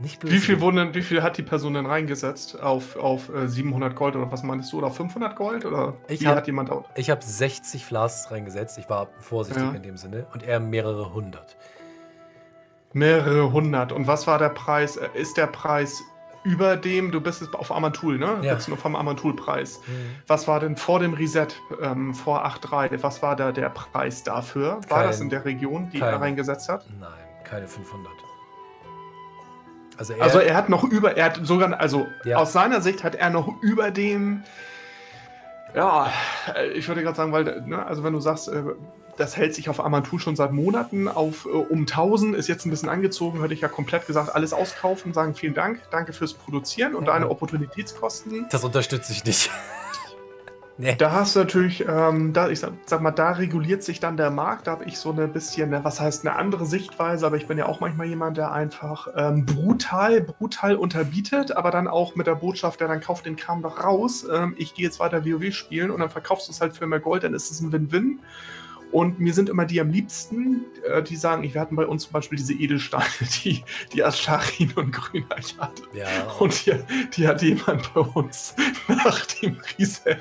[0.00, 0.32] Nicht böse.
[0.32, 2.60] Wie viel, wurden, wie viel hat die Person denn reingesetzt?
[2.60, 4.78] Auf, auf äh, 700 Gold oder was meinst du?
[4.78, 5.64] Oder 500 Gold?
[5.64, 6.88] Oder ich hab, hat jemand auch?
[6.94, 8.78] Ich habe 60 Flasks reingesetzt.
[8.78, 9.72] Ich war vorsichtig ja.
[9.72, 10.26] in dem Sinne.
[10.32, 11.56] Und er mehrere hundert.
[12.92, 13.90] Mehrere hundert.
[13.90, 14.96] Und was war der Preis?
[14.96, 16.00] Äh, ist der Preis
[16.48, 18.38] über dem, du bist jetzt auf Amantul, ne?
[18.40, 18.54] Ja.
[18.54, 19.80] Jetzt nur vom Amantul-Preis.
[19.86, 19.92] Mhm.
[20.26, 21.48] Was war denn vor dem Reset,
[21.82, 24.80] ähm, vor 8.3, was war da der Preis dafür?
[24.88, 26.86] War kein, das in der Region, die kein, er reingesetzt hat?
[26.98, 27.10] Nein,
[27.44, 28.10] keine 500.
[29.98, 32.38] Also er, also er hat noch über, er hat sogar, also ja.
[32.38, 34.44] aus seiner Sicht hat er noch über dem,
[35.74, 36.10] ja,
[36.74, 38.62] ich würde gerade sagen, weil, ne, also wenn du sagst, äh,
[39.18, 42.70] das hält sich auf Amantul schon seit Monaten auf äh, um 1000, ist jetzt ein
[42.70, 46.94] bisschen angezogen, hätte ich ja komplett gesagt, alles auskaufen, sagen vielen Dank, danke fürs Produzieren
[46.94, 47.06] und mhm.
[47.06, 48.46] deine Opportunitätskosten.
[48.50, 49.50] Das unterstütze ich nicht.
[50.80, 50.94] Nee.
[50.96, 54.30] Da hast du natürlich, ähm, da, ich sag, sag, mal, da reguliert sich dann der
[54.30, 54.68] Markt.
[54.68, 57.66] Da habe ich so eine bisschen, was heißt eine andere Sichtweise, aber ich bin ja
[57.66, 62.78] auch manchmal jemand, der einfach ähm, brutal, brutal unterbietet, aber dann auch mit der Botschaft,
[62.78, 64.24] der dann kauft den Kram doch raus.
[64.32, 67.00] Ähm, ich gehe jetzt weiter WoW spielen und dann verkaufst du es halt für mehr
[67.00, 68.20] Gold, dann ist es ein Win-Win.
[68.90, 72.12] Und mir sind immer die am liebsten, äh, die sagen, wir hatten bei uns zum
[72.12, 73.04] Beispiel diese Edelsteine,
[73.44, 73.62] die,
[73.92, 75.82] die Ascharin und Grüneichert.
[75.92, 76.06] Ja.
[76.38, 76.72] Und die,
[77.14, 78.54] die, hat jemand bei uns
[78.88, 80.16] nach dem Reset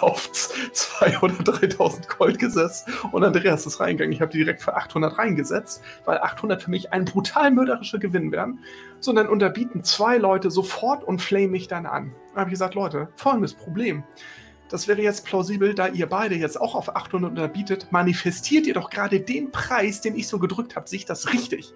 [0.00, 2.88] auf 2.000 oder 3.000 Gold gesetzt.
[3.12, 4.12] Und Andreas ist reingegangen.
[4.12, 8.32] Ich habe die direkt für 800 reingesetzt, weil 800 für mich ein brutal mörderischer Gewinn
[8.32, 8.58] wären.
[8.98, 12.12] So, und dann unterbieten zwei Leute sofort und flame mich dann an.
[12.34, 14.04] Da habe ich gesagt, Leute, folgendes Problem.
[14.70, 18.88] Das wäre jetzt plausibel, da ihr beide jetzt auch auf 800 unterbietet, manifestiert ihr doch
[18.88, 20.88] gerade den Preis, den ich so gedrückt habe.
[20.88, 21.74] Sich das richtig?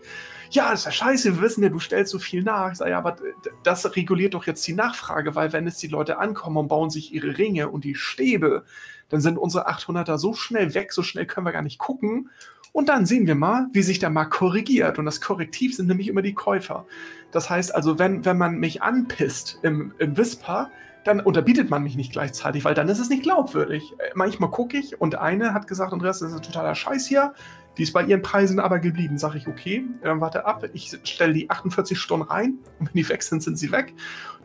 [0.51, 2.71] Ja, das ist ja scheiße, wir wissen ja, du stellst so viel nach.
[2.71, 3.17] Ich sage, ja, aber
[3.65, 7.13] das reguliert doch jetzt die Nachfrage, weil wenn es die Leute ankommen und bauen sich
[7.13, 8.65] ihre Ringe und die Stäbe,
[9.09, 12.31] dann sind unsere 800er so schnell weg, so schnell können wir gar nicht gucken.
[12.71, 14.99] Und dann sehen wir mal, wie sich der Markt korrigiert.
[14.99, 16.87] Und das Korrektiv sind nämlich immer die Käufer.
[17.33, 20.71] Das heißt also, wenn, wenn man mich anpisst im, im Whisper,
[21.05, 23.95] dann unterbietet man mich nicht gleichzeitig, weil dann ist es nicht glaubwürdig.
[23.99, 27.35] Äh, manchmal gucke ich und eine hat gesagt, Andreas, das ist ein totaler Scheiß hier.
[27.77, 29.19] Die ist bei ihren Preisen aber geblieben.
[29.19, 30.65] Sag ich, okay, dann warte ab.
[30.73, 33.95] Ich stelle die 48 Stunden rein und wenn die weg sind, sind sie weg.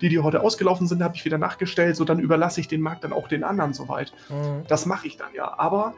[0.02, 1.96] Die, die heute ausgelaufen sind, habe ich wieder nachgestellt.
[1.96, 4.14] So, dann überlasse ich den Markt dann auch den anderen soweit.
[4.30, 4.64] Mhm.
[4.68, 5.58] Das mache ich dann ja.
[5.60, 5.94] Aber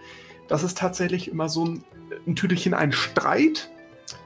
[0.48, 1.84] das ist tatsächlich immer so ein,
[2.28, 3.70] ein Tüdelchen, ein Streit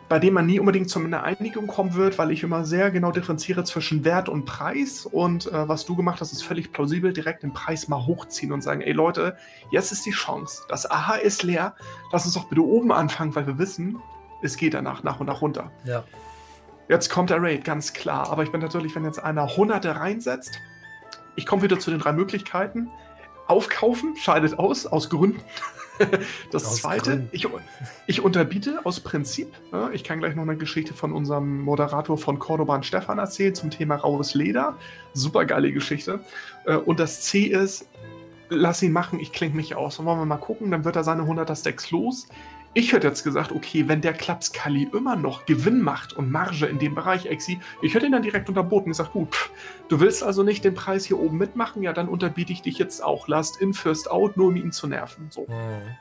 [0.08, 3.12] bei dem man nie unbedingt zu einer Einigung kommen wird, weil ich immer sehr genau
[3.12, 5.06] differenziere zwischen Wert und Preis.
[5.06, 8.62] Und äh, was du gemacht hast, ist völlig plausibel, direkt den Preis mal hochziehen und
[8.62, 9.36] sagen, ey Leute,
[9.72, 10.64] jetzt ist die Chance.
[10.70, 11.76] Das AHA ist leer,
[12.12, 13.98] lass uns doch bitte oben anfangen, weil wir wissen,
[14.44, 15.72] es geht danach nach und nach runter.
[15.86, 16.04] Ja.
[16.88, 18.30] Jetzt kommt der Raid, ganz klar.
[18.30, 20.60] Aber ich bin natürlich, wenn jetzt einer Hunderte reinsetzt,
[21.36, 22.90] ich komme wieder zu den drei Möglichkeiten.
[23.48, 25.42] Aufkaufen scheidet aus, aus Gründen.
[26.52, 27.48] das aus zweite, ich,
[28.08, 29.54] ich, unterbiete aus Prinzip.
[29.94, 33.96] Ich kann gleich noch eine Geschichte von unserem Moderator von Cordoban Stefan erzählen zum Thema
[33.96, 34.78] raues Leder.
[35.14, 36.20] Super geile Geschichte.
[36.66, 37.88] Äh, und das C ist,
[38.50, 40.00] lass ihn machen, ich klinge mich aus.
[40.00, 42.28] Und wollen wir mal gucken, dann wird er seine 100er Stacks los.
[42.78, 46.78] Ich hätte jetzt gesagt, okay, wenn der Klapskali immer noch Gewinn macht und Marge in
[46.78, 49.50] dem Bereich, Exi, ich hätte ihn dann direkt unterboten und gesagt, gut, pff,
[49.88, 53.02] du willst also nicht den Preis hier oben mitmachen, ja, dann unterbiete ich dich jetzt
[53.02, 53.30] auch.
[53.30, 55.28] Last in, first out, nur um ihn zu nerven.
[55.30, 55.44] So.
[55.48, 55.96] Mhm.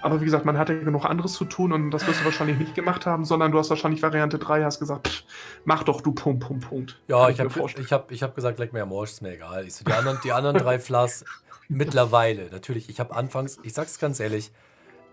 [0.00, 2.76] Aber wie gesagt, man hatte genug anderes zu tun und das wirst du wahrscheinlich nicht
[2.76, 5.24] gemacht haben, sondern du hast wahrscheinlich Variante 3, hast gesagt, pff,
[5.64, 7.00] mach doch du Punkt, Punkt, Punkt.
[7.08, 7.50] Ja, ich habe
[7.80, 9.66] ich hab, ich hab gesagt, leck mir am Arsch, ist mir egal.
[9.66, 11.24] Ich so, die, anderen, die anderen drei Flas
[11.68, 14.52] mittlerweile, natürlich, ich habe anfangs, ich sag's ganz ehrlich,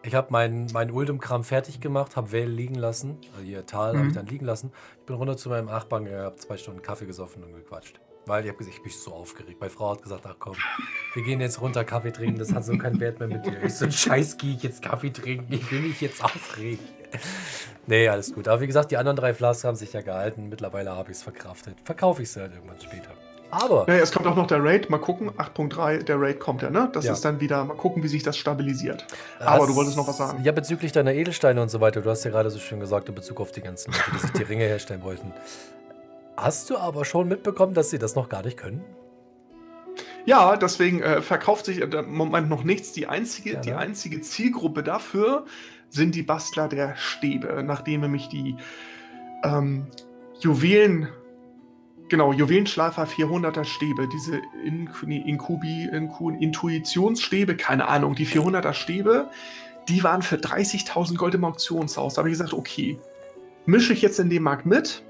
[0.04, 3.18] ich habe meinen mein Uldum-Kram fertig gemacht, habe Vale liegen lassen.
[3.34, 3.98] Also hier Tal mhm.
[3.98, 4.72] habe ich dann liegen lassen.
[5.00, 8.00] Ich bin runter zu meinem Nachbarn habe zwei Stunden Kaffee gesoffen und gequatscht.
[8.26, 9.60] Weil ich habe gesagt, ich bin so aufgeregt.
[9.60, 10.56] Meine Frau hat gesagt, ach komm,
[11.14, 13.64] wir gehen jetzt runter Kaffee trinken, das hat so keinen Wert mehr mit dir.
[13.64, 16.86] Ich so, scheiß gehe ich jetzt Kaffee trinken, ich will mich jetzt aufregen.
[17.88, 18.48] nee, alles gut.
[18.48, 20.48] Aber wie gesagt, die anderen drei Flasken haben sich ja gehalten.
[20.48, 21.76] Mittlerweile habe ich es verkraftet.
[21.84, 23.12] Verkaufe ich es halt irgendwann später.
[23.54, 23.86] Aber.
[23.88, 24.90] Ja, es kommt auch noch der Raid.
[24.90, 25.30] Mal gucken.
[25.32, 26.90] 8.3, der Raid kommt ja, ne?
[26.92, 27.14] Das ja.
[27.14, 27.64] ist dann wieder.
[27.64, 29.06] Mal gucken, wie sich das stabilisiert.
[29.40, 30.44] Hast, Aber du wolltest noch was sagen.
[30.44, 32.02] Ja, bezüglich deiner Edelsteine und so weiter.
[32.02, 34.32] Du hast ja gerade so schön gesagt, in Bezug auf die ganzen Leute, die sich
[34.32, 35.32] die Ringe herstellen wollten.
[36.36, 38.84] Hast du aber schon mitbekommen, dass sie das noch gar nicht können?
[40.26, 42.94] Ja, deswegen äh, verkauft sich im Moment noch nichts.
[42.94, 43.62] Die einzige, ja, ne?
[43.62, 45.46] die einzige Zielgruppe dafür
[45.90, 48.56] sind die Bastler der Stäbe, nachdem nämlich die
[49.44, 49.88] ähm,
[50.40, 51.10] Juwelen
[52.10, 59.30] Genau, Juwelenschleifer 400er Stäbe, diese In Inkubi, Inku Intuitionsstäbe, keine Ahnung, die 400er Stäbe,
[59.90, 62.14] die waren für 30.000 Gold im Auktionshaus.
[62.14, 63.00] Da habe ich gesagt, okay,
[63.66, 65.04] mische ich jetzt in dem Markt mit,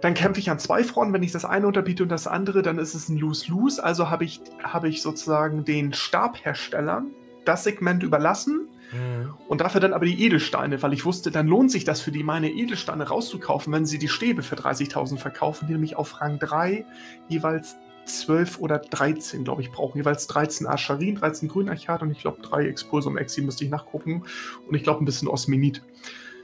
[0.00, 1.12] dann kämpfe ich an zwei Fronten.
[1.12, 3.82] Wenn ich das eine unterbiete und das andere, dann ist es ein Lose-Lose.
[3.82, 7.10] Also habe ich, hab ich sozusagen den Stabherstellern
[7.44, 9.34] das Segment überlassen Mhm.
[9.48, 12.22] Und dafür dann aber die Edelsteine, weil ich wusste, dann lohnt sich das für die,
[12.22, 16.84] meine Edelsteine rauszukaufen, wenn sie die Stäbe für 30.000 verkaufen, die nämlich auf Rang 3
[17.28, 17.76] jeweils
[18.06, 19.98] 12 oder 13, glaube ich, brauchen.
[19.98, 24.24] Jeweils 13 Ascharin, 13 Grünachat und ich glaube 3 Expulsum Exi müsste ich nachgucken.
[24.66, 25.82] Und ich glaube ein bisschen Osminit.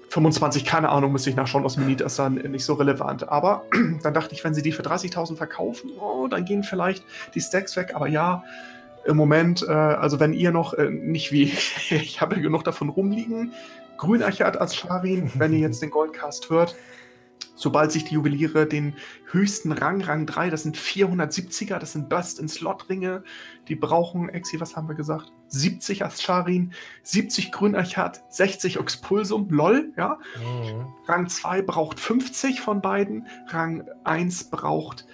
[0.09, 1.64] 25, keine Ahnung, müsste ich nachschauen.
[1.64, 3.28] Osminit ist dann nicht so relevant.
[3.28, 3.64] Aber
[4.02, 7.05] dann dachte ich, wenn sie die für 30.000 verkaufen, oh, dann gehen vielleicht
[7.35, 7.93] die Stacks weg.
[7.94, 8.44] Aber ja,
[9.07, 11.45] im Moment, äh, also wenn ihr noch äh, nicht wie
[11.91, 13.53] ich habe genug davon rumliegen,
[13.97, 16.77] Grünachat als Scharin, wenn ihr jetzt den Goldcast hört,
[17.55, 18.95] sobald sich die Juweliere den
[19.31, 23.24] höchsten Rang, Rang 3, das sind 470er, das sind Bust in Slot-Ringe,
[23.69, 25.33] die brauchen, Exi, was haben wir gesagt?
[25.49, 26.73] 70 Ascharin,
[27.03, 30.19] 70 Grünachat, 60 Expulsum, lol, ja.
[30.37, 30.87] Mhm.
[31.07, 35.07] Rang 2 braucht 50 von beiden, Rang 1 braucht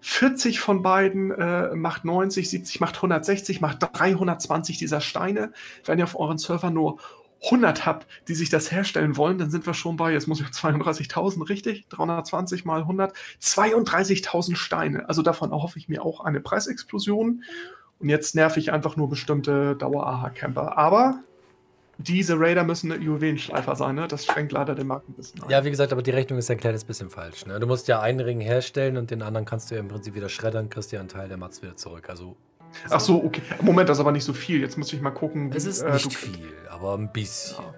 [0.00, 5.52] 40 von beiden, äh, macht 90, 70, macht 160, macht 320 dieser Steine.
[5.84, 6.98] Wenn ihr auf euren Server nur
[7.44, 10.48] 100 habt, die sich das herstellen wollen, dann sind wir schon bei, jetzt muss ich
[10.48, 11.86] 32.000, richtig?
[11.88, 15.08] 320 mal 100, 32.000 Steine.
[15.08, 17.44] Also davon erhoffe ich mir auch eine Preisexplosion.
[18.00, 20.78] Und jetzt nerv ich einfach nur bestimmte Dauer-AHA-Camper.
[20.78, 21.20] Aber
[21.98, 24.06] diese Raider müssen Juwelenschleifer sein, ne?
[24.06, 25.50] Das schränkt leider den Markt ein bisschen ein.
[25.50, 27.44] Ja, wie gesagt, aber die Rechnung ist ja ein kleines bisschen falsch.
[27.46, 27.58] Ne?
[27.58, 30.28] Du musst ja einen Ring herstellen und den anderen kannst du ja im Prinzip wieder
[30.28, 32.08] schreddern, kriegst ja einen Teil der Mats wieder zurück.
[32.08, 32.36] Also
[32.90, 33.42] Ach so, okay.
[33.62, 34.60] Moment, das ist aber nicht so viel.
[34.60, 35.50] Jetzt muss ich mal gucken.
[35.54, 37.62] Es ist äh, nicht viel, aber ein bisschen.
[37.64, 37.74] Ja.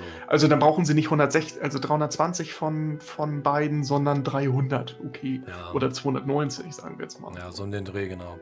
[0.00, 5.42] Also, also dann brauchen sie nicht 160, also 320 von, von beiden, sondern 300, okay.
[5.46, 5.72] Ja.
[5.72, 7.32] Oder 290, sagen wir jetzt mal.
[7.36, 8.38] Ja, so in den Dreh, genau.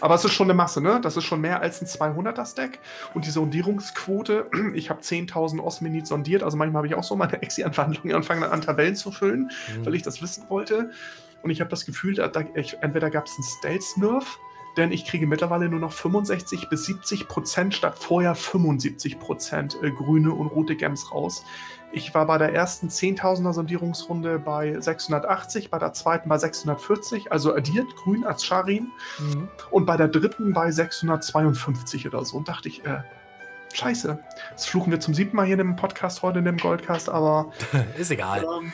[0.00, 1.00] Aber es ist schon eine Masse, ne?
[1.00, 2.78] Das ist schon mehr als ein 200er-Stack.
[3.14, 7.34] Und die Sondierungsquote, ich habe 10.000 Osminit sondiert, also manchmal habe ich auch so meine
[7.42, 9.86] Exi-Anwandlungen anfangen an Tabellen zu füllen, mhm.
[9.86, 10.90] weil ich das wissen wollte.
[11.42, 14.38] Und ich habe das Gefühl, da, da, ich, entweder gab es einen Stealth-Nerf,
[14.76, 19.90] denn ich kriege mittlerweile nur noch 65 bis 70 Prozent statt vorher 75 Prozent äh,
[19.90, 21.44] grüne und rote Gems raus.
[21.94, 27.54] Ich war bei der ersten 10.000er Sondierungsrunde bei 680, bei der zweiten bei 640, also
[27.54, 28.88] addiert grün als Charin
[29.18, 29.48] mhm.
[29.70, 32.38] und bei der dritten bei 652 oder so.
[32.38, 33.02] Und dachte ich, äh,
[33.74, 34.18] scheiße,
[34.52, 37.52] das fluchen wir zum siebten Mal hier in dem Podcast heute in dem Goldcast, aber
[37.98, 38.42] ist egal.
[38.42, 38.72] Ähm,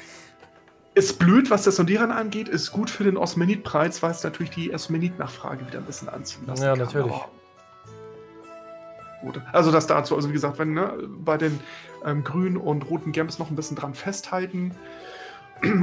[0.98, 4.74] ist blöd, was das Sondieren angeht, ist gut für den Osmanit-Preis, weil es natürlich die
[4.74, 6.80] Osmanit-Nachfrage wieder ein bisschen anziehen lassen Ja, kann.
[6.80, 7.14] natürlich.
[9.22, 9.40] gut.
[9.52, 11.60] Also das dazu, also wie gesagt, wenn ne, bei den
[12.04, 14.74] ähm, grünen und roten Gems noch ein bisschen dran festhalten.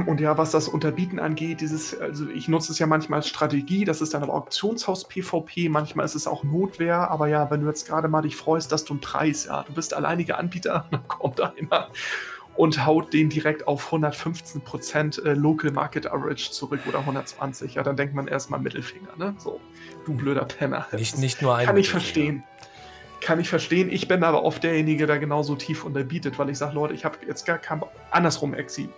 [0.06, 3.84] Und ja, was das Unterbieten angeht, dieses, also ich nutze es ja manchmal als Strategie,
[3.84, 7.66] das ist dann aber Auktionshaus PvP, manchmal ist es auch Notwehr, aber ja, wenn du
[7.66, 11.06] jetzt gerade mal dich freust, dass du einen Preis, ja, du bist alleiniger Anbieter, dann
[11.08, 11.88] kommt einer
[12.56, 17.74] und haut den direkt auf 115% äh, Local Market Average zurück oder 120.
[17.74, 19.34] Ja, dann denkt man erstmal Mittelfinger, ne?
[19.38, 19.60] So,
[20.04, 20.86] du blöder Penner.
[20.92, 22.44] Nicht, nicht nur ein Kann ich verstehen.
[23.20, 23.90] Kann ich verstehen.
[23.90, 27.18] Ich bin aber oft derjenige, der genauso tief unterbietet, weil ich sage, Leute, ich habe
[27.26, 27.82] jetzt gar kein.
[28.10, 28.88] Andersrum, Exi.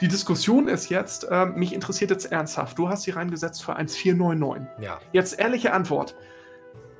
[0.00, 2.78] Die Diskussion ist jetzt, äh, mich interessiert jetzt ernsthaft.
[2.78, 4.66] Du hast sie reingesetzt für 1,499.
[4.80, 4.98] Ja.
[5.12, 6.16] Jetzt ehrliche Antwort.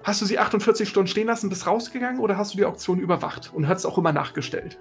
[0.04, 3.50] Hast du sie 48 Stunden stehen lassen, bist rausgegangen oder hast du die Auktion überwacht
[3.54, 4.78] und hast auch immer nachgestellt?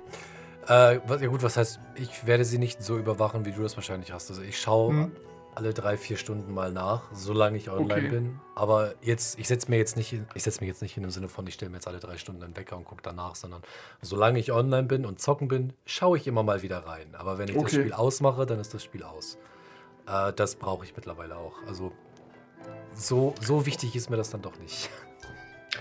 [0.68, 4.12] Äh, ja gut, was heißt, ich werde sie nicht so überwachen, wie du das wahrscheinlich
[4.12, 4.30] hast.
[4.30, 5.12] Also ich schaue hm.
[5.56, 8.08] alle drei, vier Stunden mal nach, solange ich online okay.
[8.08, 8.40] bin.
[8.56, 11.28] Aber jetzt, ich setze mir jetzt nicht ich setze mich jetzt nicht hin im Sinne
[11.28, 13.62] von, ich stelle mir jetzt alle drei Stunden einen Wecker und gucke danach, sondern
[14.02, 17.14] solange ich online bin und zocken bin, schaue ich immer mal wieder rein.
[17.14, 17.64] Aber wenn ich okay.
[17.64, 19.38] das Spiel ausmache, dann ist das Spiel aus.
[20.08, 21.56] Äh, das brauche ich mittlerweile auch.
[21.68, 21.92] Also
[22.94, 24.90] so, so wichtig ist mir das dann doch nicht.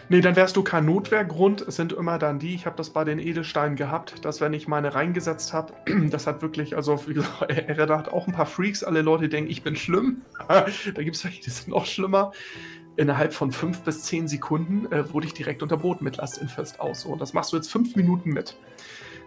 [0.08, 1.62] Nee, dann wärst du kein Notwehrgrund.
[1.62, 4.68] Es sind immer dann die, ich habe das bei den Edelsteinen gehabt, dass wenn ich
[4.68, 5.72] meine reingesetzt habe,
[6.10, 9.50] das hat wirklich, also wie gesagt, er hat auch ein paar Freaks, alle Leute denken,
[9.50, 10.22] ich bin schlimm.
[10.48, 10.64] da
[11.02, 12.32] gibt es welche, die sind noch schlimmer.
[12.96, 16.42] Innerhalb von fünf bis zehn Sekunden äh, wurde ich direkt unterboten mit Last
[16.78, 17.00] aus.
[17.00, 18.56] So, und das machst du jetzt fünf Minuten mit.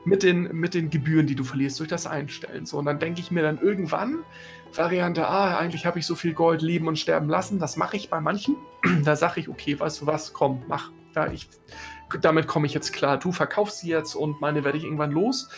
[0.04, 2.68] Mit den, mit den Gebühren, die du verlierst durch das Einstellen.
[2.68, 4.20] So, und dann denke ich mir dann irgendwann,
[4.78, 7.60] Variante A, eigentlich habe ich so viel Gold lieben und sterben lassen.
[7.60, 8.56] Das mache ich bei manchen.
[9.04, 10.92] da sage ich, okay, weißt du was, komm, mach.
[11.16, 11.48] Ja, ich,
[12.22, 13.18] damit komme ich jetzt klar.
[13.18, 15.50] Du verkaufst sie jetzt und meine werde ich irgendwann los.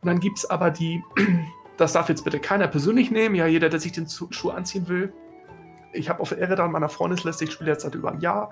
[0.00, 1.02] Und dann gibt es aber die,
[1.76, 3.34] das darf jetzt bitte keiner persönlich nehmen.
[3.34, 5.12] Ja, jeder, der sich den Schuh anziehen will.
[5.92, 8.50] Ich habe auf Eredan meiner Freundesliste, ich spiele jetzt seit über einem Jahr,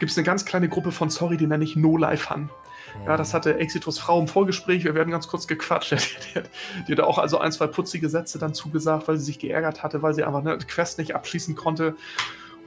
[0.00, 2.50] gibt es eine ganz kleine Gruppe von Sorry, die nenne ich No Life Han.
[3.06, 4.84] Ja, das hatte Exitus Frau im Vorgespräch.
[4.84, 5.92] Wir werden ganz kurz gequatscht.
[6.88, 10.02] Die, hat, auch also ein, zwei putzige Sätze dann zugesagt, weil sie sich geärgert hatte,
[10.02, 11.96] weil sie einfach eine Quest nicht abschließen konnte.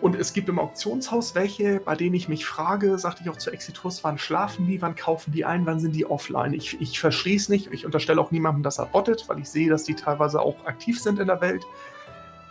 [0.01, 3.51] Und es gibt im Auktionshaus welche, bei denen ich mich frage, sagte ich auch zu
[3.51, 6.53] Exitus, wann schlafen die, wann kaufen die ein, wann sind die offline?
[6.53, 7.71] Ich, ich verstehe es nicht.
[7.71, 11.01] Ich unterstelle auch niemandem, dass er bottet, weil ich sehe, dass die teilweise auch aktiv
[11.01, 11.63] sind in der Welt.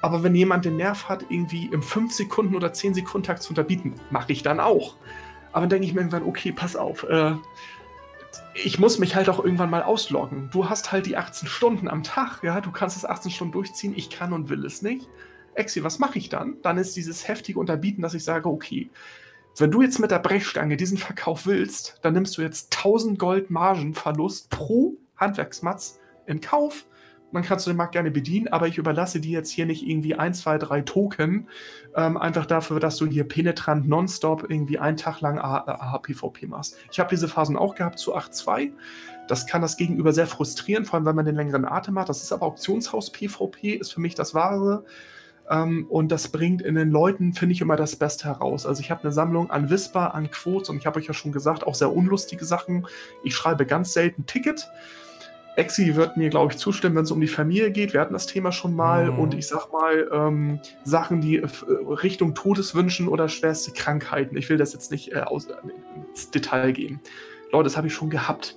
[0.01, 3.51] Aber wenn jemand den Nerv hat, irgendwie im 5 Sekunden oder 10 Sekunden Takt zu
[3.51, 4.97] unterbieten, mache ich dann auch.
[5.55, 7.05] Aber dann denke ich mir irgendwann, okay, pass auf.
[7.05, 7.37] Äh,
[8.55, 10.51] ich muss mich halt auch irgendwann mal ausloggen.
[10.53, 13.95] Du hast halt die 18 Stunden am Tag, ja, du kannst es 18 Stunden durchziehen,
[13.97, 15.09] ich kann und will es nicht.
[15.55, 16.57] Exi, was mache ich dann?
[16.63, 18.91] Dann ist dieses heftige Unterbieten, dass ich sage, okay,
[19.57, 23.51] wenn du jetzt mit der Brechstange diesen Verkauf willst, dann nimmst du jetzt 1000 Gold
[23.51, 26.85] Margenverlust pro Handwerksmatz in Kauf
[27.35, 30.35] man kann den Markt gerne bedienen, aber ich überlasse dir jetzt hier nicht irgendwie ein,
[30.35, 31.49] zwei, drei Token,
[31.97, 36.77] ähm, einfach dafür, dass du hier penetrant nonstop irgendwie einen Tag lang AHPVP machst.
[36.93, 38.71] Ich habe diese Phasen auch gehabt zu 8.2.
[39.27, 42.09] Das kann das Gegenüber sehr frustrieren, vor allem wenn man den längeren Atem hat.
[42.09, 44.85] Das ist aber Auktionshaus PvP, ist für mich das Wahre.
[45.51, 48.65] Ähm, und das bringt in den Leuten, finde ich, immer das Beste heraus.
[48.65, 51.33] Also ich habe eine Sammlung an Whisper, an Quotes und ich habe euch ja schon
[51.33, 52.87] gesagt, auch sehr unlustige Sachen.
[53.25, 54.69] Ich schreibe ganz selten Ticket.
[55.57, 57.93] Exi wird mir, glaube ich, zustimmen, wenn es um die Familie geht.
[57.93, 59.13] Wir hatten das Thema schon mal.
[59.13, 59.19] Mhm.
[59.19, 61.49] Und ich sag mal, ähm, Sachen, die äh,
[62.03, 64.37] Richtung Todeswünschen oder schwerste Krankheiten.
[64.37, 65.55] Ich will das jetzt nicht äh, aus, äh,
[66.11, 67.01] ins Detail gehen.
[67.53, 68.57] Leute, das habe ich schon gehabt.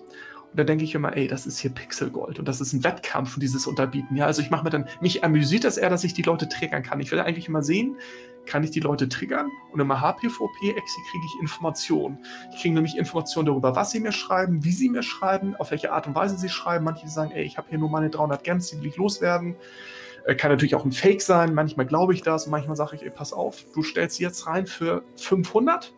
[0.51, 3.37] Und da denke ich immer, ey, das ist hier Pixelgold und das ist ein Wettkampf,
[3.37, 4.15] dieses Unterbieten.
[4.15, 6.83] Ja, also ich mache mir dann, mich amüsiert das eher, dass ich die Leute triggern
[6.83, 6.99] kann.
[6.99, 7.97] Ich will eigentlich immer sehen,
[8.47, 12.17] kann ich die Leute triggern und im HPVP-Exi kriege ich Informationen.
[12.51, 15.91] Ich kriege nämlich Informationen darüber, was sie mir schreiben, wie sie mir schreiben, auf welche
[15.91, 16.85] Art und Weise sie schreiben.
[16.85, 19.55] Manche sagen, ey, ich habe hier nur meine 300 Gems, die will ich loswerden.
[20.25, 21.53] Äh, kann natürlich auch ein Fake sein.
[21.53, 24.65] Manchmal glaube ich das und manchmal sage ich, ey, pass auf, du stellst jetzt rein
[24.65, 25.93] für 500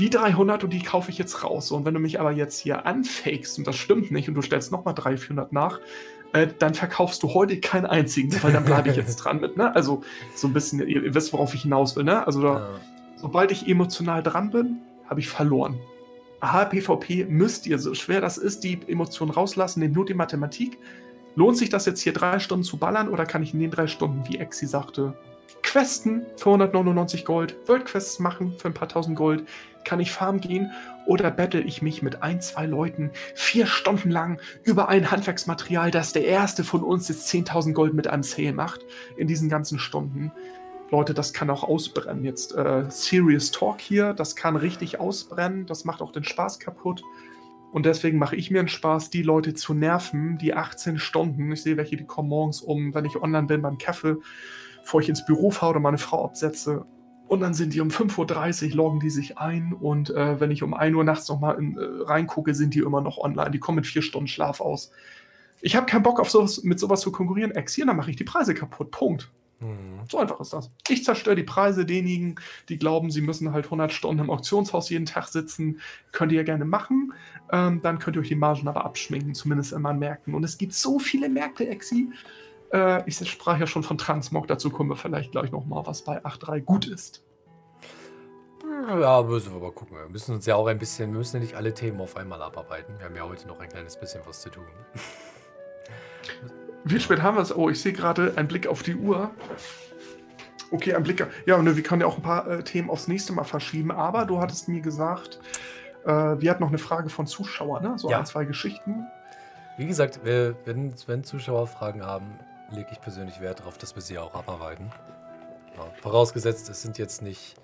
[0.00, 1.70] die 300 und die kaufe ich jetzt raus.
[1.70, 4.72] Und wenn du mich aber jetzt hier anfakest und das stimmt nicht und du stellst
[4.72, 5.80] nochmal 300, 400 nach,
[6.32, 9.56] äh, dann verkaufst du heute keinen einzigen, weil dann bleibe ich jetzt dran mit.
[9.56, 9.74] Ne?
[9.74, 10.02] Also
[10.34, 12.04] so ein bisschen, ihr, ihr, wisst, worauf ich hinaus will.
[12.04, 12.26] Ne?
[12.26, 12.68] Also da, ja.
[13.16, 14.78] sobald ich emotional dran bin,
[15.08, 15.78] habe ich verloren.
[16.40, 20.78] Aha, PvP müsst ihr, so schwer das ist, die Emotionen rauslassen, nehmt nur die Mathematik.
[21.36, 23.86] Lohnt sich das jetzt hier drei Stunden zu ballern oder kann ich in den drei
[23.86, 25.14] Stunden, wie Exi sagte,
[25.62, 29.44] Questen für 199 Gold, World Quests machen für ein paar tausend Gold,
[29.84, 30.72] kann ich farmen gehen
[31.06, 36.12] oder battle ich mich mit ein, zwei Leuten vier Stunden lang über ein Handwerksmaterial, das
[36.12, 38.80] der erste von uns jetzt 10.000 Gold mit einem Sale macht
[39.16, 40.32] in diesen ganzen Stunden.
[40.90, 42.24] Leute, das kann auch ausbrennen.
[42.24, 47.02] Jetzt äh, Serious Talk hier, das kann richtig ausbrennen, das macht auch den Spaß kaputt.
[47.72, 51.52] Und deswegen mache ich mir einen Spaß, die Leute zu nerven, die 18 Stunden.
[51.52, 54.16] Ich sehe welche, die kommen morgens um, wenn ich online bin beim Kaffee,
[54.80, 56.84] bevor ich ins Büro fahre oder meine Frau absetze.
[57.30, 59.72] Und dann sind die um 5.30 Uhr, loggen die sich ein.
[59.72, 63.18] Und äh, wenn ich um 1 Uhr nachts nochmal äh, reingucke, sind die immer noch
[63.18, 63.52] online.
[63.52, 64.90] Die kommen mit vier Stunden Schlaf aus.
[65.60, 67.52] Ich habe keinen Bock, auf sowas, mit sowas zu konkurrieren.
[67.52, 68.90] Exieren, dann mache ich die Preise kaputt.
[68.90, 69.30] Punkt.
[69.60, 70.00] Mhm.
[70.10, 70.72] So einfach ist das.
[70.88, 72.34] Ich zerstöre die Preise denjenigen,
[72.68, 75.78] die glauben, sie müssen halt 100 Stunden im Auktionshaus jeden Tag sitzen.
[76.10, 77.12] Könnt ihr ja gerne machen.
[77.52, 80.34] Ähm, dann könnt ihr euch die Margen aber abschminken, zumindest immer an Märkten.
[80.34, 82.08] Und es gibt so viele Märkte, Exi.
[82.72, 86.24] Äh, ich sprach ja schon von Transmog, dazu kommen wir vielleicht gleich nochmal, was bei
[86.24, 87.24] 8.3 gut ist.
[88.88, 89.96] Ja, müssen wir mal gucken.
[89.96, 92.40] Wir müssen uns ja auch ein bisschen, wir müssen ja nicht alle Themen auf einmal
[92.42, 92.98] abarbeiten.
[92.98, 94.64] Wir haben ja heute noch ein kleines bisschen was zu tun.
[96.84, 97.54] Wie spät haben wir es?
[97.54, 99.30] Oh, ich sehe gerade einen Blick auf die Uhr.
[100.70, 101.26] Okay, ein Blick.
[101.46, 103.90] Ja, und wir können ja auch ein paar äh, Themen aufs nächste Mal verschieben.
[103.90, 105.40] Aber du hattest mir gesagt,
[106.04, 107.98] äh, wir hatten noch eine Frage von Zuschauern, ne?
[107.98, 108.20] So ja.
[108.20, 109.06] ein, zwei Geschichten.
[109.76, 112.38] Wie gesagt, wenn, wenn Zuschauer Fragen haben,
[112.70, 114.90] lege ich persönlich Wert darauf, dass wir sie auch abarbeiten.
[115.76, 117.56] Ja, vorausgesetzt, es sind jetzt nicht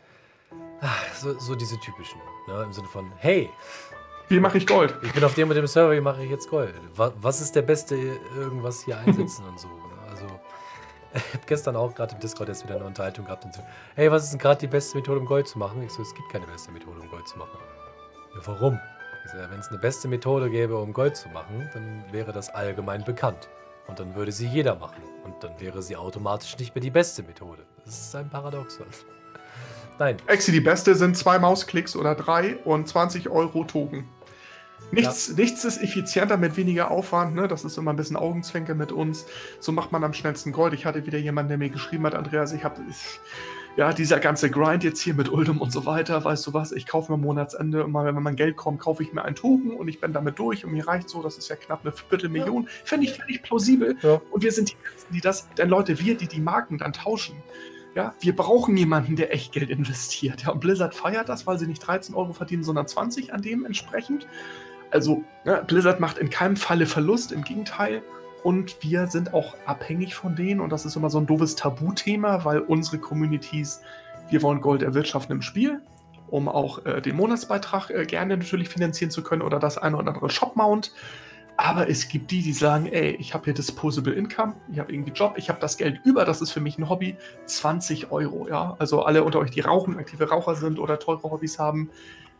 [0.80, 2.62] ach, so, so, diese typischen, ne?
[2.64, 3.50] im Sinne von, hey,
[4.28, 4.94] wie mache ich Gold?
[5.02, 6.74] Ich bin auf dem und dem Server, wie mache ich jetzt Gold?
[6.96, 7.94] Was ist der beste
[8.36, 9.68] irgendwas hier einsetzen und so.
[9.68, 10.10] Ne?
[10.10, 10.24] Also,
[11.14, 13.62] ich habe gestern auch gerade im Discord jetzt wieder eine Unterhaltung gehabt und so,
[13.94, 15.80] hey, was ist denn gerade die beste Methode, um Gold zu machen?
[15.82, 17.58] Ich so, es gibt keine beste Methode, um Gold zu machen.
[18.34, 18.80] Ja, warum?
[19.26, 23.04] So, wenn es eine beste Methode gäbe, um Gold zu machen, dann wäre das allgemein
[23.04, 23.48] bekannt.
[23.86, 25.02] Und dann würde sie jeder machen.
[25.24, 27.62] Und dann wäre sie automatisch nicht mehr die beste Methode.
[27.84, 28.86] Das ist ein Paradoxon.
[29.98, 30.16] Nein.
[30.26, 34.08] Exi, die beste sind zwei Mausklicks oder drei und 20 Euro Token.
[34.90, 35.34] Nichts, ja.
[35.34, 37.48] nichts ist effizienter mit weniger Aufwand, ne?
[37.48, 39.26] Das ist immer ein bisschen Augenzwinke mit uns.
[39.58, 40.74] So macht man am schnellsten Gold.
[40.74, 42.80] Ich hatte wieder jemanden, der mir geschrieben hat, Andreas, ich habe
[43.76, 46.86] ja, dieser ganze Grind jetzt hier mit Uldum und so weiter, weißt du was, ich
[46.86, 49.88] kaufe mir Monatsende und mal, wenn mein Geld kommt, kaufe ich mir einen Token und
[49.88, 52.64] ich bin damit durch und mir reicht so, das ist ja knapp eine Viertelmillion.
[52.64, 52.68] Ja.
[52.84, 53.96] Fände ich völlig plausibel.
[54.02, 54.20] Ja.
[54.30, 57.36] Und wir sind die Letzten, die das, denn Leute, wir, die die Marken dann tauschen.
[57.94, 60.42] Ja, wir brauchen jemanden, der echt Geld investiert.
[60.42, 63.64] Ja, und Blizzard feiert das, weil sie nicht 13 Euro verdienen, sondern 20 an dem
[63.64, 64.26] entsprechend.
[64.90, 68.02] Also, ja, Blizzard macht in keinem Falle Verlust, im Gegenteil
[68.46, 72.44] und wir sind auch abhängig von denen und das ist immer so ein doofes Tabuthema,
[72.44, 73.80] weil unsere Communities,
[74.30, 75.82] wir wollen Gold erwirtschaften im Spiel,
[76.28, 80.06] um auch äh, den Monatsbeitrag äh, gerne natürlich finanzieren zu können oder das eine oder
[80.06, 80.92] andere Shop-Mount.
[81.56, 85.10] Aber es gibt die, die sagen, ey, ich habe hier Disposable Income, ich habe irgendwie
[85.10, 87.16] Job, ich habe das Geld über, das ist für mich ein Hobby,
[87.46, 88.76] 20 Euro, ja.
[88.78, 91.90] Also alle unter euch, die rauchen, aktive Raucher sind oder teure Hobbys haben,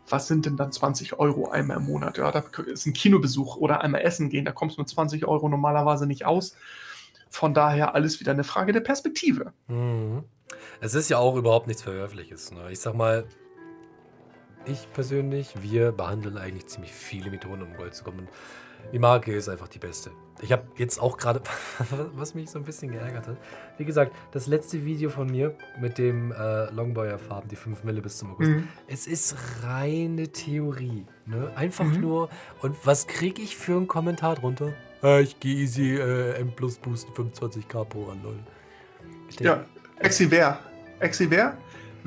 [0.09, 2.17] was sind denn dann 20 Euro einmal im Monat?
[2.17, 5.49] Ja, da ist ein Kinobesuch oder einmal essen gehen, da kommst du mit 20 Euro
[5.49, 6.55] normalerweise nicht aus.
[7.29, 9.53] Von daher alles wieder eine Frage der Perspektive.
[9.67, 10.23] Mhm.
[10.79, 12.51] Es ist ja auch überhaupt nichts Verwerfliches.
[12.51, 12.71] Ne?
[12.71, 13.25] Ich sag mal,
[14.65, 18.27] ich persönlich, wir behandeln eigentlich ziemlich viele Methoden, um Gold zu kommen.
[18.93, 20.11] Die Marke ist einfach die beste.
[20.41, 21.41] Ich habe jetzt auch gerade,
[22.13, 23.37] was mich so ein bisschen geärgert hat.
[23.77, 28.17] Wie gesagt, das letzte Video von mir mit dem äh, Longboyer-Farben, die 5 Mille bis
[28.17, 28.51] zum August.
[28.51, 28.67] Mhm.
[28.87, 31.05] Es ist reine Theorie.
[31.25, 31.51] Ne?
[31.55, 32.01] Einfach mhm.
[32.01, 32.29] nur.
[32.61, 34.73] Und was kriege ich für einen Kommentar drunter?
[35.01, 38.39] Äh, ich gehe easy äh, M Plus boosten 25k pro an, lol.
[39.39, 39.65] Ja,
[40.99, 41.57] Exi wer?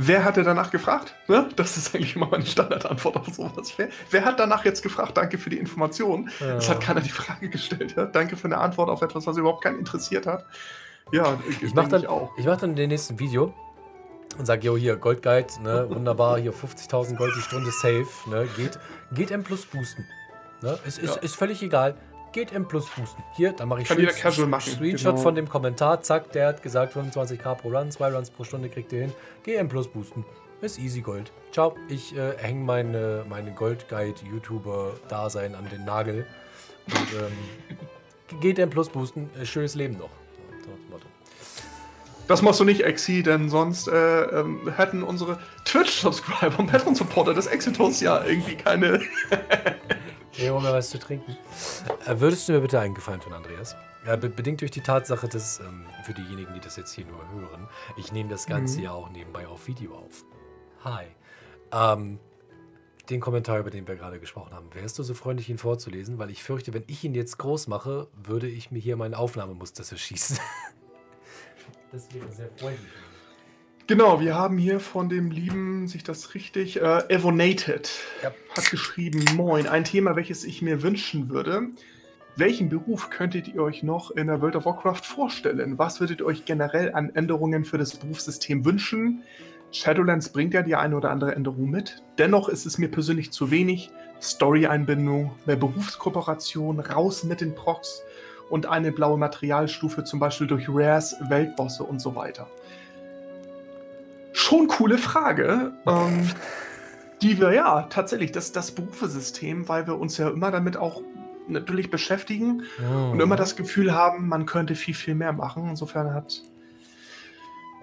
[0.03, 0.25] Wer?
[0.25, 1.15] Hatte danach gefragt?
[1.29, 1.49] Ne?
[1.57, 3.75] Das ist eigentlich immer meine Standardantwort auf sowas.
[3.77, 5.17] Wer, wer, hat danach jetzt gefragt?
[5.17, 6.31] Danke für die Information.
[6.41, 6.57] Ja.
[6.57, 7.95] Es hat keiner die Frage gestellt.
[7.97, 8.07] Ja?
[8.07, 10.47] Danke für eine Antwort auf etwas, was überhaupt keinen interessiert hat.
[11.13, 12.31] Ja, ich, ich mache dann, auch.
[12.39, 13.53] ich mach dann dem nächsten Video
[14.39, 18.79] und sage, jo, hier, Goldguide, ne, wunderbar, hier 50.000 Gold die Stunde safe, ne, geht,
[19.13, 20.07] geht M plus boosten.
[20.63, 20.79] Ne?
[20.87, 21.23] Es ist, ja.
[21.23, 21.97] ist völlig egal
[22.33, 23.23] geht M Plus boosten.
[23.35, 24.73] Hier, dann mache ich Kann Casual machen.
[24.73, 25.23] Screenshot genau.
[25.23, 26.01] von dem Kommentar.
[26.03, 29.13] Zack, der hat gesagt 25k pro Run, zwei Runs pro Stunde kriegt ihr hin.
[29.43, 30.25] Geh M Plus boosten.
[30.61, 31.33] Ist easy Gold.
[31.53, 36.27] Ciao, ich äh, hänge meine, meine Gold-Guide-YouTuber-Dasein an den Nagel.
[36.87, 37.33] Und, ähm,
[38.41, 39.31] geht M Plus boosten.
[39.41, 40.11] Äh, schönes Leben noch.
[42.31, 47.49] Das machst du nicht, Exi, denn sonst äh, ähm, hätten unsere Twitch-Subscriber und Patreon-Supporter des
[47.49, 49.01] Exitos ja irgendwie keine
[50.41, 51.37] Ich hole mir was zu trinken.
[52.07, 53.77] Äh, würdest du mir bitte einen Gefallen tun, Andreas?
[54.07, 57.31] Ja, be bedingt durch die Tatsache, dass ähm, für diejenigen, die das jetzt hier nur
[57.31, 57.69] hören,
[57.99, 58.85] ich nehme das Ganze mhm.
[58.85, 60.25] ja auch nebenbei auf Video auf.
[60.83, 61.05] Hi.
[61.73, 62.19] Ähm,
[63.11, 66.19] den Kommentar, über den wir gerade gesprochen haben, wärst du so freundlich, ihn vorzulesen?
[66.19, 69.83] Weil ich fürchte, wenn ich ihn jetzt groß mache, würde ich mir hier mein Aufnahmemuster
[69.83, 70.39] zerschießen.
[71.93, 72.89] das wäre sehr freundlich.
[73.91, 77.91] Genau, wir haben hier von dem lieben, sich das richtig, äh, Evonated
[78.23, 78.31] ja.
[78.55, 81.71] hat geschrieben, moin, ein Thema, welches ich mir wünschen würde.
[82.37, 85.77] Welchen Beruf könntet ihr euch noch in der World of Warcraft vorstellen?
[85.77, 89.25] Was würdet ihr euch generell an Änderungen für das Berufssystem wünschen?
[89.73, 92.05] Shadowlands bringt ja die eine oder andere Änderung mit.
[92.17, 93.91] Dennoch ist es mir persönlich zu wenig.
[94.23, 98.05] Story-Einbindung, mehr Berufskooperation, raus mit den Procs
[98.51, 102.47] und eine blaue Materialstufe, zum Beispiel durch Rares, Weltbosse und so weiter
[104.33, 105.73] schon coole Frage.
[105.87, 106.31] Ähm,
[107.23, 111.03] die wir ja tatsächlich, das, das Berufesystem, weil wir uns ja immer damit auch
[111.49, 113.11] natürlich beschäftigen oh.
[113.13, 115.69] und immer das Gefühl haben, man könnte viel, viel mehr machen.
[115.69, 116.43] Insofern hat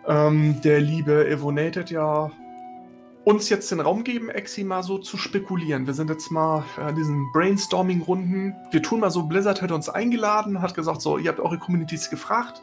[0.08, 2.32] ähm, der liebe Evonated ja
[3.26, 5.86] uns jetzt den Raum geben, Exi mal so zu spekulieren.
[5.86, 8.56] Wir sind jetzt mal in diesen Brainstorming-Runden.
[8.72, 12.10] Wir tun mal so, Blizzard hat uns eingeladen, hat gesagt, so, ihr habt eure Communities
[12.10, 12.62] gefragt.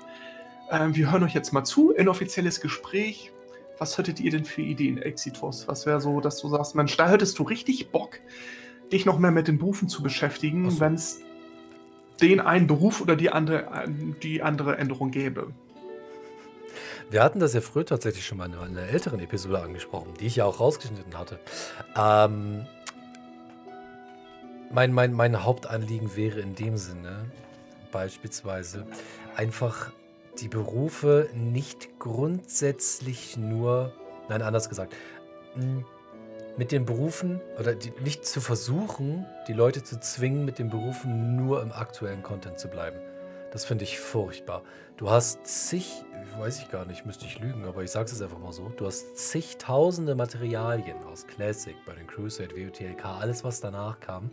[0.70, 3.33] Ähm, wir hören euch jetzt mal zu, inoffizielles Gespräch
[3.78, 5.66] was hättet ihr denn für Ideen, Exitos?
[5.68, 8.20] Was wäre so, dass du sagst, Mensch, da hättest du richtig Bock,
[8.92, 10.80] dich noch mehr mit den Berufen zu beschäftigen, so.
[10.80, 11.20] wenn es
[12.20, 13.86] den einen Beruf oder die andere,
[14.22, 15.52] die andere Änderung gäbe?
[17.10, 20.36] Wir hatten das ja früher tatsächlich schon mal in einer älteren Episode angesprochen, die ich
[20.36, 21.38] ja auch rausgeschnitten hatte.
[21.96, 22.66] Ähm,
[24.72, 27.26] mein, mein, mein Hauptanliegen wäre in dem Sinne
[27.92, 28.86] beispielsweise
[29.36, 29.92] einfach
[30.40, 33.92] die Berufe nicht grundsätzlich nur,
[34.28, 34.94] nein, anders gesagt,
[36.56, 41.36] mit den Berufen oder die, nicht zu versuchen, die Leute zu zwingen, mit den Berufen
[41.36, 42.98] nur im aktuellen Content zu bleiben.
[43.52, 44.62] Das finde ich furchtbar.
[44.96, 46.04] Du hast zig,
[46.38, 48.68] weiß ich gar nicht, müsste ich lügen, aber ich sage es einfach mal so.
[48.76, 54.30] Du hast zigtausende Materialien aus Classic, bei den Crusade, WOTLK, alles was danach kam.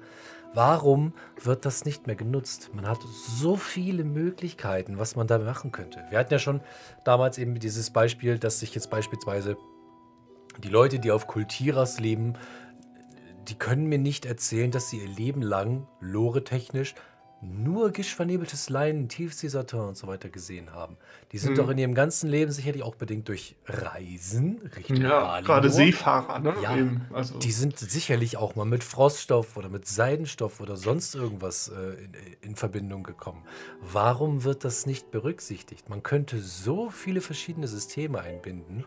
[0.54, 2.72] Warum wird das nicht mehr genutzt?
[2.74, 6.04] Man hat so viele Möglichkeiten, was man da machen könnte.
[6.10, 6.62] Wir hatten ja schon
[7.06, 9.56] damals eben dieses Beispiel, dass sich jetzt beispielsweise
[10.62, 12.34] die Leute, die auf Kultiras leben,
[13.48, 16.96] die können mir nicht erzählen, dass sie ihr Leben lang lore-technisch
[17.42, 20.98] nur gischvernebeltes Leinen, Tiefseesaturn und so weiter gesehen haben.
[21.32, 21.58] Die sind hm.
[21.58, 26.54] doch in ihrem ganzen Leben sicherlich auch bedingt durch Reisen Richtung Ja, gerade Seefahrer, ne?
[26.62, 27.40] Ja, Eben, also.
[27.40, 32.50] die sind sicherlich auch mal mit Froststoff oder mit Seidenstoff oder sonst irgendwas äh, in,
[32.50, 33.42] in Verbindung gekommen.
[33.82, 35.90] Warum wird das nicht berücksichtigt?
[35.90, 38.86] Man könnte so viele verschiedene Systeme einbinden,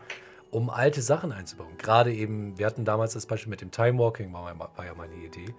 [0.49, 1.77] um alte Sachen einzubauen.
[1.77, 5.15] Gerade eben, wir hatten damals das Beispiel mit dem Time Walking, war, war ja meine
[5.15, 5.53] Idee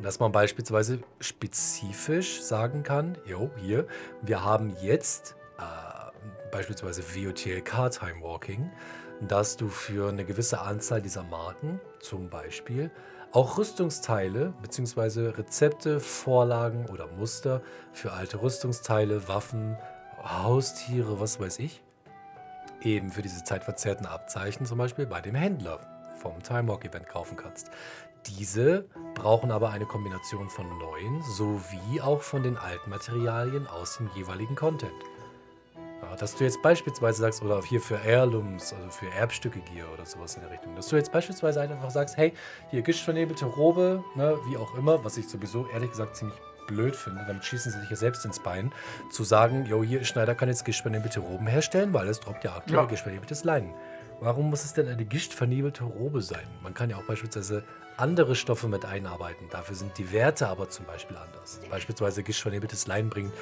[0.00, 3.86] dass man beispielsweise spezifisch sagen kann, jo, hier,
[4.22, 8.70] wir haben jetzt äh, beispielsweise VOTLK Time Walking,
[9.20, 12.90] dass du für eine gewisse Anzahl dieser Marken, zum Beispiel,
[13.32, 15.28] auch Rüstungsteile bzw.
[15.30, 17.62] Rezepte, Vorlagen oder Muster
[17.92, 19.76] für alte Rüstungsteile, Waffen,
[20.22, 21.82] Haustiere, was weiß ich,
[22.82, 25.80] eben für diese zeitverzerrten Abzeichen zum Beispiel bei dem Händler
[26.16, 27.70] vom Time Walk Event kaufen kannst.
[28.26, 34.08] Diese brauchen aber eine Kombination von neuen sowie auch von den alten Materialien aus dem
[34.14, 34.92] jeweiligen Content.
[36.02, 40.04] Ja, dass du jetzt beispielsweise sagst, oder hier für Heirlooms, also für Erbstücke Gear oder
[40.04, 42.32] sowas in der Richtung, dass du jetzt beispielsweise einfach sagst, hey,
[42.70, 47.24] hier gischvernebelte Robe, ne, wie auch immer, was ich sowieso ehrlich gesagt ziemlich blöd finde,
[47.26, 48.72] damit schießen sie sich ja selbst ins Bein,
[49.10, 52.80] zu sagen, jo, hier, Schneider kann jetzt gischtverniebelte Roben herstellen, weil es droppt ja aktuell
[52.80, 52.86] ja.
[52.86, 53.74] gischtverniebeltes Leinen.
[54.20, 56.46] Warum muss es denn eine gischtverniebelte Robe sein?
[56.62, 57.64] Man kann ja auch beispielsweise
[57.96, 59.48] andere Stoffe mit einarbeiten.
[59.50, 61.60] Dafür sind die Werte aber zum Beispiel anders.
[61.70, 63.32] Beispielsweise gischtvernebeltes Leinen bringt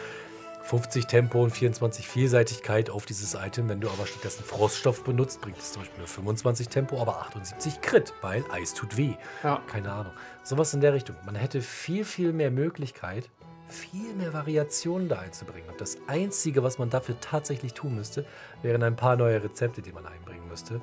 [0.63, 3.69] 50 Tempo und 24 Vielseitigkeit auf dieses Item.
[3.69, 7.81] Wenn du aber stattdessen Froststoff benutzt, bringt es zum Beispiel nur 25 Tempo, aber 78
[7.81, 9.15] Crit, weil Eis tut weh.
[9.43, 9.61] Ja.
[9.67, 10.13] Keine Ahnung.
[10.43, 11.17] Sowas in der Richtung.
[11.27, 13.29] Man hätte viel, viel mehr Möglichkeit,
[13.69, 15.69] viel mehr Variationen da einzubringen.
[15.69, 18.25] Und das Einzige, was man dafür tatsächlich tun müsste,
[18.63, 20.81] wären ein paar neue Rezepte, die man einbringen müsste.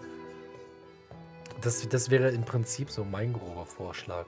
[1.62, 4.26] Das, das wäre im Prinzip so mein grober Vorschlag.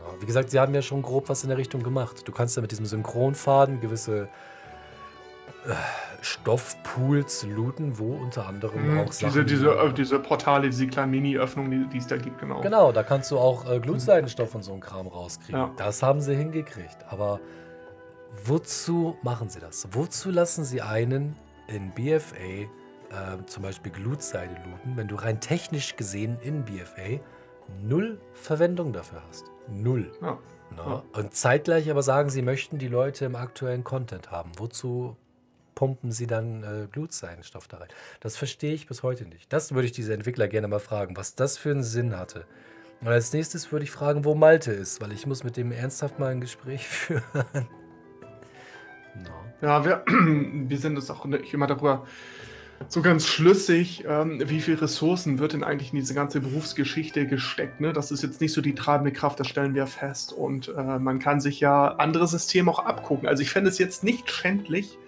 [0.00, 2.26] Ja, wie gesagt, sie haben ja schon grob was in der Richtung gemacht.
[2.26, 4.28] Du kannst ja mit diesem Synchronfaden gewisse
[5.66, 5.74] äh,
[6.20, 9.32] Stoffpools looten, wo unter anderem mhm, auch Sachen...
[9.32, 12.60] Diese, diese, äh, diese Portale, diese kleinen Mini-Öffnungen, die, es da gibt, genau.
[12.60, 15.60] Genau, da kannst du auch äh, Glutseidenstoff und so ein Kram rauskriegen.
[15.60, 15.70] Ja.
[15.76, 16.98] Das haben sie hingekriegt.
[17.08, 17.40] Aber
[18.44, 19.88] wozu machen sie das?
[19.92, 21.36] Wozu lassen sie einen
[21.68, 22.68] in BFA
[23.12, 27.20] äh, zum Beispiel Glutseide looten, wenn du rein technisch gesehen in BFA
[27.82, 29.50] null Verwendung dafür hast?
[29.68, 30.10] Null.
[30.20, 30.38] Ja.
[30.76, 31.02] Ja.
[31.12, 34.52] Und zeitgleich aber sagen, sie möchten die Leute im aktuellen Content haben.
[34.56, 35.16] Wozu
[35.74, 37.88] pumpen sie dann äh, Glutseidenstoff da rein?
[38.20, 39.52] Das verstehe ich bis heute nicht.
[39.52, 42.46] Das würde ich diese Entwickler gerne mal fragen, was das für einen Sinn hatte.
[43.00, 46.18] Und als nächstes würde ich fragen, wo Malte ist, weil ich muss mit dem ernsthaft
[46.18, 47.22] mal ein Gespräch führen.
[49.16, 49.30] no.
[49.60, 52.06] Ja, wir, wir sind uns auch nicht immer darüber
[52.88, 57.80] so ganz schlüssig, ähm, wie viel Ressourcen wird denn eigentlich in diese ganze Berufsgeschichte gesteckt.
[57.80, 57.92] Ne?
[57.92, 60.32] Das ist jetzt nicht so die treibende Kraft, das stellen wir fest.
[60.32, 63.28] Und äh, man kann sich ja andere Systeme auch abgucken.
[63.28, 64.98] Also ich fände es jetzt nicht schändlich,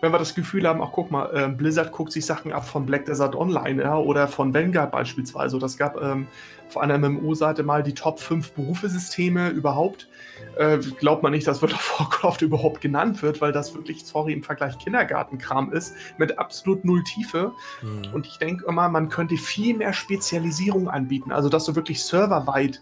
[0.00, 2.84] wenn wir das Gefühl haben, ach guck mal, äh, Blizzard guckt sich Sachen ab von
[2.84, 5.58] Black Desert Online ja, oder von Vanguard beispielsweise.
[5.58, 6.26] Das gab ähm,
[6.68, 10.08] auf einer MMO-Seite mal die Top 5 Berufesysteme überhaupt.
[10.56, 14.32] Äh, glaubt man nicht, dass World of Warcraft überhaupt genannt wird, weil das wirklich, sorry,
[14.32, 17.52] im Vergleich Kindergartenkram ist, mit absolut null Tiefe.
[17.82, 18.12] Mhm.
[18.12, 22.80] Und ich denke immer, man könnte viel mehr Spezialisierung anbieten, also dass du wirklich serverweit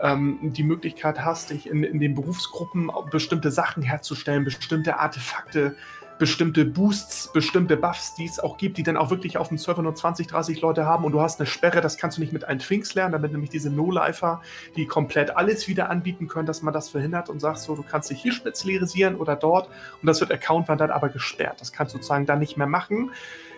[0.00, 5.76] ähm, die Möglichkeit hast, dich in, in den Berufsgruppen bestimmte Sachen herzustellen, bestimmte Artefakte
[6.18, 9.82] bestimmte Boosts, bestimmte Buffs, die es auch gibt, die dann auch wirklich auf dem Server
[9.82, 12.44] nur 20, 30 Leute haben und du hast eine Sperre, das kannst du nicht mit
[12.44, 14.42] einem Twinks lernen, damit nämlich diese No-Lifer,
[14.76, 18.10] die komplett alles wieder anbieten können, dass man das verhindert und sagst so, du kannst
[18.10, 19.68] dich hier spezialisieren oder dort
[20.02, 21.60] und das wird Account dann aber gesperrt.
[21.60, 23.10] Das kannst du sozusagen dann nicht mehr machen,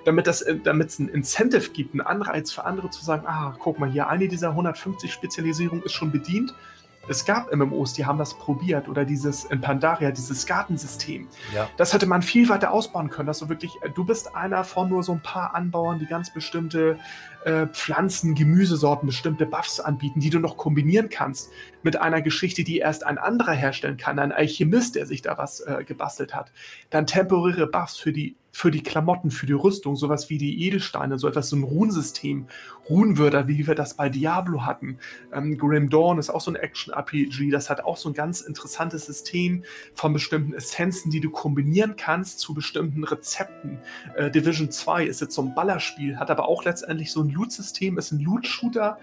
[0.04, 3.90] damit es damit ein Incentive gibt, einen Anreiz für andere zu sagen, ah, guck mal
[3.90, 6.54] hier, eine dieser 150 Spezialisierungen ist schon bedient
[7.08, 11.28] es gab MMOs, die haben das probiert oder dieses in Pandaria, dieses Gartensystem.
[11.54, 11.68] Ja.
[11.76, 14.88] Das hätte man viel weiter ausbauen können, dass du wirklich, äh, du bist einer von
[14.88, 16.98] nur so ein paar Anbauern, die ganz bestimmte
[17.44, 21.50] äh, Pflanzen, Gemüsesorten, bestimmte Buffs anbieten, die du noch kombinieren kannst
[21.82, 25.60] mit einer Geschichte, die erst ein anderer herstellen kann, ein Alchemist, der sich da was
[25.60, 26.52] äh, gebastelt hat.
[26.90, 31.18] Dann temporäre Buffs für die für die Klamotten, für die Rüstung, sowas wie die Edelsteine,
[31.18, 32.46] so etwas, so ein Runensystem,
[32.88, 34.98] Runenwörter, wie wir das bei Diablo hatten.
[35.32, 39.06] Ähm, Grim Dawn ist auch so ein Action-RPG, das hat auch so ein ganz interessantes
[39.06, 39.64] System
[39.94, 43.78] von bestimmten Essenzen, die du kombinieren kannst zu bestimmten Rezepten.
[44.16, 47.98] Äh, Division 2 ist jetzt so ein Ballerspiel, hat aber auch letztendlich so ein Loot-System,
[47.98, 48.98] ist ein Loot-Shooter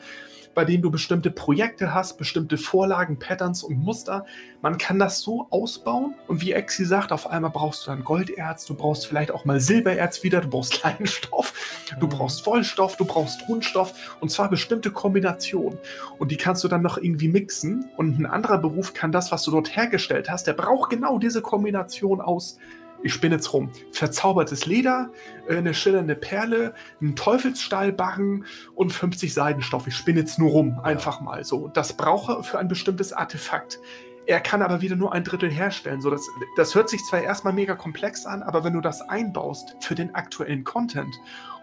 [0.58, 4.26] bei denen du bestimmte Projekte hast, bestimmte Vorlagen, Patterns und Muster.
[4.64, 8.66] Man kann das so ausbauen und wie Exi sagt, auf einmal brauchst du dann Golderz,
[8.66, 11.54] du brauchst vielleicht auch mal Silbererz wieder, du brauchst Leinstoff,
[12.00, 12.10] du mhm.
[12.10, 15.78] brauchst Vollstoff, du brauchst Rundstoff und zwar bestimmte Kombinationen.
[16.18, 19.44] Und die kannst du dann noch irgendwie mixen und ein anderer Beruf kann das, was
[19.44, 22.58] du dort hergestellt hast, der braucht genau diese Kombination aus
[23.04, 25.12] ich spinne jetzt rum, verzaubertes Leder,
[25.48, 28.46] äh, eine schillernde Perle, ein Teufelsstahlbarren
[28.76, 29.88] und 50 Seidenstoff.
[29.88, 31.68] Ich spinne jetzt nur rum, einfach mal so.
[31.68, 33.80] Das brauche er für ein bestimmtes Artefakt.
[34.26, 36.02] Er kann aber wieder nur ein Drittel herstellen.
[36.02, 39.78] So, das, das hört sich zwar erstmal mega komplex an, aber wenn du das einbaust
[39.80, 41.16] für den aktuellen Content,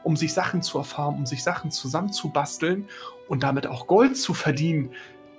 [0.03, 2.89] um sich Sachen zu erfahren, um sich Sachen zusammenzubasteln
[3.29, 4.91] und damit auch Gold zu verdienen,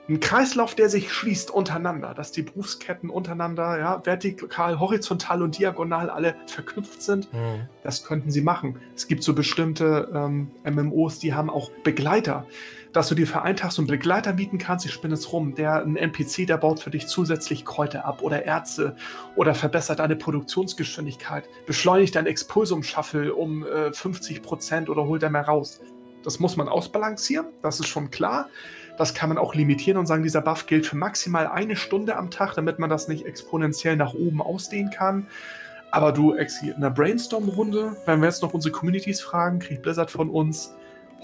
[0.07, 6.11] ein Kreislauf, der sich schließt untereinander, dass die Berufsketten untereinander, ja, vertikal, horizontal und diagonal
[6.11, 7.33] alle verknüpft sind.
[7.33, 7.67] Mhm.
[7.81, 8.79] Das könnten sie machen.
[8.95, 12.45] Es gibt so bestimmte ähm, MMOs, die haben auch Begleiter,
[12.93, 14.85] dass du dir für einen Tag so einen Begleiter bieten kannst.
[14.85, 15.55] Ich spinne es rum.
[15.55, 18.95] Der ein NPC, der baut für dich zusätzlich Kräuter ab oder Ärzte
[19.35, 25.45] oder verbessert deine Produktionsgeschwindigkeit, beschleunigt dein Expulsum-Shuffle um äh, 50 Prozent oder holt er mehr
[25.45, 25.81] raus.
[26.23, 28.49] Das muss man ausbalancieren, das ist schon klar.
[28.97, 32.31] Das kann man auch limitieren und sagen, dieser Buff gilt für maximal eine Stunde am
[32.31, 35.27] Tag, damit man das nicht exponentiell nach oben ausdehnen kann.
[35.91, 40.29] Aber du, in einer Brainstorm-Runde, wenn wir jetzt noch unsere Communities fragen, kriegt Blizzard von
[40.29, 40.73] uns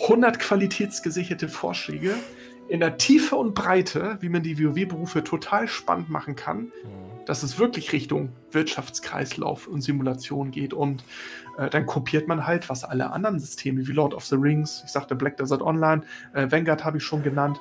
[0.03, 2.15] 100 qualitätsgesicherte Vorschläge
[2.69, 6.72] in der Tiefe und Breite, wie man die WoW-Berufe total spannend machen kann.
[6.84, 10.73] Mhm dass es wirklich Richtung Wirtschaftskreislauf und Simulation geht.
[10.73, 11.03] Und
[11.57, 14.91] äh, dann kopiert man halt, was alle anderen Systeme wie Lord of the Rings, ich
[14.91, 16.03] sagte Black Desert Online,
[16.34, 17.60] äh, Vanguard habe ich schon genannt.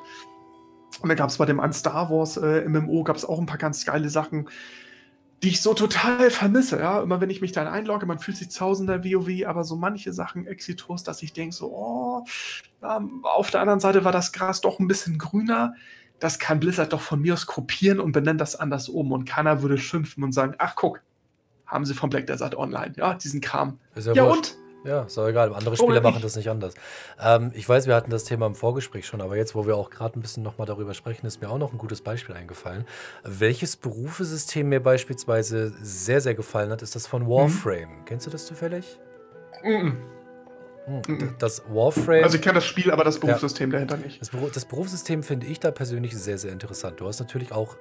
[1.02, 3.46] Und dann gab es bei dem an Star Wars äh, MMO gab es auch ein
[3.46, 4.48] paar ganz geile Sachen,
[5.42, 6.78] die ich so total vermisse.
[6.78, 9.46] Ja, immer wenn ich mich dann einlogge, man fühlt sich zu Hause in der WoW,
[9.46, 12.24] aber so manche Sachen Exitus, dass ich denke so, oh,
[12.82, 15.74] ähm, auf der anderen Seite war das Gras doch ein bisschen grüner
[16.20, 19.10] das kann Blizzard doch von mir aus kopieren und benennt das anders um.
[19.12, 21.00] Und keiner würde schimpfen und sagen, ach guck,
[21.66, 23.78] haben sie von Black Desert Online, ja, diesen Kram.
[23.96, 24.56] ja, ja und?
[24.84, 25.54] Ja, ist doch egal.
[25.54, 26.74] Andere Spieler machen das nicht anders.
[27.20, 29.90] Ähm, ich weiß, wir hatten das Thema im Vorgespräch schon, aber jetzt, wo wir auch
[29.90, 32.86] gerade ein bisschen nochmal darüber sprechen, ist mir auch noch ein gutes Beispiel eingefallen.
[33.22, 37.28] Welches Berufesystem mir beispielsweise sehr, sehr gefallen hat, ist das von mhm.
[37.28, 37.90] Warframe.
[37.90, 38.04] Mhm.
[38.06, 38.98] Kennst du das zufällig?
[39.62, 39.98] Mhm.
[40.86, 42.24] Hm, das Warframe.
[42.24, 44.20] Also ich kenne das Spiel, aber das Berufssystem ja, dahinter nicht.
[44.20, 47.00] Das, Beruf, das Berufssystem finde ich da persönlich sehr, sehr interessant.
[47.00, 47.76] Du hast natürlich auch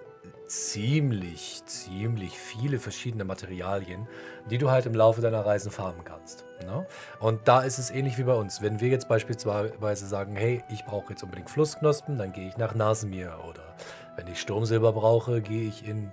[0.49, 4.07] ziemlich, ziemlich viele verschiedene Materialien,
[4.49, 6.45] die du halt im Laufe deiner Reisen farmen kannst.
[6.65, 6.85] Ne?
[7.19, 8.61] Und da ist es ähnlich wie bei uns.
[8.61, 12.73] Wenn wir jetzt beispielsweise sagen, hey, ich brauche jetzt unbedingt Flussknospen, dann gehe ich nach
[12.73, 13.39] Nasenmir.
[13.47, 13.75] Oder
[14.15, 16.11] wenn ich Sturmsilber brauche, gehe ich in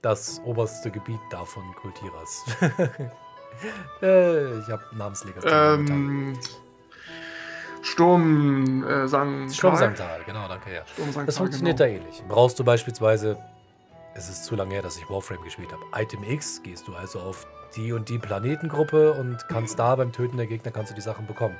[0.00, 2.44] das oberste Gebiet davon Kultiras.
[4.02, 5.54] äh, ich habe Namenslegasthenie.
[5.54, 6.38] Ähm,
[7.82, 10.82] Sturm äh, Sang Sturmsangtal, genau, danke, ja.
[11.24, 11.90] Das funktioniert genau.
[11.90, 12.22] da ähnlich.
[12.28, 13.38] Brauchst du beispielsweise,
[14.14, 17.20] es ist zu lange her, dass ich Warframe gespielt habe, Item X, gehst du also
[17.20, 17.46] auf
[17.76, 21.26] die und die Planetengruppe und kannst da beim Töten der Gegner kannst du die Sachen
[21.26, 21.56] bekommen.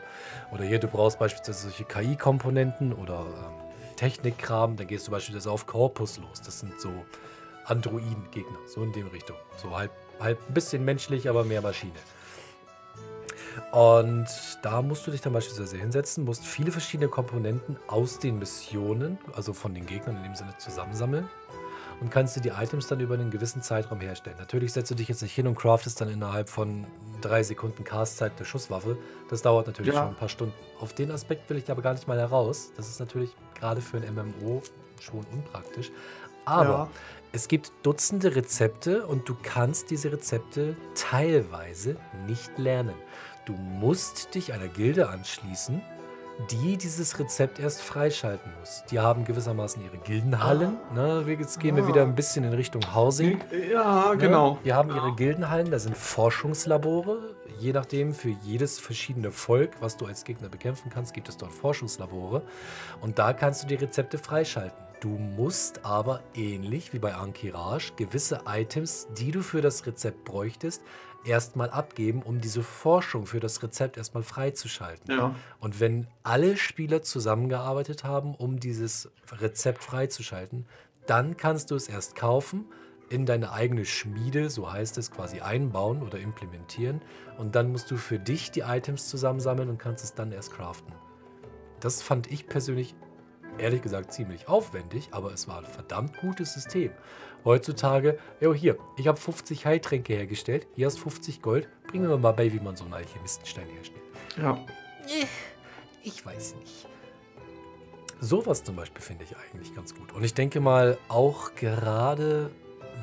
[0.50, 5.66] Oder hier, du brauchst beispielsweise solche KI-Komponenten oder ähm, Technikkram, dann gehst du beispielsweise auf
[5.66, 6.42] Corpus los.
[6.42, 6.90] Das sind so
[7.66, 9.36] Androiden-Gegner, so in dem Richtung.
[9.56, 11.92] So halb halt ein bisschen menschlich, aber mehr Maschine.
[13.72, 14.26] Und
[14.62, 19.52] da musst du dich dann beispielsweise hinsetzen, musst viele verschiedene Komponenten aus den Missionen, also
[19.52, 21.28] von den Gegnern in dem Sinne, zusammensammeln
[22.00, 24.36] und kannst dir die Items dann über einen gewissen Zeitraum herstellen.
[24.38, 26.86] Natürlich setzt du dich jetzt nicht hin und craftest dann innerhalb von
[27.20, 28.96] drei Sekunden Castzeit eine Schusswaffe.
[29.28, 30.00] Das dauert natürlich ja.
[30.00, 30.54] schon ein paar Stunden.
[30.80, 32.72] Auf den Aspekt will ich aber gar nicht mal heraus.
[32.76, 34.62] Das ist natürlich gerade für ein MMO
[34.98, 35.90] schon unpraktisch.
[36.46, 36.88] Aber ja.
[37.32, 41.96] Es gibt Dutzende Rezepte und du kannst diese Rezepte teilweise
[42.26, 42.94] nicht lernen.
[43.44, 45.80] Du musst dich einer Gilde anschließen,
[46.50, 48.82] die dieses Rezept erst freischalten muss.
[48.90, 50.76] Die haben gewissermaßen ihre Gildenhallen.
[50.90, 50.94] Ah.
[50.94, 51.36] Ne?
[51.38, 51.76] Jetzt gehen ah.
[51.78, 53.38] wir wieder ein bisschen in Richtung Housing.
[53.70, 54.18] Ja, ne?
[54.18, 54.58] genau.
[54.64, 57.36] Die haben ihre Gildenhallen, da sind Forschungslabore.
[57.60, 61.52] Je nachdem, für jedes verschiedene Volk, was du als Gegner bekämpfen kannst, gibt es dort
[61.52, 62.42] Forschungslabore.
[63.00, 64.89] Und da kannst du die Rezepte freischalten.
[65.00, 70.82] Du musst aber ähnlich wie bei Ankirage gewisse Items, die du für das Rezept bräuchtest,
[71.24, 75.18] erstmal abgeben, um diese Forschung für das Rezept erstmal freizuschalten.
[75.18, 75.34] Ja.
[75.58, 80.66] Und wenn alle Spieler zusammengearbeitet haben, um dieses Rezept freizuschalten,
[81.06, 82.66] dann kannst du es erst kaufen,
[83.08, 87.00] in deine eigene Schmiede, so heißt es, quasi einbauen oder implementieren.
[87.38, 90.94] Und dann musst du für dich die Items zusammensammeln und kannst es dann erst craften.
[91.80, 92.94] Das fand ich persönlich
[93.58, 96.92] ehrlich gesagt ziemlich aufwendig, aber es war ein verdammt gutes System.
[97.44, 102.32] Heutzutage, jo hier, ich habe 50 Heiltränke hergestellt, hier hast 50 Gold, bringen wir mal
[102.32, 104.02] bei, wie man so einen Alchemistenstein herstellt.
[104.36, 104.58] Ja.
[106.02, 106.86] Ich weiß nicht.
[108.20, 110.12] Sowas zum Beispiel finde ich eigentlich ganz gut.
[110.12, 112.50] Und ich denke mal, auch gerade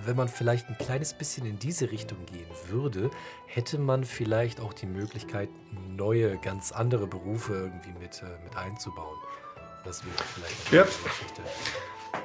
[0.06, 3.10] wenn man vielleicht ein kleines bisschen in diese Richtung gehen würde,
[3.46, 5.50] hätte man vielleicht auch die Möglichkeit,
[5.96, 9.18] neue, ganz andere Berufe irgendwie mit, äh, mit einzubauen.
[9.88, 10.84] Das wäre vielleicht eine ja.
[10.84, 11.42] Geschichte.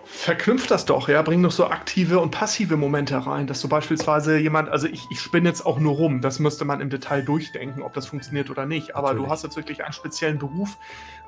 [0.04, 4.38] Verknüpft das doch, ja, bring noch so aktive und passive Momente rein, dass du beispielsweise
[4.38, 7.82] jemand, also ich, ich spinne jetzt auch nur rum, das müsste man im Detail durchdenken,
[7.82, 9.26] ob das funktioniert oder nicht, aber Natürlich.
[9.26, 10.76] du hast jetzt wirklich einen speziellen Beruf,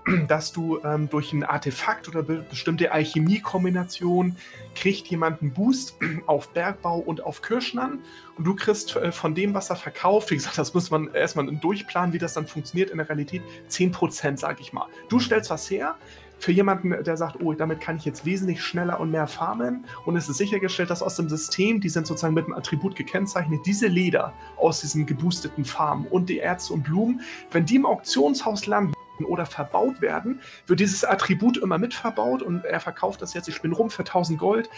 [0.28, 4.36] dass du ähm, durch ein Artefakt oder be bestimmte Alchemie-Kombination
[4.74, 5.96] kriegt jemand einen Boost
[6.26, 8.00] auf Bergbau und auf Kirschnern
[8.36, 11.46] und du kriegst äh, von dem, was er verkauft, wie gesagt, das muss man erstmal
[11.46, 14.86] durchplanen, wie das dann funktioniert in der Realität, 10%, sag ich mal.
[15.08, 15.96] Du stellst was her,
[16.38, 19.84] für jemanden, der sagt, oh, damit kann ich jetzt wesentlich schneller und mehr farmen.
[20.04, 23.60] Und es ist sichergestellt, dass aus dem System, die sind sozusagen mit einem Attribut gekennzeichnet,
[23.64, 27.20] diese Leder aus diesem geboosteten Farmen und die Erze und Blumen,
[27.50, 28.94] wenn die im Auktionshaus landen,
[29.28, 33.62] oder verbaut werden, wird dieses Attribut immer mit verbaut und er verkauft das jetzt, ich
[33.62, 34.68] bin rum für 1000 Gold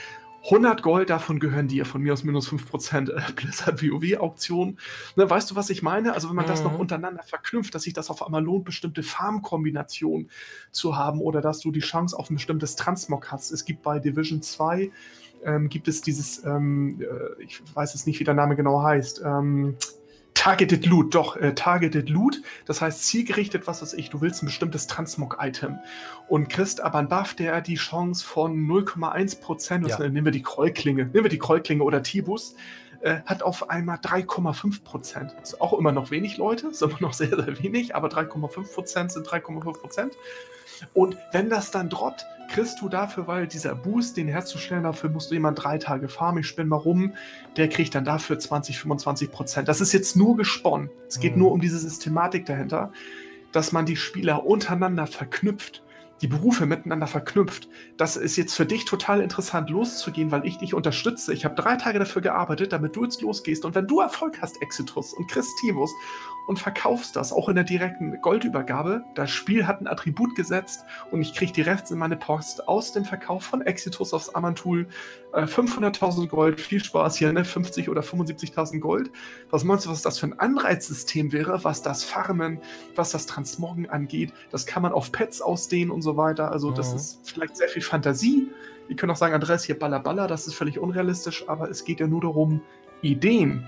[0.47, 4.79] 100 Gold, davon gehören dir, von mir aus minus 5% äh, Blizzard WoW-Auktion.
[5.17, 6.15] Ne, weißt du, was ich meine?
[6.15, 6.51] Also, wenn man mhm.
[6.51, 6.81] das noch mhm.
[6.81, 10.31] untereinander verknüpft, dass sich das auf einmal lohnt, bestimmte Farmkombinationen
[10.71, 13.51] zu haben oder dass du die Chance auf ein bestimmtes Transmog hast.
[13.51, 14.91] Es gibt bei Division 2
[15.45, 19.23] ähm, gibt es dieses, ähm, äh, ich weiß jetzt nicht, wie der Name genau heißt,
[19.25, 19.77] ähm,
[20.37, 22.43] Targeted Loot, doch, äh, Targeted Loot.
[22.67, 25.79] Das heißt, zielgerichtet, was weiß ich, du willst ein bestimmtes Transmog-Item
[26.29, 29.99] und kriegst aber einen Buff, der die Chance von 0,1%, ja.
[30.09, 32.55] nehmen wir die Krollklinge, nehmen wir die Krollklinge oder Tibus,
[33.01, 35.35] äh, hat auf einmal 3,5 Prozent.
[35.43, 39.13] Ist auch immer noch wenig Leute, ist immer noch sehr, sehr wenig, aber 3,5 Prozent
[39.13, 40.17] sind 3,5 Prozent.
[40.95, 45.31] Und wenn das dann droppt, kriegst du dafür, weil dieser Boost, den herzustellen, dafür musst
[45.31, 47.15] du jemand drei Tage farmen, ich spinne mal rum,
[47.57, 49.69] der kriegt dann dafür 20, 25 Prozent.
[49.69, 50.91] Das ist jetzt nur gesponnen.
[51.09, 51.43] Es geht mhm.
[51.43, 52.93] nur um diese Systematik dahinter,
[53.53, 55.83] dass man die Spieler untereinander verknüpft
[56.23, 57.69] die Berufe miteinander verknüpft.
[57.97, 61.33] Das ist jetzt für dich total interessant loszugehen, weil ich dich unterstütze.
[61.33, 63.65] Ich habe drei Tage dafür gearbeitet, damit du jetzt losgehst.
[63.65, 65.93] Und wenn du Erfolg hast, Exitus und Christivus,
[66.47, 71.21] und verkaufst das, auch in der direkten Goldübergabe, das Spiel hat ein Attribut gesetzt und
[71.21, 74.87] ich kriege die Rechts in meine Post aus dem Verkauf von Exitus aufs Amantul.
[75.33, 77.45] Äh, 500.000 Gold, viel Spaß hier, ne?
[77.45, 79.11] 50 oder 75.000 Gold.
[79.51, 82.61] Was meinst du, was das für ein Anreizsystem wäre, was das Farmen,
[82.95, 84.33] was das Transmoggen angeht?
[84.51, 86.53] Das kann man auf Pets ausdehnen und so weiter.
[86.53, 86.97] Also, das mhm.
[86.97, 88.51] ist vielleicht sehr viel Fantasie.
[88.87, 91.99] Wir können auch sagen, Andreas, hier Baller Baller, das ist völlig unrealistisch, aber es geht
[91.99, 92.61] ja nur darum,
[93.03, 93.67] Ideen,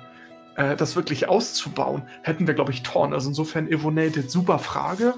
[0.58, 3.14] äh, das wirklich auszubauen, hätten wir, glaube ich, Torn.
[3.14, 5.14] Also insofern Evonated, super Frage.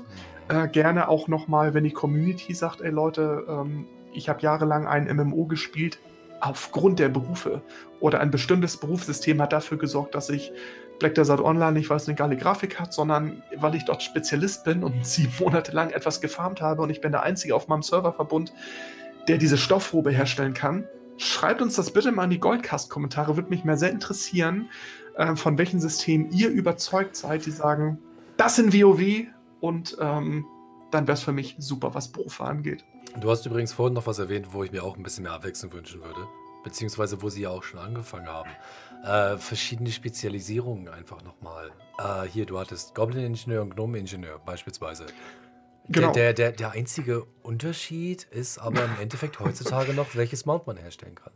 [0.48, 5.04] Äh, gerne auch nochmal, wenn die Community sagt, ey Leute, ähm, ich habe jahrelang ein
[5.16, 5.98] MMO gespielt,
[6.40, 7.62] aufgrund der Berufe
[8.00, 10.52] oder ein bestimmtes Berufssystem hat dafür gesorgt, dass ich
[10.98, 14.64] Black Desert Online nicht, weil es eine geile Grafik hat, sondern weil ich dort Spezialist
[14.64, 17.82] bin und sieben Monate lang etwas gefarmt habe und ich bin der Einzige auf meinem
[17.82, 18.52] Serververbund,
[19.28, 20.86] der diese Stoffrobe herstellen kann.
[21.16, 24.68] Schreibt uns das bitte mal in die Goldcast-Kommentare, würde mich mehr sehr interessieren,
[25.16, 27.98] äh, von welchen Systemen ihr überzeugt seid, die sagen,
[28.36, 29.26] das sind WoW
[29.60, 30.46] und ähm,
[30.90, 32.84] dann wäre es für mich super, was Berufe angeht.
[33.20, 35.72] Du hast übrigens vorhin noch was erwähnt, wo ich mir auch ein bisschen mehr Abwechslung
[35.72, 36.26] wünschen würde,
[36.64, 38.50] beziehungsweise wo sie ja auch schon angefangen haben.
[39.04, 41.70] Äh, verschiedene Spezialisierungen einfach nochmal.
[41.98, 45.06] Äh, hier, du hattest Goblin-Ingenieur und Gnome-Ingenieur beispielsweise.
[45.88, 46.12] Genau.
[46.12, 51.16] Der, der, der, einzige Unterschied ist aber im Endeffekt heutzutage noch, welches Mount man herstellen
[51.16, 51.32] kann.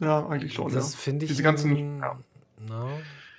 [0.00, 0.72] Ja, eigentlich schon.
[0.72, 0.98] Das ja.
[0.98, 1.30] finde ich.
[1.30, 1.98] Diese ganzen.
[2.00, 2.18] Ja.
[2.66, 2.90] No,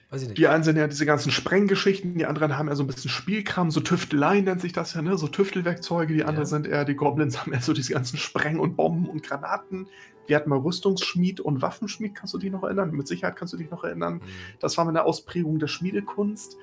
[0.09, 0.37] weiß ich nicht.
[0.37, 3.71] Die einen sind ja diese ganzen Sprenggeschichten, die anderen haben ja so ein bisschen Spielkram,
[3.71, 5.17] so Tüfteleien nennt sich das ja, ne?
[5.17, 6.13] So Tüftelwerkzeuge.
[6.13, 6.49] Die anderen ja.
[6.49, 9.87] sind eher, die Goblins haben eher so diese ganzen Spreng- und Bomben und Granaten.
[10.27, 12.91] Wir hatten mal Rüstungsschmied und Waffenschmied, kannst du dich noch erinnern?
[12.91, 14.15] Mit Sicherheit kannst du dich noch erinnern.
[14.15, 14.21] Mhm.
[14.59, 16.55] Das war mal eine Ausprägung der Schmiedekunst.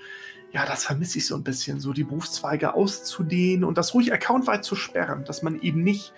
[0.52, 4.64] Ja, das vermisse ich so ein bisschen, so die Berufszweige auszudehnen und das ruhig accountweit
[4.64, 6.12] zu sperren, dass man eben nicht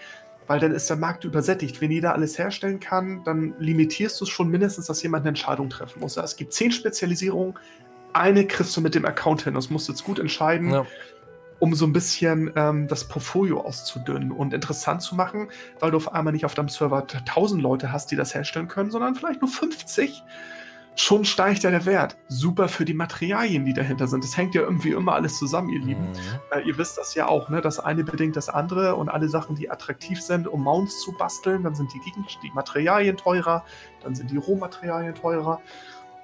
[0.48, 1.80] weil dann ist der Markt übersättigt.
[1.80, 5.70] Wenn jeder alles herstellen kann, dann limitierst du es schon mindestens, dass jemand eine Entscheidung
[5.70, 6.16] treffen muss.
[6.16, 7.54] Es gibt zehn Spezialisierungen,
[8.14, 9.54] eine kriegst du mit dem Account hin.
[9.54, 10.86] Das musst du jetzt gut entscheiden, ja.
[11.58, 15.48] um so ein bisschen ähm, das Portfolio auszudünnen und interessant zu machen,
[15.78, 18.90] weil du auf einmal nicht auf deinem Server 1000 Leute hast, die das herstellen können,
[18.90, 20.22] sondern vielleicht nur 50
[21.00, 22.16] schon steigt ja der Wert.
[22.28, 24.24] Super für die Materialien, die dahinter sind.
[24.24, 26.02] Das hängt ja irgendwie immer alles zusammen, ihr Lieben.
[26.02, 26.16] Mhm.
[26.50, 27.60] Äh, ihr wisst das ja auch, ne?
[27.60, 31.62] Das eine bedingt das andere und alle Sachen, die attraktiv sind, um Mounts zu basteln,
[31.62, 32.00] dann sind die,
[32.42, 33.64] die Materialien teurer,
[34.02, 35.60] dann sind die Rohmaterialien teurer.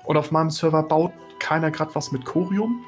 [0.03, 2.85] Und auf meinem Server baut keiner gerade was mit Corium.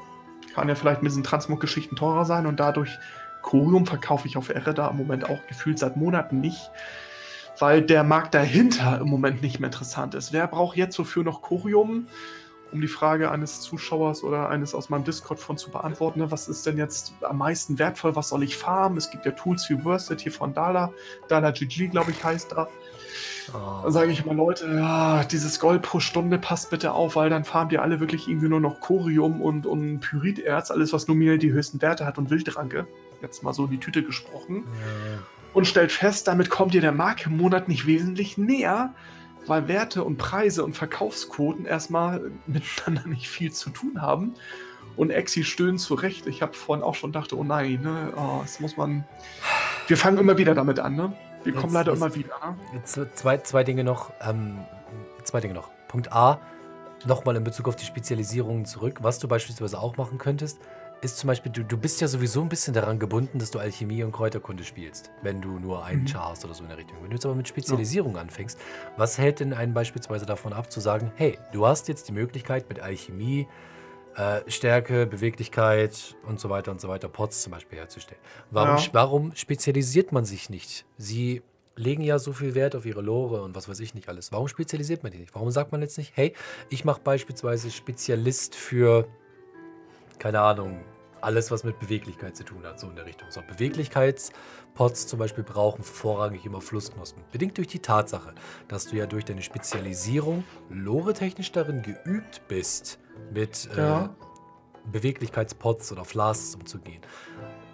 [0.54, 2.98] Kann ja vielleicht mit diesen Transmog-Geschichten teurer sein und dadurch
[3.42, 6.70] Corium verkaufe ich auf Ereda im Moment auch gefühlt seit Monaten nicht
[7.58, 10.32] weil der Markt dahinter im Moment nicht mehr interessant ist.
[10.32, 12.06] Wer braucht jetzt wofür noch Corium?
[12.72, 16.30] Um die Frage eines Zuschauers oder eines aus meinem Discord von zu beantworten, ne?
[16.32, 18.98] was ist denn jetzt am meisten wertvoll, was soll ich farmen?
[18.98, 20.92] Es gibt ja Tools wie Worsted hier von Dala,
[21.28, 22.68] Dala GG, glaube ich, heißt da.
[23.54, 23.82] Oh.
[23.84, 27.44] Dann sage ich mal, Leute, ja, dieses Gold pro Stunde passt bitte auf, weil dann
[27.44, 31.52] farmt ihr alle wirklich irgendwie nur noch Corium und, und Pyriterz, alles was nominell die
[31.52, 32.88] höchsten Werte hat und Wildranke.
[33.22, 34.64] Jetzt mal so in die Tüte gesprochen.
[34.66, 38.92] Ja und stellt fest, damit kommt ihr der Marke im Monat nicht wesentlich näher,
[39.46, 44.34] weil Werte und Preise und Verkaufsquoten erstmal miteinander nicht viel zu tun haben.
[44.96, 46.26] Und Exi stöhnt zurecht.
[46.26, 49.06] Ich habe vorhin auch schon gedacht, oh nein, ne, oh, das muss man.
[49.86, 51.14] Wir fangen immer wieder damit an, ne?
[51.42, 52.34] Wir jetzt, kommen leider jetzt, immer wieder.
[52.44, 52.56] Ne?
[52.74, 54.12] Jetzt zwei, zwei Dinge noch.
[54.20, 54.58] Ähm,
[55.24, 55.70] zwei Dinge noch.
[55.88, 56.38] Punkt A,
[57.06, 60.58] nochmal in Bezug auf die Spezialisierungen zurück, was du beispielsweise auch machen könntest
[61.02, 64.02] ist zum Beispiel, du, du bist ja sowieso ein bisschen daran gebunden, dass du Alchemie
[64.02, 66.08] und Kräuterkunde spielst, wenn du nur einen mhm.
[66.08, 66.96] Char hast oder so in der Richtung.
[67.02, 68.20] Wenn du jetzt aber mit Spezialisierung ja.
[68.22, 68.58] anfängst,
[68.96, 72.68] was hält denn einen beispielsweise davon ab, zu sagen, hey, du hast jetzt die Möglichkeit
[72.68, 73.46] mit Alchemie,
[74.16, 78.20] äh, Stärke, Beweglichkeit und so weiter und so weiter, Pots zum Beispiel herzustellen.
[78.50, 78.88] Warum, ja.
[78.92, 80.86] warum spezialisiert man sich nicht?
[80.96, 81.42] Sie
[81.76, 84.32] legen ja so viel Wert auf ihre Lore und was weiß ich nicht alles.
[84.32, 85.34] Warum spezialisiert man die nicht?
[85.34, 86.32] Warum sagt man jetzt nicht, hey,
[86.70, 89.06] ich mache beispielsweise Spezialist für
[90.18, 90.84] keine Ahnung,
[91.20, 93.30] alles, was mit Beweglichkeit zu tun hat, so in der Richtung.
[93.30, 97.22] So, Beweglichkeitspots zum Beispiel brauchen vorrangig immer Flussknospen.
[97.32, 98.34] Bedingt durch die Tatsache,
[98.68, 102.98] dass du ja durch deine Spezialisierung lore-technisch darin geübt bist,
[103.32, 104.14] mit äh, ja.
[104.92, 107.02] Beweglichkeitspots oder Flasks umzugehen?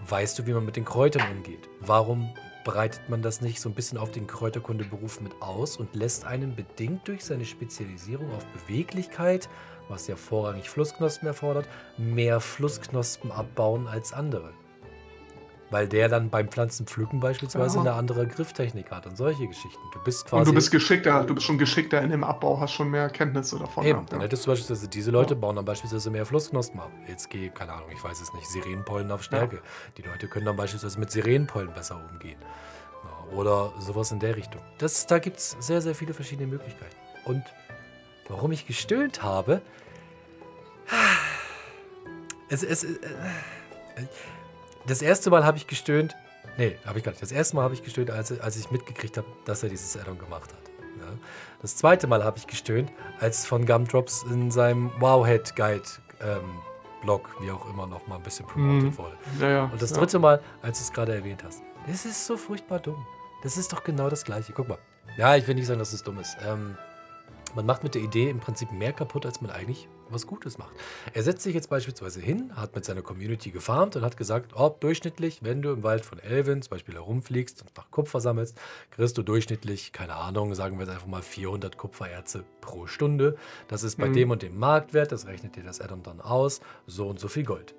[0.09, 1.69] Weißt du, wie man mit den Kräutern umgeht?
[1.81, 2.33] Warum
[2.65, 6.55] breitet man das nicht so ein bisschen auf den Kräuterkundeberuf mit aus und lässt einen
[6.55, 9.49] bedingt durch seine Spezialisierung auf Beweglichkeit,
[9.89, 11.67] was ja vorrangig Flussknospen erfordert,
[11.99, 14.51] mehr Flussknospen abbauen als andere?
[15.71, 17.81] Weil der dann beim Pflanzenpflücken beispielsweise ja.
[17.81, 19.81] eine andere Grifftechnik hat und solche Geschichten.
[19.95, 20.41] Du bist quasi.
[20.41, 23.59] Und du bist geschickter, du bist schon geschickter in dem Abbau, hast schon mehr Kenntnisse
[23.59, 23.87] davon.
[23.87, 26.91] Eben, dann hättest du beispielsweise diese Leute bauen dann beispielsweise mehr Flussknospen ab.
[27.09, 29.57] Jetzt gehe, keine Ahnung, ich weiß es nicht, Sirenenpollen auf Stärke.
[29.57, 29.63] Ja.
[29.97, 32.39] Die Leute können dann beispielsweise mit Sirenenpollen besser umgehen.
[33.35, 34.61] Oder sowas in der Richtung.
[34.77, 36.97] Das, da gibt es sehr, sehr viele verschiedene Möglichkeiten.
[37.25, 37.43] Und
[38.33, 39.63] warum ich gestöhnt habe,
[42.49, 42.97] es, es, äh,
[44.87, 46.17] das erste Mal habe ich gestöhnt.
[46.57, 47.23] Nee, habe ich gar nicht.
[47.23, 50.19] Das erste Mal habe ich gestöhnt, als, als ich mitgekriegt habe, dass er dieses Addon
[50.19, 50.71] gemacht hat.
[50.99, 51.07] Ja.
[51.61, 52.91] Das zweite Mal habe ich gestöhnt,
[53.21, 55.83] als von Gumdrops in seinem Wowhead Guide
[56.21, 56.61] ähm,
[57.03, 58.99] Blog, wie auch immer, noch mal ein bisschen promotet mhm.
[58.99, 59.17] wurde.
[59.41, 61.63] Ja, ja, Und das dritte Mal, als du es gerade erwähnt hast.
[61.87, 63.05] Das ist so furchtbar dumm.
[63.43, 64.53] Das ist doch genau das Gleiche.
[64.53, 64.79] Guck mal.
[65.17, 66.37] Ja, ich will nicht sagen, dass es dumm ist.
[66.47, 66.77] Ähm,
[67.55, 70.75] man macht mit der Idee im Prinzip mehr kaputt, als man eigentlich was Gutes macht.
[71.13, 74.75] Er setzt sich jetzt beispielsweise hin, hat mit seiner Community gefarmt und hat gesagt, oh,
[74.81, 78.59] durchschnittlich, wenn du im Wald von Elvin zum Beispiel herumfliegst und nach Kupfer sammelst,
[78.91, 83.37] kriegst du durchschnittlich, keine Ahnung, sagen wir jetzt einfach mal 400 Kupfererze pro Stunde.
[83.69, 84.15] Das ist bei mhm.
[84.15, 87.45] dem und dem Marktwert, das rechnet dir das Addon dann aus, so und so viel
[87.45, 87.75] Gold.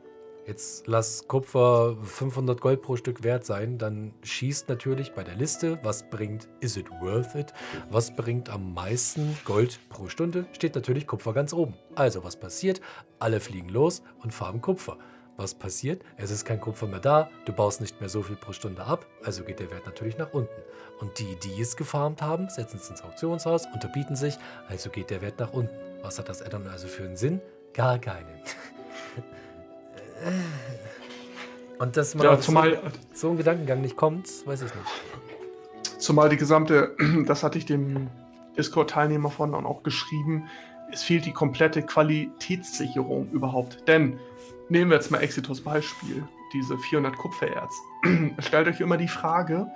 [0.45, 5.79] Jetzt lass Kupfer 500 Gold pro Stück wert sein, dann schießt natürlich bei der Liste,
[5.83, 7.53] was bringt, is it worth it?
[7.89, 10.45] Was bringt am meisten Gold pro Stunde?
[10.51, 11.75] Steht natürlich Kupfer ganz oben.
[11.95, 12.81] Also was passiert?
[13.19, 14.97] Alle fliegen los und farben Kupfer.
[15.37, 16.03] Was passiert?
[16.17, 19.07] Es ist kein Kupfer mehr da, du baust nicht mehr so viel pro Stunde ab,
[19.23, 20.61] also geht der Wert natürlich nach unten.
[20.99, 24.37] Und die, die es gefarmt haben, setzen es ins Auktionshaus, unterbieten sich,
[24.67, 25.73] also geht der Wert nach unten.
[26.01, 27.41] Was hat das Addon also für einen Sinn?
[27.73, 28.27] Gar keinen.
[31.80, 32.81] Und dass man ja, zumal, so,
[33.14, 35.99] so einen Gedankengang nicht kommt, weiß ich nicht.
[35.99, 36.95] Zumal die gesamte,
[37.26, 38.10] das hatte ich dem
[38.57, 40.49] Discord-Teilnehmer von auch geschrieben,
[40.91, 43.88] es fehlt die komplette Qualitätssicherung überhaupt.
[43.88, 44.19] Denn,
[44.69, 46.23] nehmen wir jetzt mal Exitos Beispiel,
[46.53, 47.73] diese 400 Kupfererz.
[48.40, 49.68] Stellt euch immer die Frage,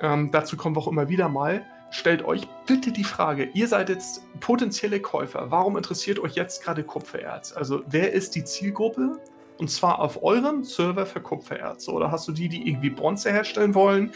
[0.00, 3.88] ähm, dazu kommen wir auch immer wieder mal, stellt euch bitte die Frage, ihr seid
[3.88, 7.52] jetzt potenzielle Käufer, warum interessiert euch jetzt gerade Kupfererz?
[7.52, 9.20] Also wer ist die Zielgruppe?
[9.58, 11.92] Und zwar auf eurem Server für Kupfererze.
[11.92, 14.12] Oder hast du die, die irgendwie Bronze herstellen wollen,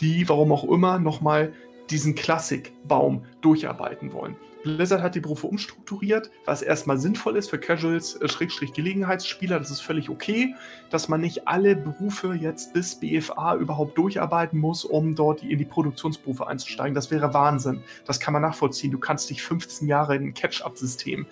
[0.00, 1.52] die, warum auch immer, nochmal
[1.90, 4.36] diesen Klassikbaum durcharbeiten wollen?
[4.62, 9.58] Blizzard hat die Berufe umstrukturiert, was erstmal sinnvoll ist für Casuals, äh, Schrägstrich Gelegenheitsspieler.
[9.58, 10.54] Das ist völlig okay,
[10.90, 15.64] dass man nicht alle Berufe jetzt bis BFA überhaupt durcharbeiten muss, um dort in die
[15.64, 16.94] Produktionsberufe einzusteigen.
[16.94, 17.82] Das wäre Wahnsinn.
[18.06, 18.92] Das kann man nachvollziehen.
[18.92, 21.26] Du kannst dich 15 Jahre in ein Catch-up-System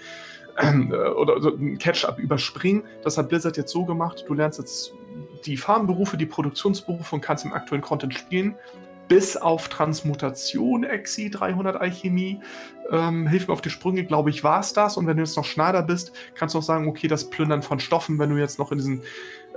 [1.17, 2.85] oder so ein Catch-up überspringen.
[3.03, 4.25] Das hat Blizzard jetzt so gemacht.
[4.27, 4.93] Du lernst jetzt
[5.45, 8.55] die Farmberufe, die Produktionsberufe und kannst im aktuellen Content spielen.
[9.09, 12.41] Bis auf Transmutation, Exi 300 Alchemie.
[12.93, 14.97] Ähm, hilf mir auf die Sprünge, glaube ich, war es das.
[14.97, 17.81] Und wenn du jetzt noch Schneider bist, kannst du auch sagen, okay, das Plündern von
[17.81, 19.03] Stoffen, wenn du jetzt noch in diesen,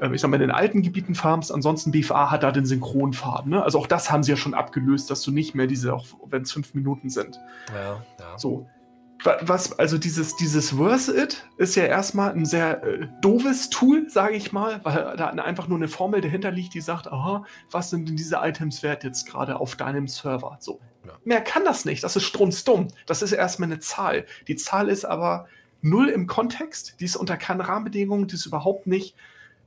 [0.01, 1.51] äh, ich sag mal, in den alten Gebieten farmst.
[1.51, 3.51] Ansonsten BFA hat da den Synchronfaden.
[3.51, 3.63] Ne?
[3.63, 6.41] Also auch das haben sie ja schon abgelöst, dass du nicht mehr diese, auch wenn
[6.41, 7.39] es fünf Minuten sind.
[7.71, 8.37] Ja, ja.
[8.37, 8.65] So
[9.23, 14.35] was, also dieses, dieses Worth It ist ja erstmal ein sehr äh, doofes Tool, sage
[14.35, 18.09] ich mal, weil da einfach nur eine Formel dahinter liegt, die sagt, aha, was sind
[18.09, 20.57] denn diese Items wert jetzt gerade auf deinem Server?
[20.59, 20.79] So.
[21.05, 21.13] Ja.
[21.23, 22.87] Mehr kann das nicht, das ist strunzdumm.
[23.05, 24.25] Das ist erstmal eine Zahl.
[24.47, 25.47] Die Zahl ist aber
[25.81, 29.15] null im Kontext, die ist unter keinen Rahmenbedingungen, die ist überhaupt nicht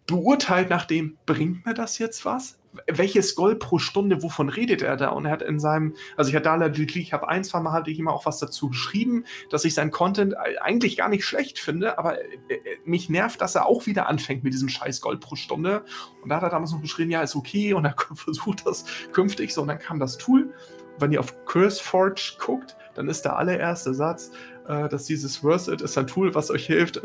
[0.07, 2.59] beurteilt nach dem, bringt mir das jetzt was?
[2.87, 5.09] Welches Gold pro Stunde, wovon redet er da?
[5.11, 7.91] Und er hat in seinem, also ich hatte da ich habe ein, zwei Mal hatte
[7.91, 11.99] ich immer auch was dazu geschrieben, dass ich sein Content eigentlich gar nicht schlecht finde,
[11.99, 15.37] aber äh, äh, mich nervt, dass er auch wieder anfängt mit diesem scheiß Gold pro
[15.37, 15.85] Stunde.
[16.23, 19.53] Und da hat er damals noch geschrieben, ja, ist okay und er versucht das künftig
[19.53, 19.63] so.
[19.63, 20.53] Und dann kam das Tool.
[20.99, 24.31] Wenn ihr auf CurseForge guckt, dann ist der allererste Satz,
[24.67, 27.03] äh, dass dieses Worth It ist ein Tool, was euch hilft,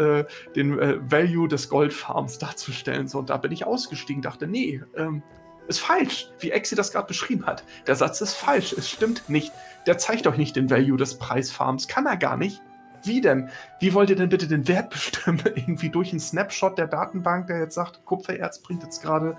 [0.55, 0.77] den
[1.11, 3.07] Value des Goldfarms darzustellen.
[3.07, 5.21] So, und da bin ich ausgestiegen, dachte, nee, ähm,
[5.67, 7.63] ist falsch, wie Exi das gerade beschrieben hat.
[7.87, 9.51] Der Satz ist falsch, es stimmt nicht.
[9.85, 12.61] Der zeigt euch nicht den Value des Preisfarms, kann er gar nicht.
[13.03, 13.49] Wie denn?
[13.79, 15.41] Wie wollt ihr denn bitte den Wert bestimmen?
[15.55, 19.37] Irgendwie durch einen Snapshot der Datenbank, der jetzt sagt, Kupfererz bringt jetzt gerade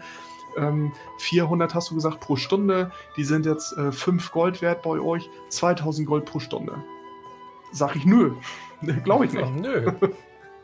[0.57, 2.91] ähm, 400, hast du gesagt, pro Stunde.
[3.17, 6.83] Die sind jetzt äh, 5 Gold wert bei euch, 2000 Gold pro Stunde.
[7.73, 8.33] Sag ich nö.
[9.05, 9.55] Glaube ich nicht.
[9.55, 9.93] Nö.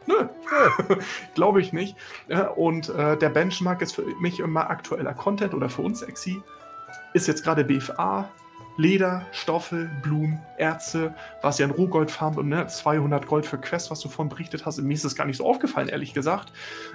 [0.09, 0.27] Nö,
[1.35, 1.95] glaube ich nicht.
[2.57, 6.43] Und äh, der Benchmark ist für mich immer aktueller Content oder für uns Exi.
[7.13, 8.31] Ist jetzt gerade BFA.
[8.79, 11.13] Leder, Stoffe, Blumen, Erze,
[11.43, 14.81] was ja ein Rohgoldfarm und ne, 200 Gold für Quest, was du vorhin berichtet hast.
[14.81, 16.53] Mir ist das gar nicht so aufgefallen, ehrlich gesagt.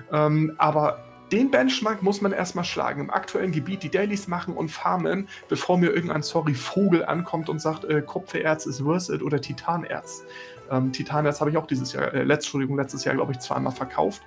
[0.09, 1.03] Ähm, aber
[1.33, 3.01] den Benchmark muss man erstmal schlagen.
[3.01, 7.59] Im aktuellen Gebiet die Dailies machen und farmen, bevor mir irgendein, sorry, Vogel ankommt und
[7.59, 10.23] sagt, äh, Kupfererz ist worth it oder Titanerz.
[10.71, 13.71] Ähm, Titanerz habe ich auch dieses Jahr, äh, letzt, Entschuldigung, letztes Jahr, glaube ich, zweimal
[13.73, 14.21] verkauft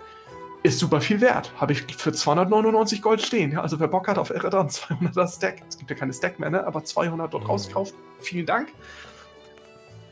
[0.66, 1.52] ist super viel wert.
[1.56, 3.52] Habe ich für 299 Gold stehen.
[3.52, 6.50] Ja, also wer Bock hat auf Eredon 200er Stack, es gibt ja keine Stack mehr,
[6.50, 6.66] ne?
[6.66, 7.50] aber 200 dort mhm.
[7.50, 8.72] rauskauft, vielen Dank.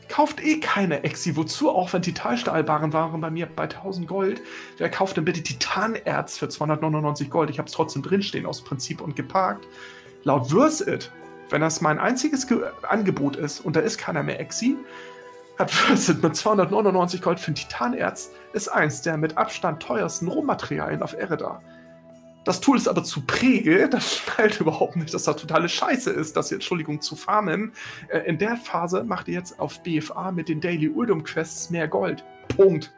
[0.07, 1.35] Kauft eh keine Exi.
[1.35, 4.41] Wozu auch, wenn Titanstahlbaren waren bei mir bei 1000 Gold?
[4.77, 7.49] Wer kauft denn bitte Titanerz für 299 Gold?
[7.49, 9.67] Ich habe es trotzdem drinstehen aus Prinzip und geparkt.
[10.23, 11.11] Laut Worth It,
[11.49, 14.77] wenn das mein einziges Ge Angebot ist und da ist keiner mehr Exi,
[15.57, 21.01] hat Fürsit mit 299 Gold für ein Titanerz, ist eins der mit Abstand teuersten Rohmaterialien
[21.01, 21.61] auf Ereda.
[22.43, 26.37] Das Tool ist aber zu präge, das schnallt überhaupt nicht, dass das totale Scheiße ist,
[26.37, 27.73] das hier, Entschuldigung, zu farmen.
[28.09, 31.87] Äh, in der Phase macht ihr jetzt auf BFA mit den Daily Uldum Quests mehr
[31.87, 32.23] Gold.
[32.49, 32.93] Punkt.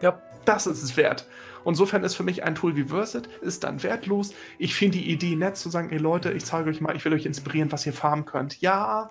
[0.00, 1.28] Ja, das ist es wert.
[1.64, 4.34] Insofern ist für mich ein Tool wie Versit ist dann wertlos.
[4.58, 7.12] Ich finde die Idee nett zu sagen, ey Leute, ich zeige euch mal, ich will
[7.12, 8.60] euch inspirieren, was ihr farmen könnt.
[8.60, 9.10] Ja,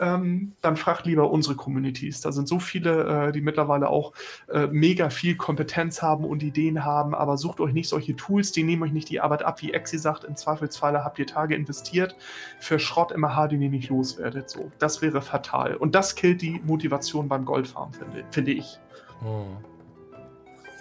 [0.00, 2.20] ähm, dann fragt lieber unsere Communities.
[2.20, 4.12] Da sind so viele, äh, die mittlerweile auch
[4.48, 8.62] äh, mega viel Kompetenz haben und Ideen haben, aber sucht euch nicht solche Tools, die
[8.62, 12.16] nehmen euch nicht die Arbeit ab, wie Exi sagt, im Zweifelsfalle habt ihr Tage investiert
[12.60, 14.48] für Schrott im AH, den ihr nicht loswerdet.
[14.50, 15.76] So, das wäre fatal.
[15.76, 18.78] Und das killt die Motivation beim Goldfarm, finde, finde ich.
[19.24, 19.46] Oh.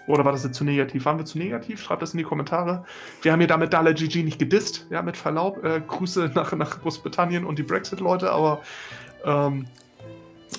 [0.08, 1.06] Oder war das jetzt zu negativ?
[1.06, 1.82] Waren wir zu negativ?
[1.82, 2.86] Schreibt das in die Kommentare.
[3.22, 5.64] Wir haben hier damit Dala GG nicht gedisst, ja, mit Verlaub.
[5.64, 8.62] Äh, Grüße nach, nach Großbritannien und die Brexit-Leute, aber
[9.28, 9.68] ähm,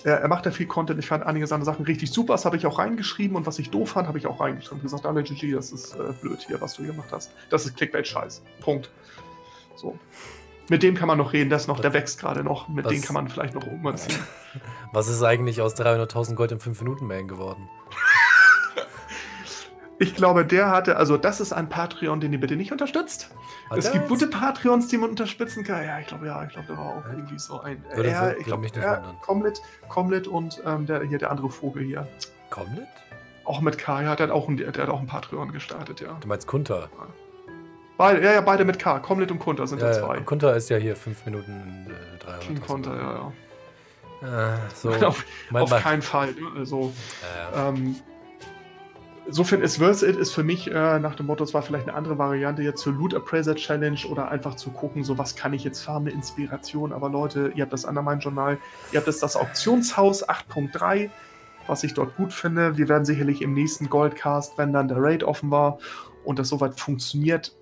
[0.04, 0.98] er, er, macht ja viel Content.
[0.98, 2.34] Ich fand einige seiner Sachen richtig super.
[2.34, 3.36] Das habe ich auch reingeschrieben.
[3.36, 4.82] Und was ich doof fand, habe ich auch reingeschrieben.
[4.82, 7.32] gesagt, alle GG, das ist äh, blöd hier, was du hier gemacht hast.
[7.50, 8.42] Das ist Clickbait-Scheiß.
[8.60, 8.90] Punkt.
[9.76, 9.98] So.
[10.68, 12.68] Mit dem kann man noch reden, das noch, der wächst gerade noch.
[12.68, 14.18] Mit dem kann man vielleicht noch umziehen.
[14.92, 17.68] Was ist eigentlich aus 300.000 Gold im 5-Minuten-Mail geworden?
[20.00, 23.30] Ich glaube, der hatte, also das ist ein Patreon, den ihr bitte nicht unterstützt.
[23.68, 25.84] Hat es gibt gute Patreons, die man unterstützen kann.
[25.84, 27.84] Ja, ich glaube, ja, ich glaube, da war auch irgendwie so ein.
[27.94, 31.50] Würde, er, ich glaube, mich nicht er, Comlet, Comlet und ähm, der, hier der andere
[31.50, 32.06] Vogel hier.
[32.50, 32.86] Comlet?
[33.44, 36.16] Auch mit K, ja, der hat auch ein, der hat auch ein Patreon gestartet, ja.
[36.20, 36.90] Du meinst Kunter?
[36.96, 37.06] Ja.
[37.96, 39.00] Beide, ja, ja, beide mit K.
[39.00, 40.20] Comlet und Kunter sind ja, ja zwei.
[40.20, 42.40] Kunter ist ja hier fünf Minuten in äh, 300.
[42.42, 43.32] King Konter, ja,
[44.22, 44.54] ja.
[44.54, 44.90] Äh, so.
[45.06, 46.28] auf, auf keinen Fall.
[46.28, 46.92] Ne, also,
[47.52, 47.68] äh.
[47.68, 47.96] ähm,
[49.28, 51.96] insofern ist Verse It ist für mich äh, nach dem Motto, es war vielleicht eine
[51.96, 55.62] andere Variante jetzt zur Loot Appraiser Challenge oder einfach zu gucken, so was kann ich
[55.64, 56.92] jetzt farmen, Inspiration.
[56.92, 58.58] Aber Leute, ihr habt das Undermine Journal,
[58.90, 61.10] ihr habt das, das Auktionshaus 8.3,
[61.66, 62.76] was ich dort gut finde.
[62.78, 65.78] Wir werden sicherlich im nächsten Goldcast, wenn dann der Raid offen war
[66.24, 67.54] und das soweit funktioniert,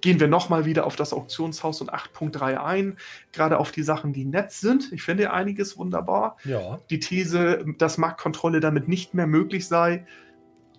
[0.00, 2.96] gehen wir nochmal wieder auf das Auktionshaus und 8.3 ein,
[3.32, 4.92] gerade auf die Sachen, die nett sind.
[4.92, 6.36] Ich finde einiges wunderbar.
[6.44, 6.78] Ja.
[6.90, 10.06] Die These, dass Marktkontrolle damit nicht mehr möglich sei,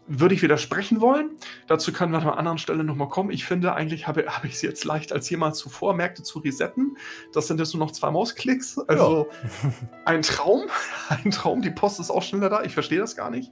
[0.07, 1.31] würde ich widersprechen wollen.
[1.67, 3.31] Dazu können wir an einer anderen Stelle nochmal kommen.
[3.31, 6.97] Ich finde, eigentlich habe, habe ich es jetzt leicht als jemals zuvor, Märkte zu resetten.
[7.33, 8.77] Das sind jetzt nur noch zwei Mausklicks.
[8.87, 9.27] Also
[9.63, 9.69] ja.
[10.05, 10.63] ein Traum.
[11.09, 11.61] Ein Traum.
[11.61, 12.63] Die Post ist auch schneller da.
[12.63, 13.51] Ich verstehe das gar nicht.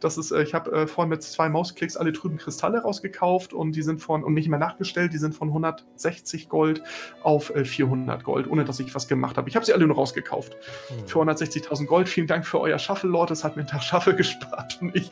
[0.00, 3.72] Das ist, äh, ich habe äh, vorhin mit zwei Mausklicks alle trüben Kristalle rausgekauft und
[3.72, 6.82] die sind von, und nicht mehr nachgestellt, die sind von 160 Gold
[7.22, 9.48] auf 400 äh, Gold, ohne dass ich was gemacht habe.
[9.48, 10.56] Ich habe sie alle nur rausgekauft.
[10.88, 11.08] Hm.
[11.08, 12.08] Für 160.000 Gold.
[12.08, 13.30] Vielen Dank für euer Shuffle, Lord.
[13.30, 15.10] Das hat mir einen Tag Shuffle gespart und ich,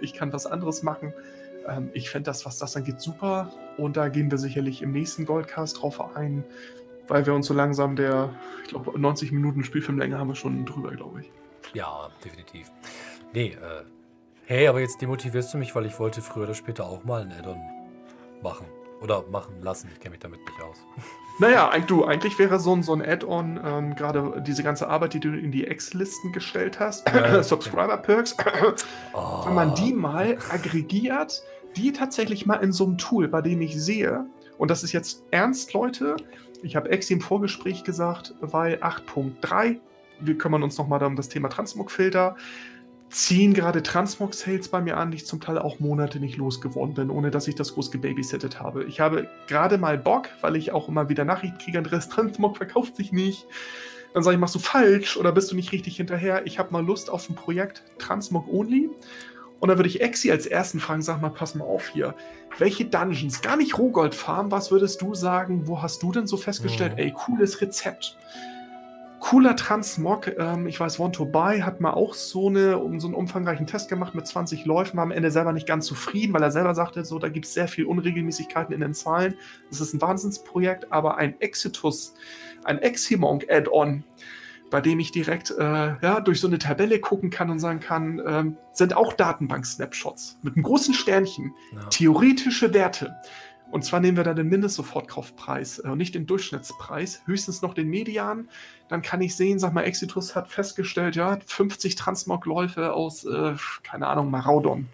[0.00, 1.12] ich kann kann was anderes machen.
[1.68, 3.52] Ähm, ich fände das, was das angeht, super.
[3.76, 6.44] Und da gehen wir sicherlich im nächsten Goldcast drauf ein,
[7.08, 8.30] weil wir uns so langsam der,
[8.62, 11.30] ich glaube, 90 Minuten Spielfilmlänge haben wir schon drüber, glaube ich.
[11.74, 12.70] Ja, definitiv.
[13.34, 13.84] Nee, äh,
[14.46, 17.32] hey, aber jetzt demotivierst du mich, weil ich wollte früher oder später auch mal ein
[17.32, 17.60] Addon
[18.42, 18.66] machen.
[19.02, 19.90] Oder machen lassen.
[19.92, 20.78] Ich kenne mich damit nicht aus.
[21.38, 25.20] Naja, du, eigentlich wäre so ein, so ein Add-on, ähm, gerade diese ganze Arbeit, die
[25.20, 28.36] du in die X-Listen gestellt hast, ja, Subscriber-Perks,
[29.14, 29.18] oh.
[29.46, 31.42] wenn man die mal aggregiert,
[31.76, 34.26] die tatsächlich mal in so einem Tool, bei dem ich sehe,
[34.58, 36.16] und das ist jetzt ernst, Leute,
[36.62, 39.80] ich habe X im Vorgespräch gesagt, weil 8.3,
[40.20, 42.36] wir kümmern uns nochmal um das Thema Transmog-Filter,
[43.14, 47.10] ziehen gerade Transmog-Sales bei mir an, die ich zum Teil auch Monate nicht losgeworden bin,
[47.10, 48.84] ohne dass ich das groß gebabysittet habe.
[48.84, 52.96] Ich habe gerade mal Bock, weil ich auch immer wieder Nachrichten kriege, Andreas, Transmog verkauft
[52.96, 53.46] sich nicht.
[54.12, 56.46] Dann sage ich, machst du falsch oder bist du nicht richtig hinterher?
[56.46, 58.90] Ich habe mal Lust auf ein Projekt Transmog Only.
[59.60, 62.14] Und dann würde ich Exi als ersten fragen, sag mal, pass mal auf hier.
[62.58, 66.36] Welche Dungeons, gar nicht Rohgold Farm, was würdest du sagen, wo hast du denn so
[66.36, 66.98] festgestellt, mhm.
[66.98, 68.16] ey, cooles Rezept?
[69.24, 70.30] Cooler Transmog.
[70.38, 73.66] Ähm, ich weiß, Want to Buy hat mal auch so, eine, um, so einen umfangreichen
[73.66, 76.74] Test gemacht mit 20 Läufen, war am Ende selber nicht ganz zufrieden, weil er selber
[76.74, 79.34] sagte, so, da gibt es sehr viel Unregelmäßigkeiten in den Zahlen.
[79.70, 82.12] Das ist ein Wahnsinnsprojekt, aber ein Exitus,
[82.64, 84.04] ein Eximonk Add-on,
[84.70, 85.62] bei dem ich direkt äh,
[86.02, 90.54] ja, durch so eine Tabelle gucken kann und sagen kann, ähm, sind auch Datenbank-Snapshots mit
[90.54, 91.84] einem großen Sternchen, ja.
[91.86, 93.14] theoretische Werte.
[93.74, 97.88] Und zwar nehmen wir da den Mindestsofortkaufpreis äh, und nicht den Durchschnittspreis, höchstens noch den
[97.88, 98.48] Median.
[98.86, 104.06] Dann kann ich sehen, sag mal, Exitus hat festgestellt, ja, 50 Transmog-Läufe aus, äh, keine
[104.06, 104.86] Ahnung, Maraudon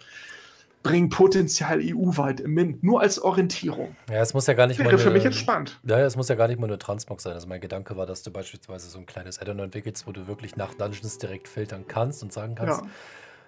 [0.81, 3.95] bringen Potenzial EU-weit im Mint, nur als Orientierung.
[4.09, 4.97] Ja, es muss ja gar nicht Wäre mal.
[4.97, 5.79] für mich entspannt.
[5.83, 7.33] Ja, es muss ja gar nicht mal nur Transmog sein.
[7.33, 10.55] Also mein Gedanke war, dass du beispielsweise so ein kleines Addon entwickelst, wo du wirklich
[10.55, 12.87] nach Dungeons direkt filtern kannst und sagen kannst, ja.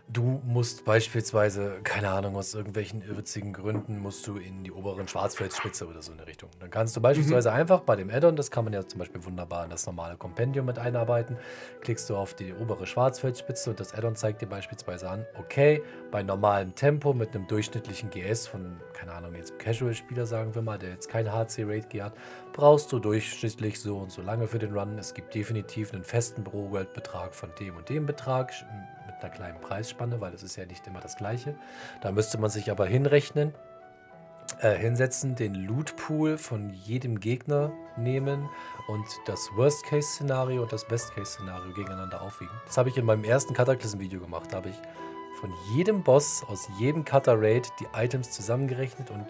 [0.09, 5.88] Du musst beispielsweise, keine Ahnung, aus irgendwelchen irrwitzigen Gründen, musst du in die oberen Schwarzfeldspitze
[5.88, 6.49] oder so in der Richtung.
[6.59, 7.55] Dann kannst du beispielsweise mhm.
[7.55, 10.65] einfach bei dem Addon, das kann man ja zum Beispiel wunderbar in das normale Kompendium
[10.65, 11.38] mit einarbeiten,
[11.81, 15.81] klickst du auf die obere Schwarzfeldspitze und das Addon zeigt dir beispielsweise an, okay,
[16.11, 20.77] bei normalem Tempo mit einem durchschnittlichen GS von, keine Ahnung, jetzt Casual-Spieler sagen wir mal,
[20.77, 22.13] der jetzt kein HC-Rate hat,
[22.51, 24.99] brauchst du durchschnittlich so und so lange für den Run.
[24.99, 28.51] Es gibt definitiv einen festen Pro-World-Betrag von dem und dem Betrag
[29.23, 31.55] einer kleinen Preisspanne, weil es ist ja nicht immer das gleiche.
[32.01, 33.53] Da müsste man sich aber hinrechnen,
[34.59, 38.49] äh, hinsetzen, den Loot-Pool von jedem Gegner nehmen
[38.87, 42.53] und das Worst-Case-Szenario und das Best-Case-Szenario gegeneinander aufwiegen.
[42.65, 44.51] Das habe ich in meinem ersten Cataclysm-Video gemacht.
[44.51, 44.79] Da habe ich
[45.39, 49.25] von jedem Boss aus jedem Cutter-Raid die Items zusammengerechnet und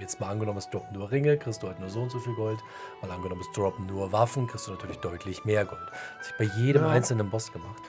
[0.00, 2.34] jetzt mal angenommen, es droppen nur Ringe, kriegst du halt nur so und so viel
[2.34, 2.62] Gold.
[3.02, 5.90] Mal angenommen, es droppen nur Waffen, kriegst du natürlich deutlich mehr Gold.
[6.18, 6.88] Das habe ich bei jedem ja.
[6.90, 7.82] einzelnen Boss gemacht.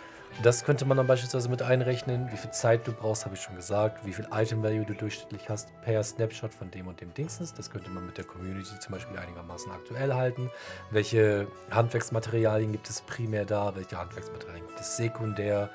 [0.44, 2.32] Das könnte man dann beispielsweise mit einrechnen.
[2.32, 4.06] Wie viel Zeit du brauchst, habe ich schon gesagt.
[4.06, 7.56] Wie viel Item Value du durchschnittlich hast per Snapshot von dem und dem Dingsens.
[7.56, 10.52] Das könnte man mit der Community zum Beispiel einigermaßen aktuell halten.
[10.92, 13.76] Welche Handwerksmaterialien gibt es primär da?
[13.76, 15.72] Welche Handwerksmaterialien gibt es sekundär?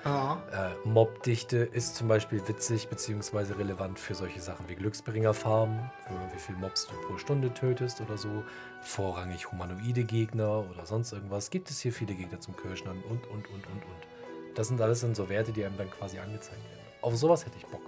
[0.53, 3.55] Äh, Mobdichte ist zum Beispiel witzig bzw.
[3.55, 5.91] relevant für solche Sachen wie Glücksbringerfarmen,
[6.33, 8.45] wie viel Mobs du pro Stunde tötest oder so.
[8.81, 11.51] Vorrangig humanoide Gegner oder sonst irgendwas.
[11.51, 14.12] Gibt es hier viele Gegner zum Kirschnern und, und, und, und, und.
[14.55, 16.83] Das sind alles dann so Werte, die einem dann quasi angezeigt werden.
[17.01, 17.83] Auf sowas hätte ich Bock.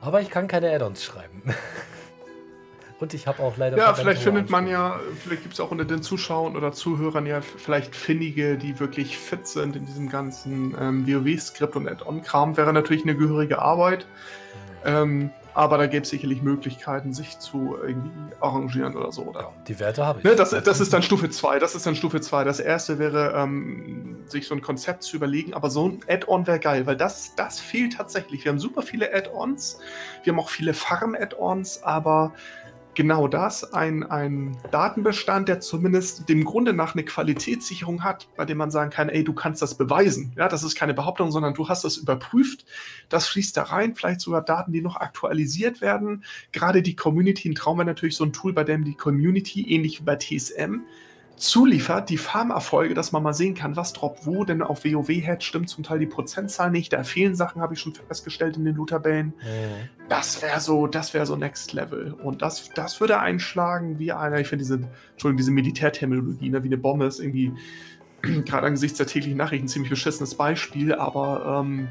[0.00, 1.42] Aber ich kann keine Add-ons schreiben.
[3.00, 3.76] Und ich habe auch leider.
[3.76, 7.40] Ja, vielleicht findet man ja, vielleicht gibt es auch unter den Zuschauern oder Zuhörern ja
[7.40, 12.56] vielleicht Findige, die wirklich fit sind in diesem ganzen ähm, WoW-Skript und Add-on-Kram.
[12.56, 14.06] Wäre natürlich eine gehörige Arbeit.
[14.84, 14.90] Mhm.
[14.90, 18.10] Ähm, aber da gäbe es sicherlich Möglichkeiten, sich zu irgendwie
[18.40, 19.22] arrangieren oder so.
[19.22, 19.52] Oder?
[19.66, 20.24] Die Werte habe ich.
[20.24, 21.58] Ne, das, das ist dann Stufe 2.
[21.58, 22.44] Das ist dann Stufe 2.
[22.44, 26.60] Das erste wäre, ähm, sich so ein Konzept zu überlegen, aber so ein Add-on wäre
[26.60, 28.44] geil, weil das, das fehlt tatsächlich.
[28.44, 29.78] Wir haben super viele Add-ons,
[30.22, 32.34] wir haben auch viele Farm-Add-ons, aber
[32.98, 38.58] genau das, ein, ein Datenbestand, der zumindest dem Grunde nach eine Qualitätssicherung hat, bei dem
[38.58, 40.32] man sagen kann, ey, du kannst das beweisen.
[40.36, 42.64] Ja, das ist keine Behauptung, sondern du hast das überprüft.
[43.08, 46.24] Das fließt da rein, vielleicht sogar Daten, die noch aktualisiert werden.
[46.50, 50.00] Gerade die Community, ein Traum wäre natürlich so ein Tool, bei dem die Community, ähnlich
[50.00, 50.80] wie bei TSM,
[51.38, 55.68] zuliefert, die Farmerfolge, dass man mal sehen kann, was droppt wo, denn auf WoW-Head stimmt
[55.68, 59.28] zum Teil die Prozentzahl nicht, da fehlen Sachen, habe ich schon festgestellt in den Loot-Tabellen.
[59.28, 59.88] Mhm.
[60.08, 62.12] Das wäre so, das wäre so Next Level.
[62.12, 64.80] Und das, das würde einschlagen wie einer, ich finde diese,
[65.12, 67.52] Entschuldigung, diese Militärterminologie, ne, wie eine Bombe ist irgendwie
[68.22, 71.88] gerade angesichts der täglichen Nachrichten ein ziemlich beschissenes Beispiel, aber ähm,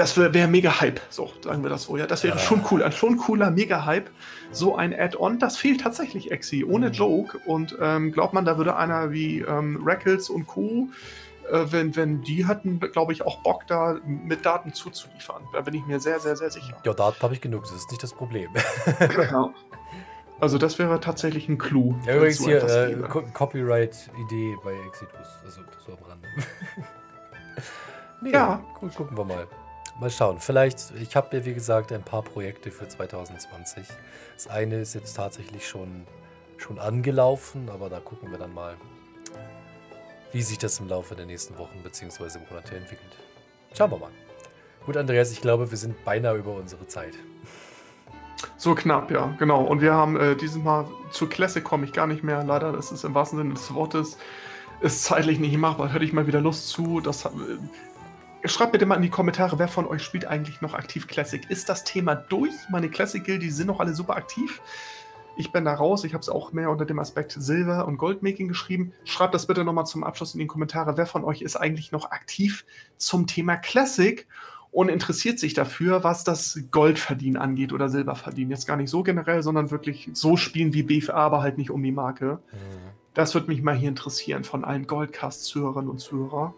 [0.00, 1.96] das wäre wär mega Hype, so sagen wir das so.
[1.98, 2.42] Ja, das wäre ja.
[2.42, 4.10] schon cool, ein schon cooler mega Hype.
[4.50, 6.92] So ein Add-on, das fehlt tatsächlich Exi, ohne mhm.
[6.92, 7.38] Joke.
[7.44, 10.88] Und ähm, glaubt man, da würde einer wie ähm, Reckles und Co.,
[11.50, 15.42] äh, wenn, wenn die hatten, glaube ich, auch Bock, da mit Daten zuzuliefern.
[15.52, 16.78] Da bin ich mir sehr, sehr, sehr sicher.
[16.82, 18.50] Ja, Daten habe ich genug, das ist nicht das Problem.
[18.98, 19.52] genau.
[20.42, 21.94] Also das wäre tatsächlich ein Clou.
[22.06, 22.96] Ja, übrigens hier äh,
[23.34, 26.28] Copyright-Idee bei Exitus, also so am Rande.
[28.22, 28.64] nee, ja.
[28.80, 29.46] Gut, gucken wir mal.
[30.00, 30.40] Mal schauen.
[30.40, 33.86] Vielleicht, ich habe ja wie gesagt ein paar Projekte für 2020.
[34.32, 36.06] Das eine ist jetzt tatsächlich schon,
[36.56, 38.76] schon angelaufen, aber da gucken wir dann mal,
[40.32, 42.38] wie sich das im Laufe der nächsten Wochen bzw.
[42.48, 43.14] Monate entwickelt.
[43.76, 44.10] Schauen wir mal.
[44.86, 47.12] Gut, Andreas, ich glaube, wir sind beinahe über unsere Zeit.
[48.56, 49.62] So knapp, ja, genau.
[49.62, 52.42] Und wir haben äh, dieses Mal zur Klasse komme ich gar nicht mehr.
[52.42, 54.16] Leider, das ist im wahrsten Sinne des Wortes,
[54.80, 55.92] ist zeitlich nicht machbar.
[55.92, 57.02] Hätte ich mal wieder Lust zu.
[57.02, 57.28] Das, äh,
[58.44, 61.48] Schreibt bitte mal in die Kommentare, wer von euch spielt eigentlich noch aktiv Classic.
[61.50, 62.54] Ist das Thema durch?
[62.70, 64.62] Meine Classic Guild, die sind noch alle super aktiv.
[65.36, 66.04] Ich bin da raus.
[66.04, 68.92] Ich habe es auch mehr unter dem Aspekt Silber und Goldmaking geschrieben.
[69.04, 70.96] Schreibt das bitte nochmal zum Abschluss in die Kommentare.
[70.96, 72.64] Wer von euch ist eigentlich noch aktiv
[72.96, 74.26] zum Thema Classic
[74.70, 78.50] und interessiert sich dafür, was das Goldverdienen angeht oder Silberverdienen?
[78.50, 81.82] Jetzt gar nicht so generell, sondern wirklich so spielen wie BFA, aber halt nicht um
[81.82, 82.40] die Marke.
[82.52, 82.90] Mhm.
[83.12, 86.54] Das würde mich mal hier interessieren von allen Goldcast-Zuhörerinnen und Zuhörern.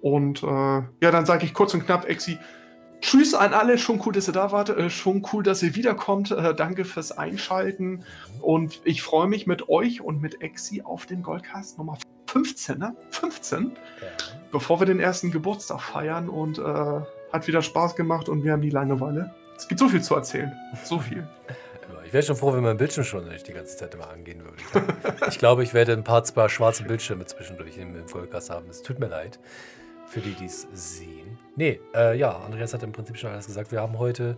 [0.00, 2.38] Und äh, ja, dann sage ich kurz und knapp, Exi,
[3.00, 6.32] Tschüss an alle, schon cool, dass ihr da wart, äh, schon cool, dass ihr wiederkommt.
[6.32, 8.04] Äh, danke fürs Einschalten
[8.40, 11.96] und ich freue mich mit euch und mit Exi auf den Goldcast Nummer
[12.26, 12.96] 15, ne?
[13.10, 14.06] 15, ja.
[14.50, 16.62] bevor wir den ersten Geburtstag feiern und äh,
[17.32, 19.32] hat wieder Spaß gemacht und wir haben die Langeweile.
[19.56, 20.52] Es gibt so viel zu erzählen,
[20.84, 21.26] so viel.
[22.04, 24.94] Ich wäre schon froh, wenn mein Bildschirm schon nicht die ganze Zeit immer angehen würde.
[25.28, 28.70] Ich glaube, ich werde ein paar zwei schwarze Bildschirme zwischendurch im, im Goldcast haben.
[28.70, 29.38] Es tut mir leid
[30.08, 31.38] für die, die es sehen.
[31.56, 33.70] Nee, äh, ja, Andreas hat im Prinzip schon alles gesagt.
[33.72, 34.36] Wir haben heute,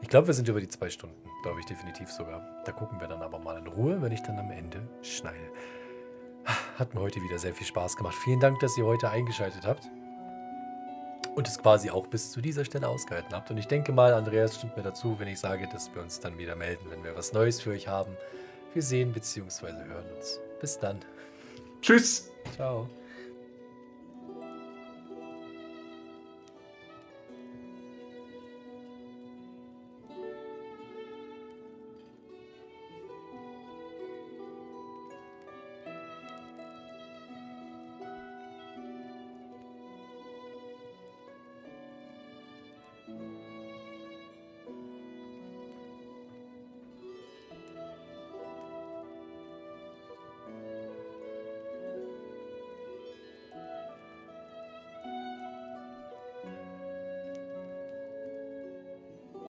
[0.00, 2.62] ich glaube, wir sind über die zwei Stunden, glaube ich, definitiv sogar.
[2.64, 5.50] Da gucken wir dann aber mal in Ruhe, wenn ich dann am Ende schneide.
[6.78, 8.16] Hat mir heute wieder sehr viel Spaß gemacht.
[8.24, 9.90] Vielen Dank, dass ihr heute eingeschaltet habt.
[11.34, 13.50] Und es quasi auch bis zu dieser Stelle ausgehalten habt.
[13.50, 16.38] Und ich denke mal, Andreas stimmt mir dazu, wenn ich sage, dass wir uns dann
[16.38, 18.16] wieder melden, wenn wir was Neues für euch haben.
[18.74, 19.66] Wir sehen bzw.
[19.66, 20.40] hören uns.
[20.60, 20.98] Bis dann.
[21.80, 22.30] Tschüss.
[22.56, 22.88] Ciao.